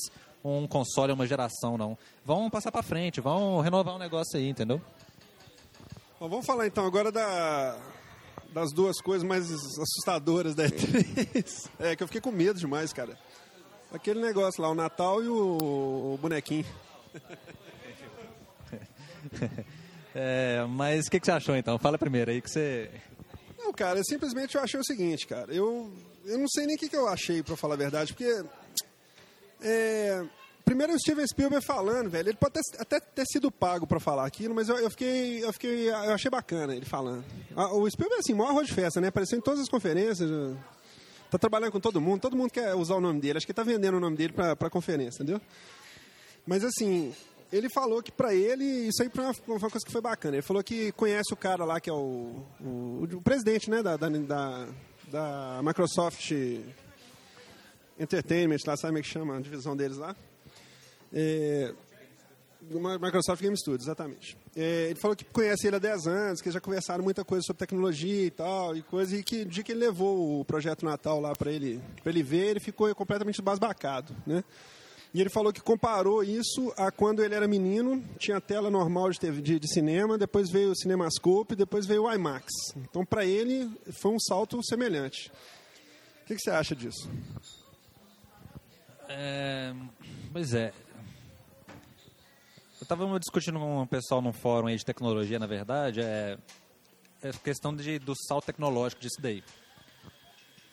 um 0.45 0.67
console, 0.67 1.13
uma 1.13 1.27
geração, 1.27 1.79
não. 1.79 1.97
Vão 2.23 2.51
passar 2.51 2.71
para 2.71 2.83
frente, 2.83 3.21
vão 3.21 3.61
renovar 3.61 3.95
um 3.95 3.99
negócio 3.99 4.39
aí, 4.39 4.47
entendeu? 4.47 4.81
Bom, 6.19 6.29
vamos 6.29 6.45
falar 6.45 6.67
então 6.67 6.85
agora 6.85 7.11
da 7.11 7.79
das 8.53 8.73
duas 8.73 9.01
coisas 9.01 9.27
mais 9.27 9.51
assustadoras 9.51 10.55
da 10.55 10.67
E3. 10.67 11.71
É 11.79 11.97
que 11.97 12.03
eu 12.03 12.07
fiquei 12.09 12.21
com 12.21 12.31
medo 12.33 12.59
demais, 12.59 12.93
cara. 12.93 13.17
Aquele 13.93 14.21
negócio 14.21 14.63
lá, 14.63 14.71
o 14.71 14.75
Natal 14.75 15.23
e 15.23 15.29
o, 15.29 16.15
o 16.15 16.19
bonequinho. 16.21 16.67
É, 20.15 20.65
mas 20.69 21.07
o 21.07 21.11
que, 21.11 21.21
que, 21.21 21.27
você 21.27 21.33
achou 21.33 21.57
então? 21.57 21.79
Fala 21.79 21.97
primeiro 21.97 22.31
aí 22.31 22.41
que 22.41 22.51
você. 22.51 22.91
Não, 23.57 23.73
cara, 23.73 23.99
eu 23.99 24.05
simplesmente 24.05 24.57
eu 24.57 24.63
achei 24.63 24.81
o 24.81 24.85
seguinte, 24.85 25.27
cara. 25.27 25.55
Eu, 25.55 25.93
eu 26.25 26.39
não 26.39 26.49
sei 26.49 26.67
nem 26.67 26.75
o 26.75 26.79
que, 26.79 26.89
que 26.89 26.97
eu 26.97 27.07
achei, 27.07 27.43
pra 27.43 27.57
falar 27.57 27.75
a 27.75 27.79
verdade, 27.79 28.13
porque. 28.13 28.45
É, 29.63 30.25
primeiro 30.65 30.93
o 30.93 30.99
Steven 30.99 31.27
Spielberg 31.27 31.65
falando, 31.65 32.11
velho. 32.11 32.31
Ele 32.31 32.37
pode 32.37 32.59
até, 32.59 32.83
até 32.83 33.01
ter 33.01 33.25
sido 33.27 33.53
pago 33.53 33.87
pra 33.87 34.01
falar 34.01 34.27
aquilo, 34.27 34.55
mas 34.55 34.69
eu, 34.69 34.79
eu, 34.79 34.91
fiquei. 34.91 35.45
Eu 35.45 35.53
fiquei. 35.53 35.89
Eu 35.89 36.13
achei 36.13 36.31
bacana 36.31 36.75
ele 36.75 36.87
falando. 36.87 37.25
O 37.55 37.89
Spielberg, 37.89 38.21
assim, 38.21 38.35
maior 38.35 38.51
arroz 38.51 38.67
de 38.67 38.75
festa, 38.75 39.01
né? 39.01 39.09
Apareceu 39.09 39.39
em 39.39 39.43
todas 39.43 39.61
as 39.61 39.69
conferências. 39.69 40.29
Tá 41.31 41.39
trabalhando 41.39 41.71
com 41.71 41.81
todo 41.81 42.01
mundo, 42.01 42.21
todo 42.21 42.37
mundo 42.37 42.51
quer 42.51 42.75
usar 42.75 42.97
o 42.97 43.01
nome 43.01 43.21
dele. 43.21 43.39
Acho 43.39 43.47
que 43.47 43.55
tá 43.55 43.63
vendendo 43.63 43.97
o 43.97 44.01
nome 44.01 44.17
dele 44.17 44.33
pra, 44.33 44.57
pra 44.57 44.69
conferência, 44.69 45.23
entendeu? 45.23 45.41
Mas 46.45 46.65
assim, 46.65 47.15
ele 47.53 47.69
falou 47.69 48.03
que 48.03 48.11
para 48.11 48.35
ele, 48.35 48.65
isso 48.65 49.03
aí 49.03 49.09
foi 49.09 49.25
uma, 49.25 49.35
uma, 49.47 49.71
coisa 49.71 49.85
que 49.85 49.93
foi 49.93 50.01
bacana. 50.01 50.37
Ele 50.37 50.43
falou 50.43 50.63
que 50.63 50.93
conhece 50.93 51.33
o 51.33 51.37
cara 51.37 51.65
lá 51.65 51.81
que 51.81 51.89
é 51.89 51.93
o, 51.93 52.45
o, 52.61 53.09
o 53.13 53.23
presidente 53.23 53.71
né, 53.71 53.83
da, 53.83 53.97
da, 53.97 54.09
da, 54.09 54.69
da, 55.09 55.61
Microsoft 55.63 56.33
Entertainment, 57.99 58.59
lá, 58.67 58.77
sabe 58.77 58.93
como 58.93 58.99
é 58.99 59.03
que 59.03 59.09
chama 59.09 59.37
a 59.37 59.41
divisão 59.41 59.77
deles 59.77 59.99
lá? 59.99 60.17
É, 61.13 61.75
Microsoft 62.63 63.43
Game 63.43 63.57
Studios, 63.57 63.85
exatamente. 63.85 64.37
É, 64.55 64.91
ele 64.91 65.01
falou 65.01 65.17
que 65.17 65.25
conhece 65.25 65.67
ele 65.67 65.77
há 65.77 65.79
10 65.79 66.07
anos, 66.07 66.41
que 66.41 66.51
já 66.51 66.61
conversaram 66.61 67.03
muita 67.03 67.25
coisa 67.25 67.43
sobre 67.45 67.59
tecnologia 67.59 68.27
e 68.27 68.31
tal, 68.31 68.77
e 68.77 68.83
coisa, 68.83 69.17
e 69.17 69.23
que 69.23 69.45
no 69.45 69.51
dia 69.51 69.63
que 69.63 69.73
ele 69.73 69.81
levou 69.81 70.41
o 70.41 70.45
projeto 70.45 70.85
Natal 70.85 71.21
lá 71.21 71.33
para 71.35 71.51
ele, 71.51 71.81
ele 72.05 72.23
ver, 72.23 72.51
ele 72.51 72.61
ficou 72.61 72.95
completamente 72.95 73.41
basbacado, 73.41 74.15
né? 74.27 74.45
E 75.13 75.21
ele 75.21 75.29
falou 75.29 75.53
que 75.53 75.61
comparou 75.61 76.23
isso 76.23 76.73
a 76.77 76.93
quando 76.93 77.25
ele 77.25 77.35
era 77.35 77.49
menino, 77.49 78.05
tinha 78.17 78.41
tela 78.41 78.71
normal 78.71 79.11
de, 79.11 79.19
TV, 79.19 79.43
de, 79.43 79.59
de 79.59 79.73
cinema, 79.73 80.17
depois 80.17 80.49
veio 80.49 80.71
o 80.71 80.77
CinemaScope, 80.77 81.57
depois 81.57 81.85
veio 81.85 82.05
o 82.05 82.13
IMAX. 82.13 82.47
Então, 82.77 83.05
para 83.05 83.25
ele, 83.25 83.69
foi 84.01 84.13
um 84.13 84.21
salto 84.21 84.63
semelhante. 84.65 85.33
O 86.23 86.27
que, 86.27 86.37
que 86.37 86.41
você 86.41 86.51
acha 86.51 86.77
disso? 86.77 87.11
É, 89.09 89.75
pois 90.33 90.55
é, 90.55 90.73
estava 92.93 93.21
discutindo 93.21 93.59
com 93.61 93.83
um 93.83 93.87
pessoal 93.87 94.21
num 94.21 94.33
fórum 94.33 94.67
aí 94.67 94.77
de 94.77 94.85
tecnologia, 94.85 95.39
na 95.39 95.47
verdade, 95.47 96.01
é, 96.01 96.37
é 97.23 97.31
questão 97.33 97.75
de, 97.75 98.01
do 98.01 98.15
salto 98.27 98.47
tecnológico 98.47 99.01
disso 99.01 99.21
daí. 99.21 99.45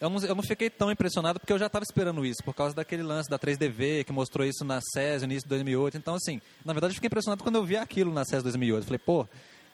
Eu 0.01 0.09
não, 0.09 0.19
eu 0.25 0.35
não 0.35 0.43
fiquei 0.43 0.69
tão 0.69 0.91
impressionado 0.91 1.39
porque 1.39 1.53
eu 1.53 1.59
já 1.59 1.67
estava 1.67 1.83
esperando 1.83 2.25
isso, 2.25 2.43
por 2.43 2.55
causa 2.55 2.75
daquele 2.75 3.03
lance 3.03 3.29
da 3.29 3.37
3DV 3.37 4.03
que 4.03 4.11
mostrou 4.11 4.45
isso 4.45 4.65
na 4.65 4.79
CES 4.81 5.21
no 5.21 5.25
início 5.25 5.43
de 5.43 5.49
2008. 5.49 5.97
Então, 5.97 6.15
assim, 6.15 6.41
na 6.65 6.73
verdade, 6.73 6.91
eu 6.91 6.95
fiquei 6.95 7.07
impressionado 7.07 7.43
quando 7.43 7.55
eu 7.55 7.63
vi 7.63 7.77
aquilo 7.77 8.11
na 8.11 8.25
CES 8.25 8.41
2008. 8.43 8.85
falei, 8.85 8.99
pô, 8.99 9.27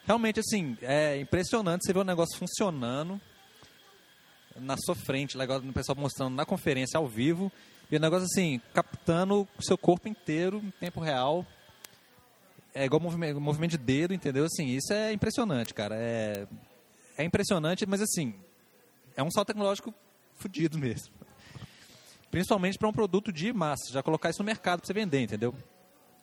realmente, 0.05 0.39
assim, 0.41 0.77
é 0.81 1.17
impressionante 1.17 1.85
você 1.85 1.93
ver 1.93 1.99
o 1.99 2.05
negócio 2.05 2.37
funcionando 2.37 3.19
na 4.57 4.75
sua 4.77 4.95
frente, 4.95 5.37
o 5.37 5.73
pessoal 5.73 5.97
mostrando 5.97 6.35
na 6.35 6.45
conferência 6.45 6.97
ao 6.97 7.07
vivo, 7.07 7.51
e 7.91 7.95
o 7.95 7.99
negócio, 7.99 8.25
assim, 8.25 8.61
captando 8.73 9.47
o 9.57 9.63
seu 9.63 9.77
corpo 9.77 10.07
inteiro 10.07 10.61
em 10.63 10.71
tempo 10.71 10.99
real 11.01 11.45
é 12.73 12.85
igual 12.85 12.99
movimento, 12.99 13.39
movimento 13.39 13.71
de 13.71 13.77
dedo, 13.77 14.13
entendeu? 14.13 14.45
Assim, 14.45 14.67
isso 14.67 14.91
é 14.91 15.13
impressionante, 15.13 15.73
cara. 15.73 15.95
É, 15.95 16.47
é 17.17 17.23
impressionante, 17.23 17.85
mas 17.85 18.01
assim, 18.01 18.33
é 19.15 19.23
um 19.23 19.31
salto 19.31 19.47
tecnológico 19.47 19.93
fodido 20.35 20.77
mesmo. 20.77 21.13
Principalmente 22.31 22.77
para 22.77 22.87
um 22.87 22.93
produto 22.93 23.31
de 23.31 23.53
massa, 23.53 23.91
já 23.91 24.01
colocar 24.01 24.29
isso 24.29 24.39
no 24.39 24.45
mercado 24.45 24.79
para 24.79 24.87
você 24.87 24.93
vender, 24.93 25.21
entendeu? 25.21 25.53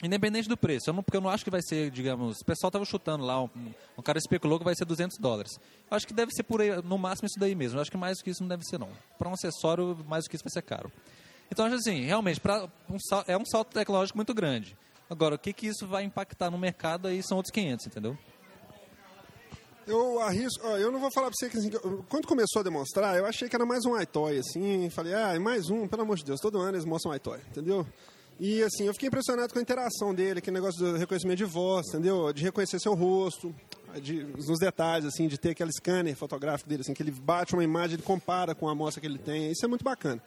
Independente 0.03 0.49
do 0.49 0.57
preço, 0.57 0.89
eu 0.89 0.95
não, 0.95 1.03
porque 1.03 1.19
eu 1.19 1.21
não 1.21 1.29
acho 1.29 1.45
que 1.45 1.51
vai 1.51 1.61
ser, 1.63 1.91
digamos, 1.91 2.41
o 2.41 2.45
pessoal 2.45 2.69
estava 2.69 2.85
chutando 2.87 3.23
lá, 3.23 3.43
um, 3.43 3.51
um, 3.99 4.03
cara 4.03 4.19
especulou 4.19 4.59
que 4.59 4.65
vai 4.65 4.75
ser 4.75 4.87
200 4.87 5.19
dólares. 5.19 5.61
Eu 5.91 5.97
acho 5.97 6.07
que 6.07 6.15
deve 6.15 6.33
ser 6.33 6.43
por 6.43 6.63
aí, 6.63 6.71
no 6.83 6.97
máximo 6.97 7.27
isso 7.27 7.39
daí 7.39 7.55
mesmo. 7.55 7.77
Eu 7.77 7.83
acho 7.83 7.91
que 7.91 7.99
mais 7.99 8.17
do 8.17 8.25
que 8.25 8.31
isso 8.31 8.43
não 8.43 8.49
deve 8.49 8.65
ser, 8.65 8.79
não. 8.79 8.89
Para 9.19 9.29
um 9.29 9.35
acessório, 9.35 9.97
mais 10.09 10.25
do 10.25 10.31
que 10.31 10.37
isso 10.37 10.45
vai 10.45 10.51
ser 10.51 10.63
caro. 10.63 10.91
Então, 11.53 11.67
acho 11.67 11.75
assim, 11.75 12.01
realmente, 12.01 12.41
pra 12.41 12.65
um, 12.89 12.97
é 13.27 13.37
um 13.37 13.45
salto 13.45 13.75
tecnológico 13.75 14.17
muito 14.17 14.33
grande. 14.33 14.75
Agora, 15.11 15.35
o 15.35 15.39
que, 15.39 15.53
que 15.53 15.67
isso 15.67 15.89
vai 15.89 16.05
impactar 16.05 16.53
no 16.53 16.57
mercado 16.57 17.09
aí 17.09 17.21
são 17.21 17.37
outros 17.37 17.53
500, 17.53 17.89
entendeu? 17.89 18.17
Eu 19.85 20.21
arrisco, 20.21 20.65
ó, 20.65 20.77
eu 20.77 20.93
não 20.93 21.01
vou 21.01 21.11
falar 21.11 21.27
pra 21.27 21.35
você 21.37 21.51
que 21.51 21.59
assim, 21.59 21.69
quando 22.09 22.29
começou 22.29 22.61
a 22.61 22.63
demonstrar, 22.63 23.19
eu 23.19 23.27
achei 23.27 23.49
que 23.49 23.57
era 23.57 23.67
mais 23.67 23.85
um 23.85 24.01
iToy, 24.01 24.39
assim, 24.39 24.89
falei, 24.89 25.13
ah, 25.13 25.39
mais 25.41 25.69
um, 25.69 25.89
pelo 25.89 26.03
amor 26.03 26.17
de 26.17 26.25
Deus, 26.25 26.39
todo 26.39 26.61
ano 26.61 26.77
eles 26.77 26.85
mostram 26.85 27.11
um 27.11 27.15
iToy, 27.17 27.41
entendeu? 27.51 27.85
E 28.39 28.63
assim, 28.63 28.85
eu 28.85 28.93
fiquei 28.93 29.09
impressionado 29.09 29.53
com 29.53 29.59
a 29.59 29.63
interação 29.63 30.15
dele, 30.15 30.39
aquele 30.39 30.55
negócio 30.55 30.79
do 30.79 30.97
reconhecimento 30.97 31.39
de 31.39 31.45
voz, 31.45 31.89
entendeu? 31.89 32.33
De 32.33 32.45
reconhecer 32.45 32.79
seu 32.79 32.95
rosto, 32.95 33.53
de, 34.01 34.23
nos 34.23 34.61
detalhes, 34.61 35.07
assim, 35.07 35.27
de 35.27 35.37
ter 35.37 35.51
aquele 35.51 35.73
scanner 35.73 36.15
fotográfico 36.15 36.71
dele, 36.71 36.83
assim, 36.83 36.95
que 36.95 37.03
ele 37.03 37.11
bate 37.11 37.53
uma 37.55 37.65
imagem, 37.65 37.95
ele 37.95 38.03
compara 38.05 38.55
com 38.55 38.69
a 38.69 38.73
amostra 38.73 39.01
que 39.01 39.09
ele 39.09 39.19
tem, 39.19 39.51
isso 39.51 39.65
é 39.65 39.69
muito 39.69 39.83
bacana. 39.83 40.23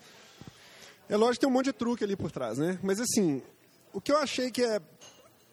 É 1.07 1.15
lógico 1.15 1.35
que 1.35 1.39
tem 1.41 1.49
um 1.49 1.53
monte 1.53 1.65
de 1.65 1.73
truque 1.73 2.03
ali 2.03 2.17
por 2.17 2.31
trás, 2.31 2.57
né? 2.57 2.77
Mas 2.83 2.99
assim, 2.99 3.41
o 3.93 4.01
que 4.01 4.11
eu 4.11 4.17
achei 4.17 4.51
que 4.51 4.63
é. 4.63 4.81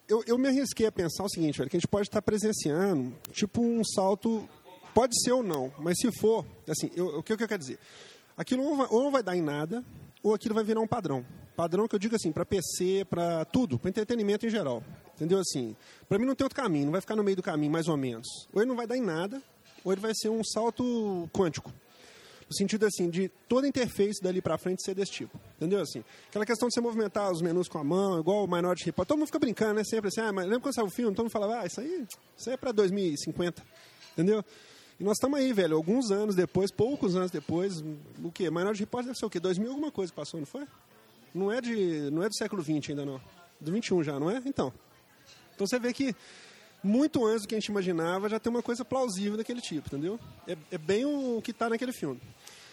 Eu, 0.08 0.24
eu 0.26 0.36
me 0.36 0.48
arrisquei 0.48 0.86
a 0.86 0.92
pensar 0.92 1.22
o 1.22 1.28
seguinte, 1.28 1.58
velho, 1.58 1.70
que 1.70 1.76
a 1.76 1.80
gente 1.80 1.88
pode 1.88 2.08
estar 2.08 2.20
presenciando, 2.20 3.14
tipo, 3.32 3.62
um 3.62 3.84
salto. 3.84 4.48
Pode 4.92 5.14
ser 5.22 5.30
ou 5.30 5.42
não, 5.42 5.72
mas 5.78 5.96
se 5.98 6.10
for, 6.10 6.44
assim, 6.68 6.90
eu, 6.96 7.18
o 7.18 7.22
que, 7.22 7.32
eu 7.32 7.36
quero 7.38 7.58
dizer? 7.58 7.78
Aquilo 8.36 8.64
ou, 8.64 8.76
vai, 8.76 8.86
ou 8.90 9.04
não 9.04 9.10
vai 9.12 9.22
dar 9.22 9.36
em 9.36 9.40
nada, 9.40 9.84
ou 10.20 10.34
aquilo 10.34 10.52
vai 10.52 10.64
virar 10.64 10.80
um 10.80 10.86
padrão. 10.86 11.24
Padrão 11.54 11.86
que 11.86 11.94
eu 11.94 11.98
digo 11.98 12.16
assim, 12.16 12.32
para 12.32 12.44
PC, 12.44 13.06
para 13.08 13.44
tudo, 13.44 13.78
para 13.78 13.88
entretenimento 13.88 14.46
em 14.46 14.50
geral. 14.50 14.82
Entendeu? 15.14 15.38
Assim, 15.38 15.76
para 16.08 16.18
mim 16.18 16.24
não 16.24 16.34
tem 16.34 16.44
outro 16.44 16.60
caminho, 16.60 16.86
não 16.86 16.92
vai 16.92 17.00
ficar 17.00 17.14
no 17.14 17.22
meio 17.22 17.36
do 17.36 17.42
caminho, 17.42 17.70
mais 17.70 17.86
ou 17.86 17.96
menos. 17.96 18.26
Ou 18.52 18.60
ele 18.60 18.68
não 18.68 18.74
vai 18.74 18.86
dar 18.86 18.96
em 18.96 19.02
nada, 19.02 19.40
ou 19.84 19.92
ele 19.92 20.00
vai 20.00 20.12
ser 20.12 20.28
um 20.28 20.42
salto 20.42 21.30
quântico. 21.32 21.72
No 22.50 22.56
sentido, 22.56 22.84
assim, 22.84 23.08
de 23.08 23.28
toda 23.48 23.68
interface 23.68 24.20
dali 24.20 24.42
pra 24.42 24.58
frente 24.58 24.82
ser 24.82 24.92
desse 24.92 25.12
tipo. 25.12 25.40
Entendeu? 25.56 25.80
Assim, 25.80 26.02
aquela 26.28 26.44
questão 26.44 26.66
de 26.66 26.74
você 26.74 26.80
movimentar 26.80 27.30
os 27.30 27.40
menus 27.40 27.68
com 27.68 27.78
a 27.78 27.84
mão, 27.84 28.18
igual 28.18 28.44
o 28.44 28.50
Minority 28.50 28.86
Report. 28.86 29.06
Todo 29.06 29.18
mundo 29.18 29.28
fica 29.28 29.38
brincando, 29.38 29.74
né? 29.74 29.84
Sempre 29.84 30.08
assim, 30.08 30.20
ah, 30.20 30.32
mas 30.32 30.46
lembra 30.46 30.60
quando 30.60 30.74
saiu 30.74 30.86
o 30.86 30.90
filme? 30.90 31.14
Todo 31.14 31.26
mundo 31.26 31.32
falava, 31.32 31.60
ah, 31.60 31.66
isso 31.66 31.80
aí, 31.80 32.04
isso 32.36 32.50
aí 32.50 32.54
é 32.54 32.56
pra 32.56 32.72
2050. 32.72 33.62
Entendeu? 34.14 34.44
E 34.98 35.04
nós 35.04 35.16
estamos 35.16 35.38
aí, 35.38 35.52
velho, 35.52 35.76
alguns 35.76 36.10
anos 36.10 36.34
depois, 36.34 36.72
poucos 36.72 37.14
anos 37.14 37.30
depois, 37.30 37.84
o 38.22 38.32
quê? 38.32 38.50
Minority 38.50 38.80
Report 38.80 39.04
deve 39.04 39.16
ser 39.16 39.26
o 39.26 39.30
quê? 39.30 39.38
2000 39.38 39.70
alguma 39.70 39.92
coisa 39.92 40.12
passou, 40.12 40.40
não 40.40 40.46
foi? 40.46 40.66
Não 41.32 41.52
é, 41.52 41.60
de, 41.60 42.10
não 42.10 42.24
é 42.24 42.28
do 42.28 42.34
século 42.34 42.62
XX 42.62 42.90
ainda, 42.90 43.06
não. 43.06 43.20
Do 43.60 43.70
21 43.70 44.02
já, 44.02 44.18
não 44.18 44.28
é? 44.28 44.42
Então. 44.44 44.72
Então 45.54 45.66
você 45.68 45.78
vê 45.78 45.92
que 45.92 46.16
muito 46.82 47.24
antes 47.26 47.42
do 47.42 47.48
que 47.48 47.54
a 47.54 47.58
gente 47.58 47.68
imaginava 47.68 48.28
já 48.28 48.40
tem 48.40 48.50
uma 48.50 48.62
coisa 48.62 48.84
plausível 48.84 49.36
daquele 49.36 49.60
tipo, 49.60 49.88
entendeu? 49.88 50.18
É, 50.46 50.56
é 50.72 50.78
bem 50.78 51.04
o 51.04 51.40
que 51.42 51.50
está 51.50 51.68
naquele 51.68 51.92
filme. 51.92 52.20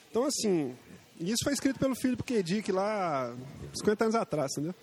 Então, 0.10 0.24
assim, 0.24 0.76
isso 1.20 1.44
foi 1.44 1.54
escrito 1.54 1.80
pelo 1.80 1.96
Philip 1.96 2.24
K. 2.24 2.44
Dick 2.44 2.72
lá 2.72 3.36
50 3.74 4.04
anos 4.06 4.16
atrás, 4.16 4.52
entendeu? 4.54 4.76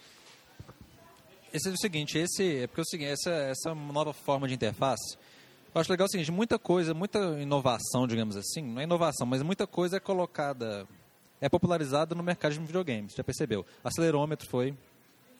Esse 1.52 1.68
é 1.68 1.72
o 1.72 1.78
seguinte, 1.78 2.18
esse, 2.18 2.56
é 2.62 2.66
porque 2.66 2.80
é 2.80 2.82
o 2.82 2.86
seguinte, 2.86 3.10
essa, 3.12 3.30
essa 3.30 3.74
nova 3.74 4.12
forma 4.12 4.48
de 4.48 4.54
interface, 4.54 5.16
eu 5.72 5.80
acho 5.80 5.90
legal 5.90 6.06
o 6.06 6.10
seguinte, 6.10 6.30
muita 6.30 6.58
coisa, 6.58 6.92
muita 6.92 7.18
inovação, 7.40 8.06
digamos 8.06 8.36
assim, 8.36 8.62
não 8.62 8.80
é 8.80 8.84
inovação, 8.84 9.26
mas 9.26 9.40
muita 9.42 9.66
coisa 9.66 9.96
é 9.96 10.00
colocada, 10.00 10.86
é 11.40 11.48
popularizada 11.48 12.14
no 12.14 12.22
mercado 12.22 12.52
de 12.52 12.58
videogames, 12.58 13.14
já 13.14 13.22
percebeu? 13.22 13.64
Acelerômetro 13.84 14.48
foi, 14.48 14.74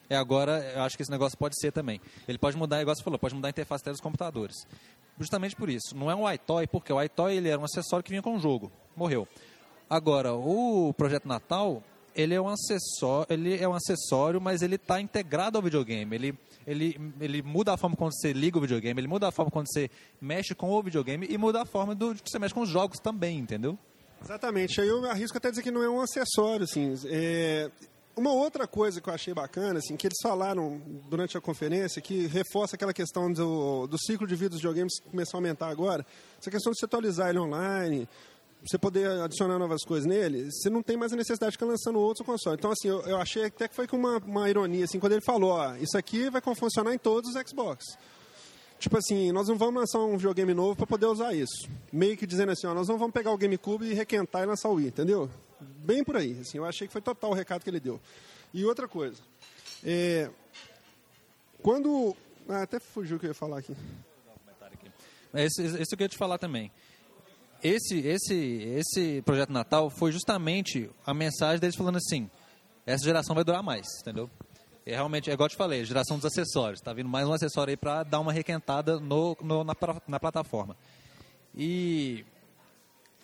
é 0.09 0.15
agora, 0.15 0.59
eu 0.75 0.83
acho 0.83 0.95
que 0.95 1.03
esse 1.03 1.11
negócio 1.11 1.37
pode 1.37 1.59
ser 1.59 1.71
também. 1.71 1.99
Ele 2.27 2.37
pode 2.37 2.57
mudar, 2.57 2.81
igual 2.81 2.95
você 2.95 3.03
falou, 3.03 3.17
pode 3.17 3.35
mudar 3.35 3.47
a 3.47 3.51
interface 3.51 3.83
dos 3.83 4.01
computadores. 4.01 4.55
Justamente 5.19 5.55
por 5.55 5.69
isso. 5.69 5.95
Não 5.95 6.11
é 6.11 6.15
um 6.15 6.31
iToy, 6.31 6.67
porque 6.67 6.91
o 6.91 7.01
iToy 7.01 7.35
ele 7.35 7.49
era 7.49 7.59
um 7.59 7.63
acessório 7.63 8.03
que 8.03 8.09
vinha 8.09 8.21
com 8.21 8.35
o 8.35 8.39
jogo. 8.39 8.71
Morreu. 8.95 9.27
Agora, 9.89 10.33
o 10.33 10.93
projeto 10.93 11.27
Natal, 11.27 11.83
ele 12.15 12.33
é 12.33 12.41
um 12.41 12.47
acessório, 12.47 13.27
ele 13.29 13.61
é 13.61 13.67
um 13.67 13.73
acessório, 13.73 14.41
mas 14.41 14.61
ele 14.61 14.75
está 14.75 14.99
integrado 14.99 15.57
ao 15.57 15.63
videogame. 15.63 16.15
Ele, 16.15 16.39
ele, 16.65 17.13
ele 17.19 17.41
muda 17.41 17.73
a 17.73 17.77
forma 17.77 17.95
como 17.95 18.11
você 18.11 18.33
liga 18.33 18.57
o 18.57 18.61
videogame, 18.61 18.99
ele 18.99 19.07
muda 19.07 19.27
a 19.27 19.31
forma 19.31 19.51
como 19.51 19.65
você 19.67 19.89
mexe 20.19 20.55
com 20.55 20.71
o 20.71 20.81
videogame 20.81 21.27
e 21.29 21.37
muda 21.37 21.61
a 21.61 21.65
forma 21.65 21.93
do, 21.93 22.15
que 22.15 22.29
você 22.29 22.39
mexe 22.39 22.53
com 22.53 22.61
os 22.61 22.69
jogos 22.69 22.99
também, 22.99 23.37
entendeu? 23.37 23.77
Exatamente. 24.23 24.81
Aí 24.81 24.87
eu 24.87 25.05
arrisco 25.05 25.37
até 25.37 25.49
dizer 25.49 25.61
que 25.61 25.71
não 25.71 25.83
é 25.83 25.89
um 25.89 26.01
acessório, 26.01 26.63
assim. 26.63 26.95
É, 27.05 27.69
uma 28.15 28.31
outra 28.31 28.67
coisa 28.67 29.01
que 29.01 29.09
eu 29.09 29.13
achei 29.13 29.33
bacana, 29.33 29.79
assim, 29.79 29.95
que 29.95 30.07
eles 30.07 30.17
falaram 30.21 30.81
durante 31.09 31.37
a 31.37 31.41
conferência, 31.41 32.01
que 32.01 32.27
reforça 32.27 32.75
aquela 32.75 32.93
questão 32.93 33.31
do, 33.31 33.87
do 33.87 33.97
ciclo 33.97 34.25
de 34.25 34.35
vida 34.35 34.49
dos 34.49 34.59
videogames 34.59 34.99
que 34.99 35.09
começou 35.09 35.37
a 35.37 35.39
aumentar 35.39 35.67
agora, 35.67 36.05
essa 36.39 36.49
questão 36.49 36.71
de 36.71 36.79
você 36.79 36.85
atualizar 36.85 37.29
ele 37.29 37.39
online, 37.39 38.07
você 38.65 38.77
poder 38.77 39.07
adicionar 39.21 39.59
novas 39.59 39.83
coisas 39.83 40.07
nele, 40.07 40.49
você 40.51 40.69
não 40.69 40.81
tem 40.81 40.97
mais 40.97 41.13
a 41.13 41.15
necessidade 41.15 41.51
de 41.51 41.57
ficar 41.57 41.67
lançando 41.67 41.99
outro 41.99 42.23
console. 42.23 42.57
Então, 42.57 42.71
assim, 42.71 42.87
eu, 42.87 43.01
eu 43.01 43.17
achei 43.17 43.45
até 43.45 43.67
que 43.67 43.75
foi 43.75 43.87
com 43.87 43.97
uma, 43.97 44.17
uma 44.17 44.49
ironia, 44.49 44.85
assim, 44.85 44.99
quando 44.99 45.13
ele 45.13 45.21
falou, 45.21 45.51
ó, 45.51 45.75
isso 45.75 45.97
aqui 45.97 46.29
vai 46.29 46.41
funcionar 46.41 46.93
em 46.93 46.97
todos 46.97 47.35
os 47.35 47.49
Xbox. 47.49 47.97
Tipo 48.79 48.97
assim, 48.97 49.31
nós 49.31 49.47
não 49.47 49.57
vamos 49.57 49.75
lançar 49.75 49.99
um 49.99 50.17
videogame 50.17 50.53
novo 50.53 50.75
para 50.75 50.85
poder 50.85 51.05
usar 51.05 51.33
isso. 51.33 51.67
Meio 51.91 52.17
que 52.17 52.27
dizendo 52.27 52.51
assim, 52.51 52.67
ó, 52.67 52.73
nós 52.73 52.87
não 52.87 52.97
vamos 52.97 53.13
pegar 53.13 53.31
o 53.31 53.37
GameCube 53.37 53.85
e 53.85 53.93
requentar 53.93 54.43
e 54.43 54.45
lançar 54.45 54.69
o 54.69 54.73
Wii, 54.73 54.87
entendeu? 54.87 55.29
Bem 55.59 56.03
por 56.03 56.17
aí. 56.17 56.37
Assim, 56.39 56.57
eu 56.57 56.65
achei 56.65 56.87
que 56.87 56.93
foi 56.93 57.01
total 57.01 57.31
o 57.31 57.33
recado 57.33 57.63
que 57.63 57.69
ele 57.69 57.79
deu. 57.79 57.99
E 58.53 58.65
outra 58.65 58.87
coisa. 58.87 59.21
É, 59.83 60.29
quando. 61.61 62.15
Ah, 62.47 62.61
até 62.61 62.79
fugiu 62.79 63.17
o 63.17 63.19
que 63.19 63.25
eu 63.25 63.31
ia 63.31 63.33
falar 63.33 63.59
aqui. 63.59 63.75
Esse, 65.33 65.63
esse 65.63 65.93
eu 65.93 65.97
queria 65.97 66.07
te 66.07 66.17
falar 66.17 66.37
também. 66.37 66.71
Esse, 67.61 67.99
esse, 67.99 68.33
esse 68.33 69.21
projeto 69.23 69.51
Natal 69.51 69.89
foi 69.89 70.11
justamente 70.11 70.89
a 71.05 71.13
mensagem 71.13 71.59
deles 71.59 71.75
falando 71.75 71.97
assim: 71.97 72.29
essa 72.85 73.03
geração 73.03 73.35
vai 73.35 73.43
durar 73.43 73.63
mais, 73.63 73.87
entendeu? 74.01 74.29
É 74.87 74.93
realmente, 74.93 75.31
é 75.31 75.33
igual 75.33 75.47
eu 75.47 75.49
te 75.49 75.55
falei, 75.55 75.83
geração 75.83 76.15
dos 76.15 76.25
acessórios. 76.25 76.79
Está 76.79 76.93
vindo 76.93 77.09
mais 77.09 77.27
um 77.27 77.33
acessório 77.33 77.71
aí 77.71 77.77
para 77.77 78.03
dar 78.03 78.19
uma 78.19 78.31
requentada 78.31 78.99
no, 78.99 79.35
no 79.41 79.63
na, 79.63 79.73
na 80.07 80.19
plataforma. 80.19 80.77
E, 81.57 82.23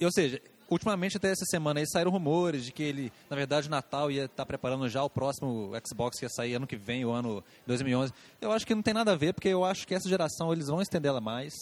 ou 0.01 0.11
seja, 0.11 0.41
ultimamente, 0.67 1.17
até 1.17 1.29
essa 1.29 1.45
semana, 1.45 1.79
aí 1.79 1.85
saíram 1.87 2.09
rumores 2.09 2.65
de 2.65 2.71
que 2.71 2.81
ele, 2.81 3.13
na 3.29 3.35
verdade, 3.35 3.67
o 3.67 3.69
Natal 3.69 4.09
ia 4.09 4.25
estar 4.25 4.37
tá 4.37 4.45
preparando 4.45 4.89
já 4.89 5.03
o 5.03 5.09
próximo 5.09 5.71
Xbox 5.87 6.17
que 6.17 6.25
ia 6.25 6.29
sair 6.29 6.55
ano 6.55 6.65
que 6.65 6.75
vem, 6.75 7.05
o 7.05 7.11
ano 7.11 7.43
2011. 7.67 8.11
Eu 8.41 8.51
acho 8.51 8.65
que 8.65 8.73
não 8.73 8.81
tem 8.81 8.95
nada 8.95 9.11
a 9.11 9.15
ver, 9.15 9.31
porque 9.31 9.49
eu 9.49 9.63
acho 9.63 9.87
que 9.87 9.93
essa 9.93 10.09
geração 10.09 10.51
eles 10.51 10.65
vão 10.65 10.81
estender 10.81 11.09
ela 11.09 11.21
mais, 11.21 11.53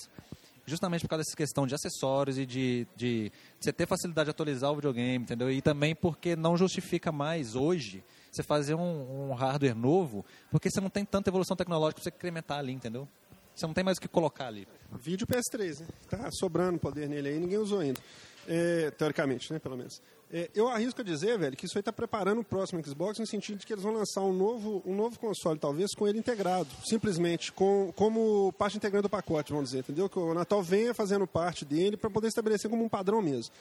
justamente 0.66 1.02
por 1.02 1.10
causa 1.10 1.26
dessa 1.26 1.36
questão 1.36 1.68
de 1.68 1.76
acessórios 1.76 2.38
e 2.38 2.46
de, 2.46 2.88
de, 2.96 3.24
de 3.26 3.32
você 3.60 3.74
ter 3.74 3.86
facilidade 3.86 4.28
de 4.28 4.32
atualizar 4.32 4.72
o 4.72 4.76
videogame, 4.76 5.26
entendeu? 5.26 5.52
E 5.52 5.62
também 5.62 5.94
porque 5.94 6.38
não 6.38 6.56
justifica 6.56 7.12
mais 7.12 7.54
hoje 7.54 8.02
você 8.32 8.44
fazer 8.44 8.76
um, 8.76 9.30
um 9.30 9.34
hardware 9.34 9.76
novo, 9.76 10.26
porque 10.52 10.70
você 10.70 10.80
não 10.80 10.90
tem 10.90 11.06
tanta 11.06 11.30
evolução 11.30 11.56
tecnológica 11.56 12.02
para 12.02 12.04
você 12.04 12.16
incrementar 12.16 12.60
ali, 12.60 12.72
entendeu? 12.72 13.08
Você 13.56 13.68
não 13.68 13.74
tem 13.74 13.84
mais 13.84 13.98
o 13.98 14.02
que 14.02 14.08
colocar 14.08 14.48
ali. 14.48 14.68
Vídeo 14.92 15.28
PS3, 15.28 15.82
né? 15.82 15.88
Tá 16.10 16.32
sobrando 16.32 16.80
poder 16.80 17.10
nele 17.10 17.30
aí, 17.30 17.40
ninguém 17.40 17.58
usou 17.58 17.80
ainda. 17.80 18.00
É, 18.48 18.90
teoricamente, 18.92 19.52
né, 19.52 19.60
pelo 19.60 19.78
menos. 19.78 20.02
É, 20.32 20.50
eu 20.54 20.68
arrisco 20.68 21.02
a 21.02 21.04
dizer, 21.04 21.38
velho, 21.38 21.58
que 21.58 21.66
isso 21.66 21.78
aí 21.78 21.82
está 21.82 21.92
preparando 21.92 22.42
o 22.42 22.44
próximo 22.44 22.84
Xbox 22.86 23.20
no 23.20 23.28
sentido 23.28 23.58
de 23.58 23.66
que 23.66 23.74
eles 23.74 23.84
vão 23.84 23.94
lançar 23.94 24.22
um 24.22 24.32
novo, 24.32 24.82
um 24.86 24.96
novo 24.96 25.20
console, 25.20 25.60
talvez, 25.60 25.94
com 25.96 26.08
ele 26.08 26.20
integrado. 26.20 26.70
Simplesmente, 26.86 27.52
com, 27.52 27.92
como 27.96 28.54
parte 28.54 28.78
integrante 28.78 29.04
do 29.04 29.10
pacote, 29.10 29.52
vamos 29.52 29.70
dizer, 29.70 29.80
entendeu? 29.80 30.08
Que 30.08 30.20
o 30.20 30.34
Natal 30.34 30.62
venha 30.62 30.94
fazendo 30.94 31.28
parte 31.28 31.66
dele 31.66 31.98
para 31.98 32.10
poder 32.10 32.28
estabelecer 32.28 32.70
como 32.70 32.84
um 32.84 32.90
padrão 32.90 33.22
mesmo. 33.22 33.52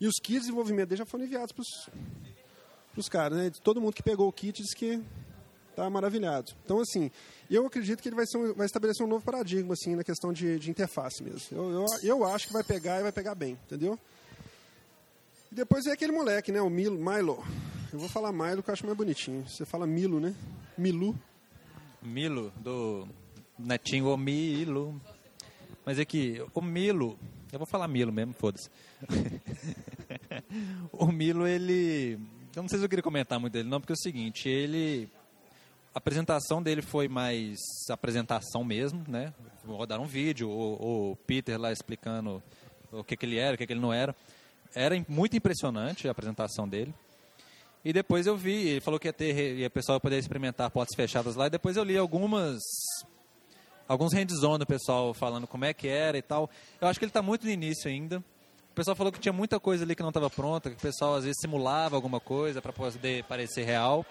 E 0.00 0.06
os 0.06 0.16
kits 0.16 0.34
de 0.34 0.40
desenvolvimento 0.40 0.88
dele 0.88 0.98
já 0.98 1.06
foram 1.06 1.24
enviados 1.24 1.52
para 1.52 1.62
os 1.62 1.88
caras, 3.08 3.36
né? 3.38 3.50
Todo 3.62 3.80
mundo 3.80 3.92
que 3.92 4.02
pegou 4.02 4.26
o 4.26 4.32
kit 4.32 4.62
diz 4.62 4.74
que 4.74 5.02
está 5.70 5.88
maravilhado. 5.90 6.52
Então, 6.64 6.80
assim, 6.80 7.10
eu 7.50 7.66
acredito 7.66 8.02
que 8.02 8.08
ele 8.08 8.16
vai, 8.16 8.24
um, 8.34 8.54
vai 8.54 8.66
estabelecer 8.66 9.04
um 9.04 9.08
novo 9.08 9.24
paradigma, 9.24 9.74
assim, 9.74 9.94
na 9.94 10.02
questão 10.02 10.32
de, 10.32 10.58
de 10.58 10.70
interface 10.70 11.22
mesmo. 11.22 11.40
Eu, 11.52 11.70
eu, 11.70 11.86
eu 12.02 12.24
acho 12.24 12.46
que 12.46 12.52
vai 12.52 12.64
pegar 12.64 13.00
e 13.00 13.02
vai 13.02 13.12
pegar 13.12 13.34
bem, 13.34 13.58
entendeu? 13.66 13.98
E 15.52 15.54
depois 15.54 15.84
vem 15.84 15.92
aquele 15.92 16.12
moleque, 16.12 16.50
né? 16.50 16.60
O 16.62 16.70
Milo, 16.70 16.98
Milo. 16.98 17.44
Eu 17.92 17.98
vou 17.98 18.08
falar 18.08 18.32
Milo 18.32 18.62
que 18.62 18.70
eu 18.70 18.72
acho 18.72 18.86
mais 18.86 18.96
bonitinho. 18.96 19.46
Você 19.46 19.64
fala 19.64 19.86
Milo, 19.86 20.18
né? 20.18 20.34
Milu. 20.76 21.14
Milo, 22.02 22.52
do 22.56 23.06
Netinho 23.58 24.08
o 24.08 24.16
Milo. 24.16 25.00
Mas 25.84 25.98
é 25.98 26.04
que 26.04 26.44
o 26.54 26.60
Milo, 26.60 27.18
eu 27.52 27.58
vou 27.58 27.66
falar 27.66 27.86
Milo 27.86 28.12
mesmo, 28.12 28.32
foda-se. 28.34 28.68
o 30.92 31.06
Milo, 31.06 31.46
ele. 31.46 32.18
Eu 32.56 32.62
não 32.62 32.70
sei 32.70 32.78
se 32.78 32.86
eu 32.86 32.88
queria 32.88 33.02
comentar 33.02 33.38
muito 33.38 33.52
dele, 33.52 33.68
não, 33.68 33.78
porque 33.78 33.92
é 33.92 33.94
o 33.94 33.98
seguinte, 33.98 34.48
ele. 34.48 35.10
A 35.94 35.98
apresentação 35.98 36.62
dele 36.62 36.80
foi 36.80 37.06
mais 37.06 37.58
apresentação 37.90 38.64
mesmo, 38.64 39.04
né? 39.06 39.34
Vou 39.62 39.76
rodar 39.76 40.00
um 40.00 40.06
vídeo, 40.06 40.48
o, 40.48 41.10
o 41.10 41.16
Peter 41.16 41.60
lá 41.60 41.70
explicando 41.70 42.42
o 42.90 43.04
que, 43.04 43.14
que 43.14 43.26
ele 43.26 43.36
era, 43.36 43.54
o 43.54 43.58
que, 43.58 43.66
que 43.66 43.74
ele 43.74 43.80
não 43.80 43.92
era 43.92 44.16
era 44.74 44.94
muito 45.06 45.36
impressionante 45.36 46.08
a 46.08 46.10
apresentação 46.10 46.66
dele. 46.66 46.94
E 47.84 47.92
depois 47.92 48.26
eu 48.26 48.38
vi, 48.38 48.68
ele 48.68 48.80
falou 48.80 48.98
que 48.98 49.06
ia 49.06 49.12
ter, 49.12 49.58
e 49.58 49.66
o 49.66 49.70
pessoal 49.70 49.96
ia 49.96 50.00
poder 50.00 50.18
experimentar 50.18 50.70
portas 50.70 50.96
fechadas 50.96 51.36
lá, 51.36 51.48
e 51.48 51.50
depois 51.50 51.76
eu 51.76 51.84
li 51.84 51.98
algumas 51.98 52.62
alguns 53.86 54.14
hands-on 54.14 54.58
do 54.58 54.66
pessoal 54.66 55.12
falando 55.12 55.46
como 55.46 55.66
é 55.66 55.74
que 55.74 55.88
era 55.88 56.16
e 56.16 56.22
tal. 56.22 56.48
Eu 56.80 56.88
acho 56.88 56.98
que 56.98 57.04
ele 57.04 57.10
está 57.10 57.20
muito 57.20 57.44
no 57.44 57.50
início 57.50 57.90
ainda. 57.90 58.24
O 58.76 58.82
pessoal 58.84 58.94
falou 58.94 59.10
que 59.10 59.18
tinha 59.18 59.32
muita 59.32 59.58
coisa 59.58 59.84
ali 59.84 59.96
que 59.96 60.02
não 60.02 60.10
estava 60.10 60.28
pronta, 60.28 60.68
que 60.68 60.76
o 60.76 60.78
pessoal 60.78 61.14
às 61.14 61.24
vezes 61.24 61.38
simulava 61.40 61.96
alguma 61.96 62.20
coisa 62.20 62.60
para 62.60 62.74
poder 62.74 63.24
parecer 63.24 63.64
real. 63.64 64.04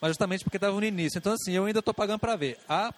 Mas 0.00 0.10
justamente 0.10 0.42
porque 0.42 0.56
estava 0.56 0.74
no 0.74 0.84
início. 0.84 1.18
Então, 1.18 1.34
assim, 1.34 1.52
eu 1.52 1.64
ainda 1.64 1.78
estou 1.78 1.94
pagando 1.94 2.18
para 2.18 2.34
ver. 2.34 2.58
A, 2.68 2.92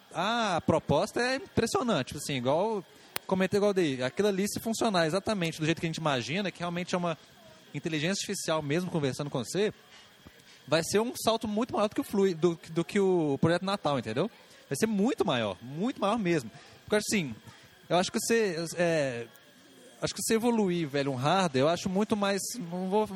a 0.55 0.61
proposta 0.61 1.21
é 1.21 1.35
impressionante. 1.35 2.17
Assim, 2.17 2.37
igual 2.37 2.83
comentei 3.27 3.59
igual 3.59 3.71
daí, 3.71 4.01
aquilo 4.01 4.29
ali 4.29 4.47
se 4.49 4.59
funcionar 4.59 5.05
exatamente 5.05 5.59
do 5.59 5.65
jeito 5.67 5.79
que 5.79 5.85
a 5.85 5.89
gente 5.89 5.97
imagina, 5.97 6.49
que 6.49 6.57
realmente 6.57 6.95
é 6.95 6.97
uma 6.97 7.15
inteligência 7.71 8.21
artificial 8.21 8.59
mesmo 8.63 8.89
conversando 8.89 9.29
com 9.29 9.43
você, 9.43 9.71
vai 10.67 10.81
ser 10.83 10.99
um 10.99 11.13
salto 11.23 11.47
muito 11.47 11.75
maior 11.75 11.87
do 11.87 11.93
que 11.93 12.01
o 12.01 12.03
Flui, 12.03 12.33
do, 12.33 12.59
do 12.71 12.83
que 12.83 12.99
o 12.99 13.37
projeto 13.39 13.63
Natal, 13.63 13.99
entendeu? 13.99 14.27
Vai 14.67 14.75
ser 14.75 14.87
muito 14.87 15.23
maior, 15.23 15.55
muito 15.61 16.01
maior 16.01 16.17
mesmo. 16.17 16.49
Porque 16.83 16.95
assim, 16.95 17.35
eu 17.87 17.97
acho 17.97 18.11
que 18.11 18.17
você 18.19 18.55
é, 18.75 19.27
acho 20.03 20.13
que 20.13 20.21
você 20.21 20.35
evoluir, 20.35 20.87
velho, 20.87 21.11
um 21.11 21.15
hardware, 21.15 21.61
eu 21.61 21.69
acho 21.69 21.89
muito 21.89 22.15
mais, 22.15 22.41
não 22.69 22.89
vou 22.89 23.07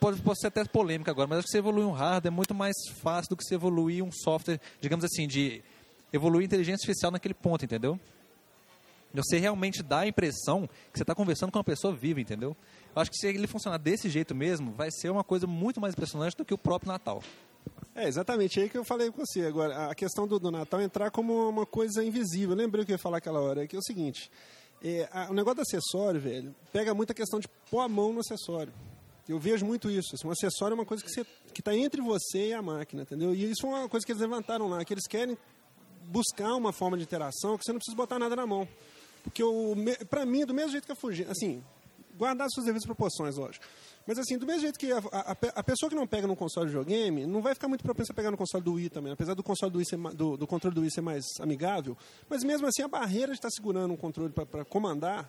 pode, 0.00 0.20
pode 0.22 0.40
ser 0.40 0.46
até 0.46 0.64
polêmica 0.64 1.10
agora, 1.10 1.28
mas 1.28 1.38
acho 1.38 1.46
que 1.46 1.52
você 1.52 1.58
evoluir 1.58 1.86
um 1.86 1.92
hardware 1.92 2.32
é 2.32 2.34
muito 2.34 2.54
mais 2.54 2.74
fácil 3.02 3.30
do 3.30 3.36
que 3.36 3.44
você 3.44 3.54
evoluir 3.54 4.02
um 4.02 4.10
software, 4.10 4.58
digamos 4.80 5.04
assim, 5.04 5.28
de 5.28 5.62
evoluir 6.12 6.46
inteligência 6.46 6.84
artificial 6.84 7.12
naquele 7.12 7.34
ponto, 7.34 7.64
entendeu? 7.64 8.00
Você 9.12 9.38
realmente 9.38 9.82
dá 9.82 10.00
a 10.00 10.06
impressão 10.06 10.66
que 10.92 10.98
você 10.98 11.02
está 11.02 11.14
conversando 11.14 11.52
com 11.52 11.58
uma 11.58 11.64
pessoa 11.64 11.94
viva, 11.94 12.20
entendeu? 12.20 12.56
Eu 12.94 13.02
acho 13.02 13.10
que 13.10 13.16
se 13.16 13.26
ele 13.26 13.46
funcionar 13.46 13.78
desse 13.78 14.08
jeito 14.10 14.34
mesmo, 14.34 14.72
vai 14.72 14.90
ser 14.90 15.10
uma 15.10 15.24
coisa 15.24 15.46
muito 15.46 15.80
mais 15.80 15.94
impressionante 15.94 16.36
do 16.36 16.44
que 16.44 16.52
o 16.52 16.58
próprio 16.58 16.92
Natal. 16.92 17.22
É, 17.94 18.06
exatamente. 18.06 18.60
É 18.60 18.64
aí 18.64 18.68
que 18.68 18.76
eu 18.76 18.84
falei 18.84 19.10
com 19.10 19.24
você. 19.24 19.46
Agora, 19.46 19.90
a 19.90 19.94
questão 19.94 20.26
do, 20.26 20.38
do 20.38 20.50
Natal 20.50 20.82
entrar 20.82 21.10
como 21.10 21.48
uma 21.48 21.64
coisa 21.64 22.04
invisível. 22.04 22.50
Eu 22.50 22.56
lembrei 22.56 22.82
o 22.82 22.86
que 22.86 22.92
eu 22.92 22.94
ia 22.94 22.98
falar 22.98 23.18
aquela 23.18 23.40
hora. 23.40 23.64
É 23.64 23.66
que 23.66 23.74
é 23.74 23.78
o 23.78 23.82
seguinte. 23.82 24.30
É, 24.82 25.08
a, 25.12 25.30
o 25.30 25.34
negócio 25.34 25.56
do 25.56 25.62
acessório, 25.62 26.20
velho, 26.20 26.54
pega 26.72 26.94
muita 26.94 27.14
questão 27.14 27.40
de 27.40 27.48
pôr 27.70 27.80
a 27.80 27.88
mão 27.88 28.12
no 28.12 28.20
acessório. 28.20 28.72
Eu 29.28 29.38
vejo 29.38 29.66
muito 29.66 29.90
isso. 29.90 30.14
Assim, 30.14 30.28
um 30.28 30.30
acessório 30.30 30.74
é 30.74 30.76
uma 30.76 30.84
coisa 30.84 31.02
que 31.02 31.10
está 31.10 31.24
que 31.52 31.62
tá 31.62 31.74
entre 31.74 32.02
você 32.02 32.48
e 32.48 32.52
a 32.52 32.60
máquina, 32.60 33.02
entendeu? 33.02 33.34
E 33.34 33.50
isso 33.50 33.66
é 33.66 33.70
uma 33.70 33.88
coisa 33.88 34.04
que 34.04 34.12
eles 34.12 34.20
levantaram 34.20 34.68
lá, 34.68 34.84
que 34.84 34.92
eles 34.92 35.06
querem 35.06 35.38
buscar 36.04 36.54
uma 36.54 36.72
forma 36.72 36.96
de 36.96 37.02
interação 37.02 37.56
que 37.56 37.64
você 37.64 37.72
não 37.72 37.78
precisa 37.78 37.96
botar 37.96 38.18
nada 38.18 38.36
na 38.36 38.46
mão. 38.46 38.68
Porque, 39.24 39.42
para 40.08 40.24
mim, 40.24 40.44
do 40.44 40.54
mesmo 40.54 40.70
jeito 40.70 40.84
que 40.84 40.92
a 40.92 40.94
Fuji, 40.94 41.24
assim, 41.24 41.64
guardar 42.16 42.48
suas 42.50 42.66
devidas 42.66 42.84
proporções, 42.84 43.36
lógico. 43.36 43.64
Mas 44.06 44.18
assim, 44.18 44.38
do 44.38 44.46
mesmo 44.46 44.62
jeito 44.62 44.78
que 44.78 44.92
a, 44.92 44.98
a, 44.98 45.36
a, 45.56 45.64
pessoa 45.64 45.90
que 45.90 45.96
não 45.96 46.06
pega 46.06 46.28
no 46.28 46.36
console 46.36 46.66
de 46.66 46.76
videogame, 46.76 47.26
não 47.26 47.42
vai 47.42 47.54
ficar 47.54 47.66
muito 47.66 47.82
propensa 47.82 48.12
a 48.12 48.14
pegar 48.14 48.30
no 48.30 48.36
console 48.36 48.62
do 48.62 48.74
Wii 48.74 48.90
também, 48.90 49.12
apesar 49.12 49.34
do 49.34 49.42
console 49.42 49.72
do 49.72 49.78
Wii 49.78 49.86
ser, 49.86 49.98
do, 50.14 50.36
do 50.36 50.46
controle 50.46 50.74
do 50.74 50.82
Wii 50.82 50.90
ser 50.92 51.00
mais 51.00 51.24
amigável, 51.40 51.96
mas 52.28 52.44
mesmo 52.44 52.68
assim 52.68 52.82
a 52.82 52.88
barreira 52.88 53.32
de 53.32 53.38
estar 53.38 53.50
segurando 53.50 53.92
um 53.92 53.96
controle 53.96 54.32
para 54.32 54.64
comandar, 54.64 55.28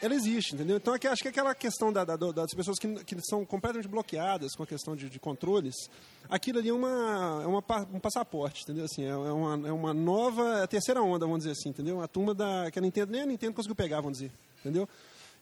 ela 0.00 0.14
existe, 0.14 0.54
entendeu? 0.54 0.76
Então 0.76 0.94
aqui, 0.94 1.06
acho 1.06 1.22
que 1.22 1.28
aquela 1.28 1.54
questão 1.54 1.92
da, 1.92 2.04
da, 2.04 2.16
das 2.16 2.54
pessoas 2.54 2.78
que, 2.78 3.04
que 3.04 3.16
são 3.28 3.44
completamente 3.44 3.88
bloqueadas 3.88 4.54
com 4.54 4.62
a 4.62 4.66
questão 4.66 4.94
de, 4.94 5.10
de 5.10 5.18
controles, 5.18 5.74
aquilo 6.30 6.60
ali 6.60 6.68
é, 6.68 6.72
uma, 6.72 7.40
é 7.42 7.46
uma, 7.46 7.64
um 7.92 8.00
passaporte, 8.00 8.62
entendeu? 8.62 8.84
Assim, 8.84 9.04
é, 9.04 9.08
é, 9.08 9.12
uma, 9.12 9.68
é 9.68 9.72
uma 9.72 9.92
nova, 9.92 10.60
é 10.60 10.62
a 10.62 10.66
terceira 10.66 11.02
onda, 11.02 11.26
vamos 11.26 11.40
dizer 11.40 11.50
assim, 11.50 11.70
entendeu? 11.70 12.00
A 12.00 12.08
turma 12.08 12.32
da, 12.32 12.70
que 12.70 12.78
a 12.78 12.82
Nintendo, 12.82 13.12
nem 13.12 13.22
a 13.22 13.26
Nintendo 13.26 13.54
conseguiu 13.54 13.74
pegar, 13.74 14.00
vamos 14.00 14.18
dizer, 14.18 14.32
entendeu? 14.60 14.88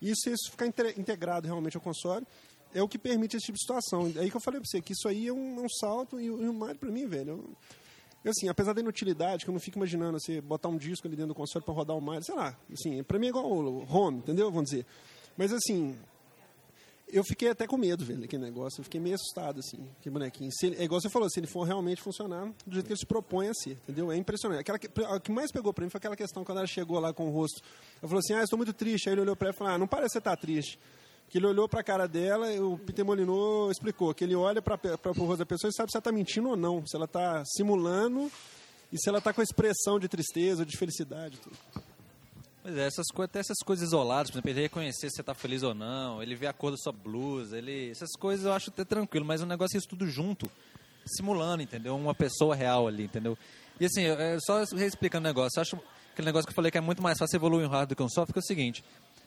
Se 0.00 0.30
isso 0.30 0.50
ficar 0.50 0.66
integrado 0.66 1.46
realmente 1.46 1.76
ao 1.76 1.82
console, 1.82 2.26
é 2.76 2.82
o 2.82 2.88
que 2.88 2.98
permite 2.98 3.36
esse 3.36 3.46
tipo 3.46 3.56
de 3.56 3.62
situação. 3.62 4.12
É 4.14 4.20
aí 4.20 4.30
que 4.30 4.36
eu 4.36 4.40
falei 4.40 4.60
para 4.60 4.68
você, 4.68 4.82
que 4.82 4.92
isso 4.92 5.08
aí 5.08 5.28
é 5.28 5.32
um, 5.32 5.58
é 5.58 5.62
um 5.62 5.68
salto, 5.68 6.20
e, 6.20 6.30
o 6.30 6.52
Mario, 6.52 6.76
para 6.76 6.90
mim, 6.90 7.06
velho, 7.06 7.56
eu, 8.22 8.30
assim, 8.30 8.48
apesar 8.48 8.74
da 8.74 8.80
inutilidade, 8.80 9.44
que 9.44 9.50
eu 9.50 9.52
não 9.52 9.60
fico 9.60 9.78
imaginando 9.78 10.20
você 10.20 10.32
assim, 10.32 10.42
botar 10.42 10.68
um 10.68 10.76
disco 10.76 11.06
ali 11.06 11.16
dentro 11.16 11.28
do 11.28 11.34
console 11.34 11.64
para 11.64 11.72
rodar 11.72 11.96
o 11.96 12.00
Mario, 12.00 12.24
sei 12.24 12.34
lá, 12.34 12.58
assim, 12.70 13.02
para 13.02 13.18
mim 13.18 13.26
é 13.26 13.28
igual 13.30 13.50
o 13.50 13.86
home, 13.88 14.18
entendeu? 14.18 14.50
Vamos 14.50 14.70
dizer. 14.70 14.84
Mas 15.38 15.52
assim, 15.52 15.96
eu 17.08 17.22
fiquei 17.24 17.48
até 17.48 17.66
com 17.66 17.78
medo 17.78 18.04
vendo 18.04 18.24
aquele 18.24 18.42
negócio, 18.42 18.80
eu 18.80 18.84
fiquei 18.84 19.00
meio 19.00 19.14
assustado, 19.14 19.60
assim, 19.60 19.88
que 20.02 20.10
bonequinho. 20.10 20.50
Se 20.52 20.66
ele, 20.66 20.76
é 20.76 20.84
igual 20.84 21.00
você 21.00 21.08
falou, 21.08 21.30
se 21.30 21.40
ele 21.40 21.46
for 21.46 21.62
realmente 21.62 22.02
funcionar 22.02 22.52
do 22.66 22.74
jeito 22.74 22.86
que 22.86 22.92
ele 22.92 22.98
se 22.98 23.06
propõe 23.06 23.48
a 23.48 23.54
ser, 23.54 23.78
entendeu? 23.84 24.12
É 24.12 24.16
impressionante. 24.16 24.60
Aquela 24.60 24.78
que, 24.78 24.88
o 24.88 25.20
que 25.20 25.32
mais 25.32 25.50
pegou 25.50 25.72
para 25.72 25.84
mim 25.84 25.90
foi 25.90 25.98
aquela 25.98 26.16
questão 26.16 26.44
quando 26.44 26.58
ela 26.58 26.66
chegou 26.66 26.98
lá 26.98 27.14
com 27.14 27.28
o 27.28 27.30
rosto. 27.30 27.62
Eu 28.02 28.08
falou 28.08 28.18
assim, 28.18 28.34
ah, 28.34 28.42
estou 28.42 28.56
muito 28.56 28.72
triste. 28.72 29.08
Aí 29.08 29.14
ele 29.14 29.20
olhou 29.20 29.36
para 29.36 29.48
ela 29.48 29.54
e 29.54 29.56
falou, 29.56 29.72
ah, 29.72 29.78
não 29.78 29.86
parece 29.86 30.08
que 30.08 30.12
você 30.14 30.18
está 30.18 30.36
triste 30.36 30.78
que 31.28 31.38
ele 31.38 31.46
olhou 31.46 31.68
para 31.68 31.80
a 31.80 31.84
cara 31.84 32.06
dela 32.06 32.52
e 32.52 32.60
o 32.60 32.78
Peter 32.78 33.04
Molyneux 33.04 33.72
explicou 33.72 34.14
que 34.14 34.24
ele 34.24 34.34
olha 34.34 34.62
para 34.62 34.78
o 35.16 35.24
rosto 35.24 35.38
da 35.38 35.46
pessoa 35.46 35.70
e 35.70 35.74
sabe 35.74 35.90
se 35.90 35.96
ela 35.96 36.00
está 36.00 36.12
mentindo 36.12 36.50
ou 36.50 36.56
não, 36.56 36.86
se 36.86 36.94
ela 36.94 37.06
está 37.06 37.42
simulando 37.44 38.30
e 38.92 38.98
se 38.98 39.08
ela 39.08 39.18
está 39.18 39.32
com 39.32 39.40
a 39.40 39.44
expressão 39.44 39.98
de 39.98 40.08
tristeza, 40.08 40.64
de 40.64 40.76
felicidade. 40.76 41.38
Tudo. 41.38 41.56
Pois 42.66 42.76
é, 42.78 42.84
essas 42.84 43.06
até 43.16 43.38
essas 43.38 43.58
coisas 43.64 43.86
isoladas, 43.86 44.28
por 44.28 44.38
exemplo, 44.38 44.50
ele 44.50 44.62
reconhecer 44.62 45.08
se 45.08 45.14
você 45.16 45.20
está 45.20 45.34
feliz 45.34 45.62
ou 45.62 45.72
não, 45.72 46.20
ele 46.20 46.34
vê 46.34 46.48
a 46.48 46.52
cor 46.52 46.72
da 46.72 46.76
sua 46.76 46.92
blusa, 46.92 47.56
ele, 47.56 47.90
essas 47.90 48.10
coisas 48.18 48.44
eu 48.44 48.52
acho 48.52 48.70
até 48.70 48.84
tranquilo, 48.84 49.24
mas 49.24 49.40
o 49.40 49.46
negócio 49.46 49.76
é 49.76 49.78
isso 49.78 49.88
tudo 49.88 50.04
junto, 50.08 50.50
simulando, 51.06 51.62
entendeu? 51.62 51.96
Uma 51.96 52.12
pessoa 52.12 52.56
real 52.56 52.88
ali, 52.88 53.04
entendeu? 53.04 53.38
E 53.78 53.84
assim, 53.84 54.04
é, 54.04 54.36
só 54.40 54.64
reexplicando 54.74 55.24
o 55.26 55.28
negócio, 55.28 55.58
eu 55.58 55.62
acho 55.62 55.78
aquele 56.12 56.26
negócio 56.26 56.46
que 56.46 56.50
eu 56.50 56.56
falei 56.56 56.72
que 56.72 56.78
é 56.78 56.80
muito 56.80 57.00
mais 57.00 57.16
fácil 57.16 57.36
evoluir 57.36 57.66
um 57.66 57.70
hardware 57.70 57.88
do 57.88 57.94
que 57.94 58.02
um 58.02 58.08
software, 58.08 58.32
que 58.32 58.38
é 58.38 58.42
o 58.42 58.44
seguinte, 58.44 58.84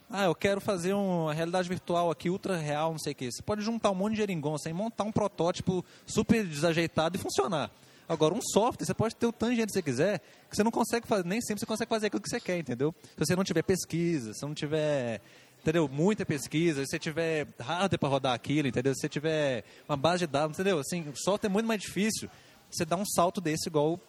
ah, 0.09 0.25
eu 0.25 0.33
quero 0.33 0.59
fazer 0.59 0.93
uma 0.93 1.33
realidade 1.33 1.69
virtual 1.69 2.09
aqui, 2.09 2.29
ultra 2.29 2.57
real, 2.57 2.91
não 2.91 2.99
sei 2.99 3.13
o 3.13 3.15
que. 3.15 3.31
Você 3.31 3.43
pode 3.43 3.61
juntar 3.61 3.91
um 3.91 3.95
monte 3.95 4.13
de 4.13 4.17
geringonça 4.17 4.69
e 4.69 4.73
montar 4.73 5.03
um 5.03 5.11
protótipo 5.11 5.85
super 6.05 6.43
desajeitado 6.45 7.15
e 7.15 7.19
funcionar. 7.19 7.69
Agora, 8.07 8.33
um 8.33 8.41
software, 8.41 8.87
você 8.87 8.93
pode 8.93 9.15
ter 9.15 9.27
o 9.27 9.31
tanto 9.31 9.51
de 9.51 9.57
gente 9.57 9.67
que 9.67 9.73
você 9.73 9.81
quiser, 9.83 10.19
que 10.49 10.55
você 10.55 10.63
não 10.63 10.71
consegue 10.71 11.05
fazer, 11.07 11.25
nem 11.25 11.39
sempre 11.41 11.59
você 11.59 11.65
consegue 11.67 11.89
fazer 11.89 12.07
aquilo 12.07 12.23
que 12.23 12.29
você 12.29 12.39
quer, 12.39 12.57
entendeu? 12.57 12.93
Se 13.03 13.19
você 13.19 13.35
não 13.35 13.43
tiver 13.43 13.61
pesquisa, 13.61 14.33
se 14.33 14.41
não 14.41 14.55
tiver, 14.55 15.21
entendeu? 15.61 15.87
Muita 15.87 16.25
pesquisa, 16.25 16.81
se 16.81 16.89
você 16.89 16.97
tiver 16.97 17.47
hardware 17.59 17.99
para 17.99 18.09
rodar 18.09 18.33
aquilo, 18.33 18.67
entendeu? 18.67 18.95
Se 18.95 19.01
você 19.01 19.09
tiver 19.09 19.63
uma 19.87 19.95
base 19.95 20.25
de 20.25 20.27
dados, 20.27 20.57
entendeu? 20.57 20.79
Assim, 20.79 21.07
o 21.07 21.15
software 21.15 21.51
é 21.51 21.53
muito 21.53 21.67
mais 21.67 21.79
difícil. 21.79 22.27
Você 22.71 22.83
dá 22.83 22.95
um 22.95 23.05
salto 23.05 23.39
desse 23.39 23.69
igual 23.69 23.99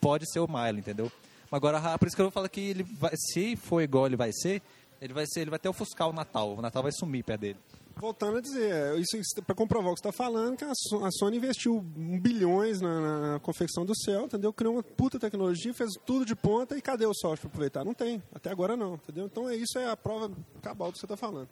pode 0.00 0.28
ser 0.28 0.40
o 0.40 0.48
Milo, 0.48 0.80
entendeu? 0.80 1.12
Agora, 1.50 1.80
por 1.98 2.08
isso 2.08 2.16
que 2.16 2.22
eu 2.22 2.30
falar 2.32 2.48
que 2.48 2.60
ele 2.60 2.82
vai, 2.82 3.12
se 3.14 3.54
for 3.54 3.80
igual 3.80 4.06
ele 4.06 4.16
vai 4.16 4.32
ser, 4.32 4.60
ele 5.00 5.12
vai 5.12 5.24
ser, 5.26 5.40
ele 5.40 5.50
vai 5.50 5.56
até 5.56 5.68
ofuscar 5.68 6.08
o 6.08 6.12
Natal. 6.12 6.54
O 6.56 6.62
Natal 6.62 6.82
vai 6.82 6.92
sumir 6.92 7.24
pé 7.24 7.36
dele. 7.36 7.58
Voltando 7.98 8.36
a 8.36 8.40
dizer, 8.42 8.98
isso, 8.98 9.16
isso 9.16 9.42
para 9.42 9.54
comprovar 9.54 9.90
o 9.90 9.94
que 9.94 10.02
você 10.02 10.08
está 10.08 10.24
falando, 10.24 10.56
que 10.56 10.64
a, 10.64 10.72
Sony 11.12 11.38
investiu 11.38 11.80
bilhões 11.80 12.78
na, 12.78 13.32
na, 13.32 13.40
confecção 13.40 13.86
do 13.86 13.96
céu, 13.96 14.26
entendeu? 14.26 14.52
Criou 14.52 14.74
uma 14.74 14.82
puta 14.82 15.18
tecnologia, 15.18 15.72
fez 15.72 15.92
tudo 16.04 16.26
de 16.26 16.36
ponta 16.36 16.76
e 16.76 16.82
cadê 16.82 17.06
o 17.06 17.14
software 17.14 17.40
para 17.40 17.48
aproveitar? 17.48 17.84
Não 17.86 17.94
tem, 17.94 18.22
até 18.34 18.50
agora 18.50 18.76
não, 18.76 18.96
entendeu? 18.96 19.24
Então 19.24 19.48
é 19.48 19.56
isso 19.56 19.78
é 19.78 19.90
a 19.90 19.96
prova 19.96 20.30
cabal 20.60 20.88
do 20.88 20.92
que 20.92 20.98
você 20.98 21.06
está 21.06 21.16
falando. 21.16 21.48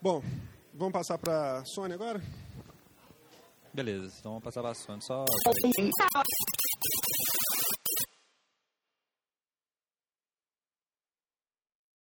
Bom, 0.00 0.22
vamos 0.72 0.92
passar 0.92 1.18
para 1.18 1.64
Sony 1.64 1.94
agora? 1.94 2.22
Beleza, 3.72 4.14
então 4.20 4.32
vamos 4.32 4.44
passar 4.44 4.60
para 4.62 4.70
a 4.70 4.74
Sony. 4.74 5.02
Só 5.02 5.24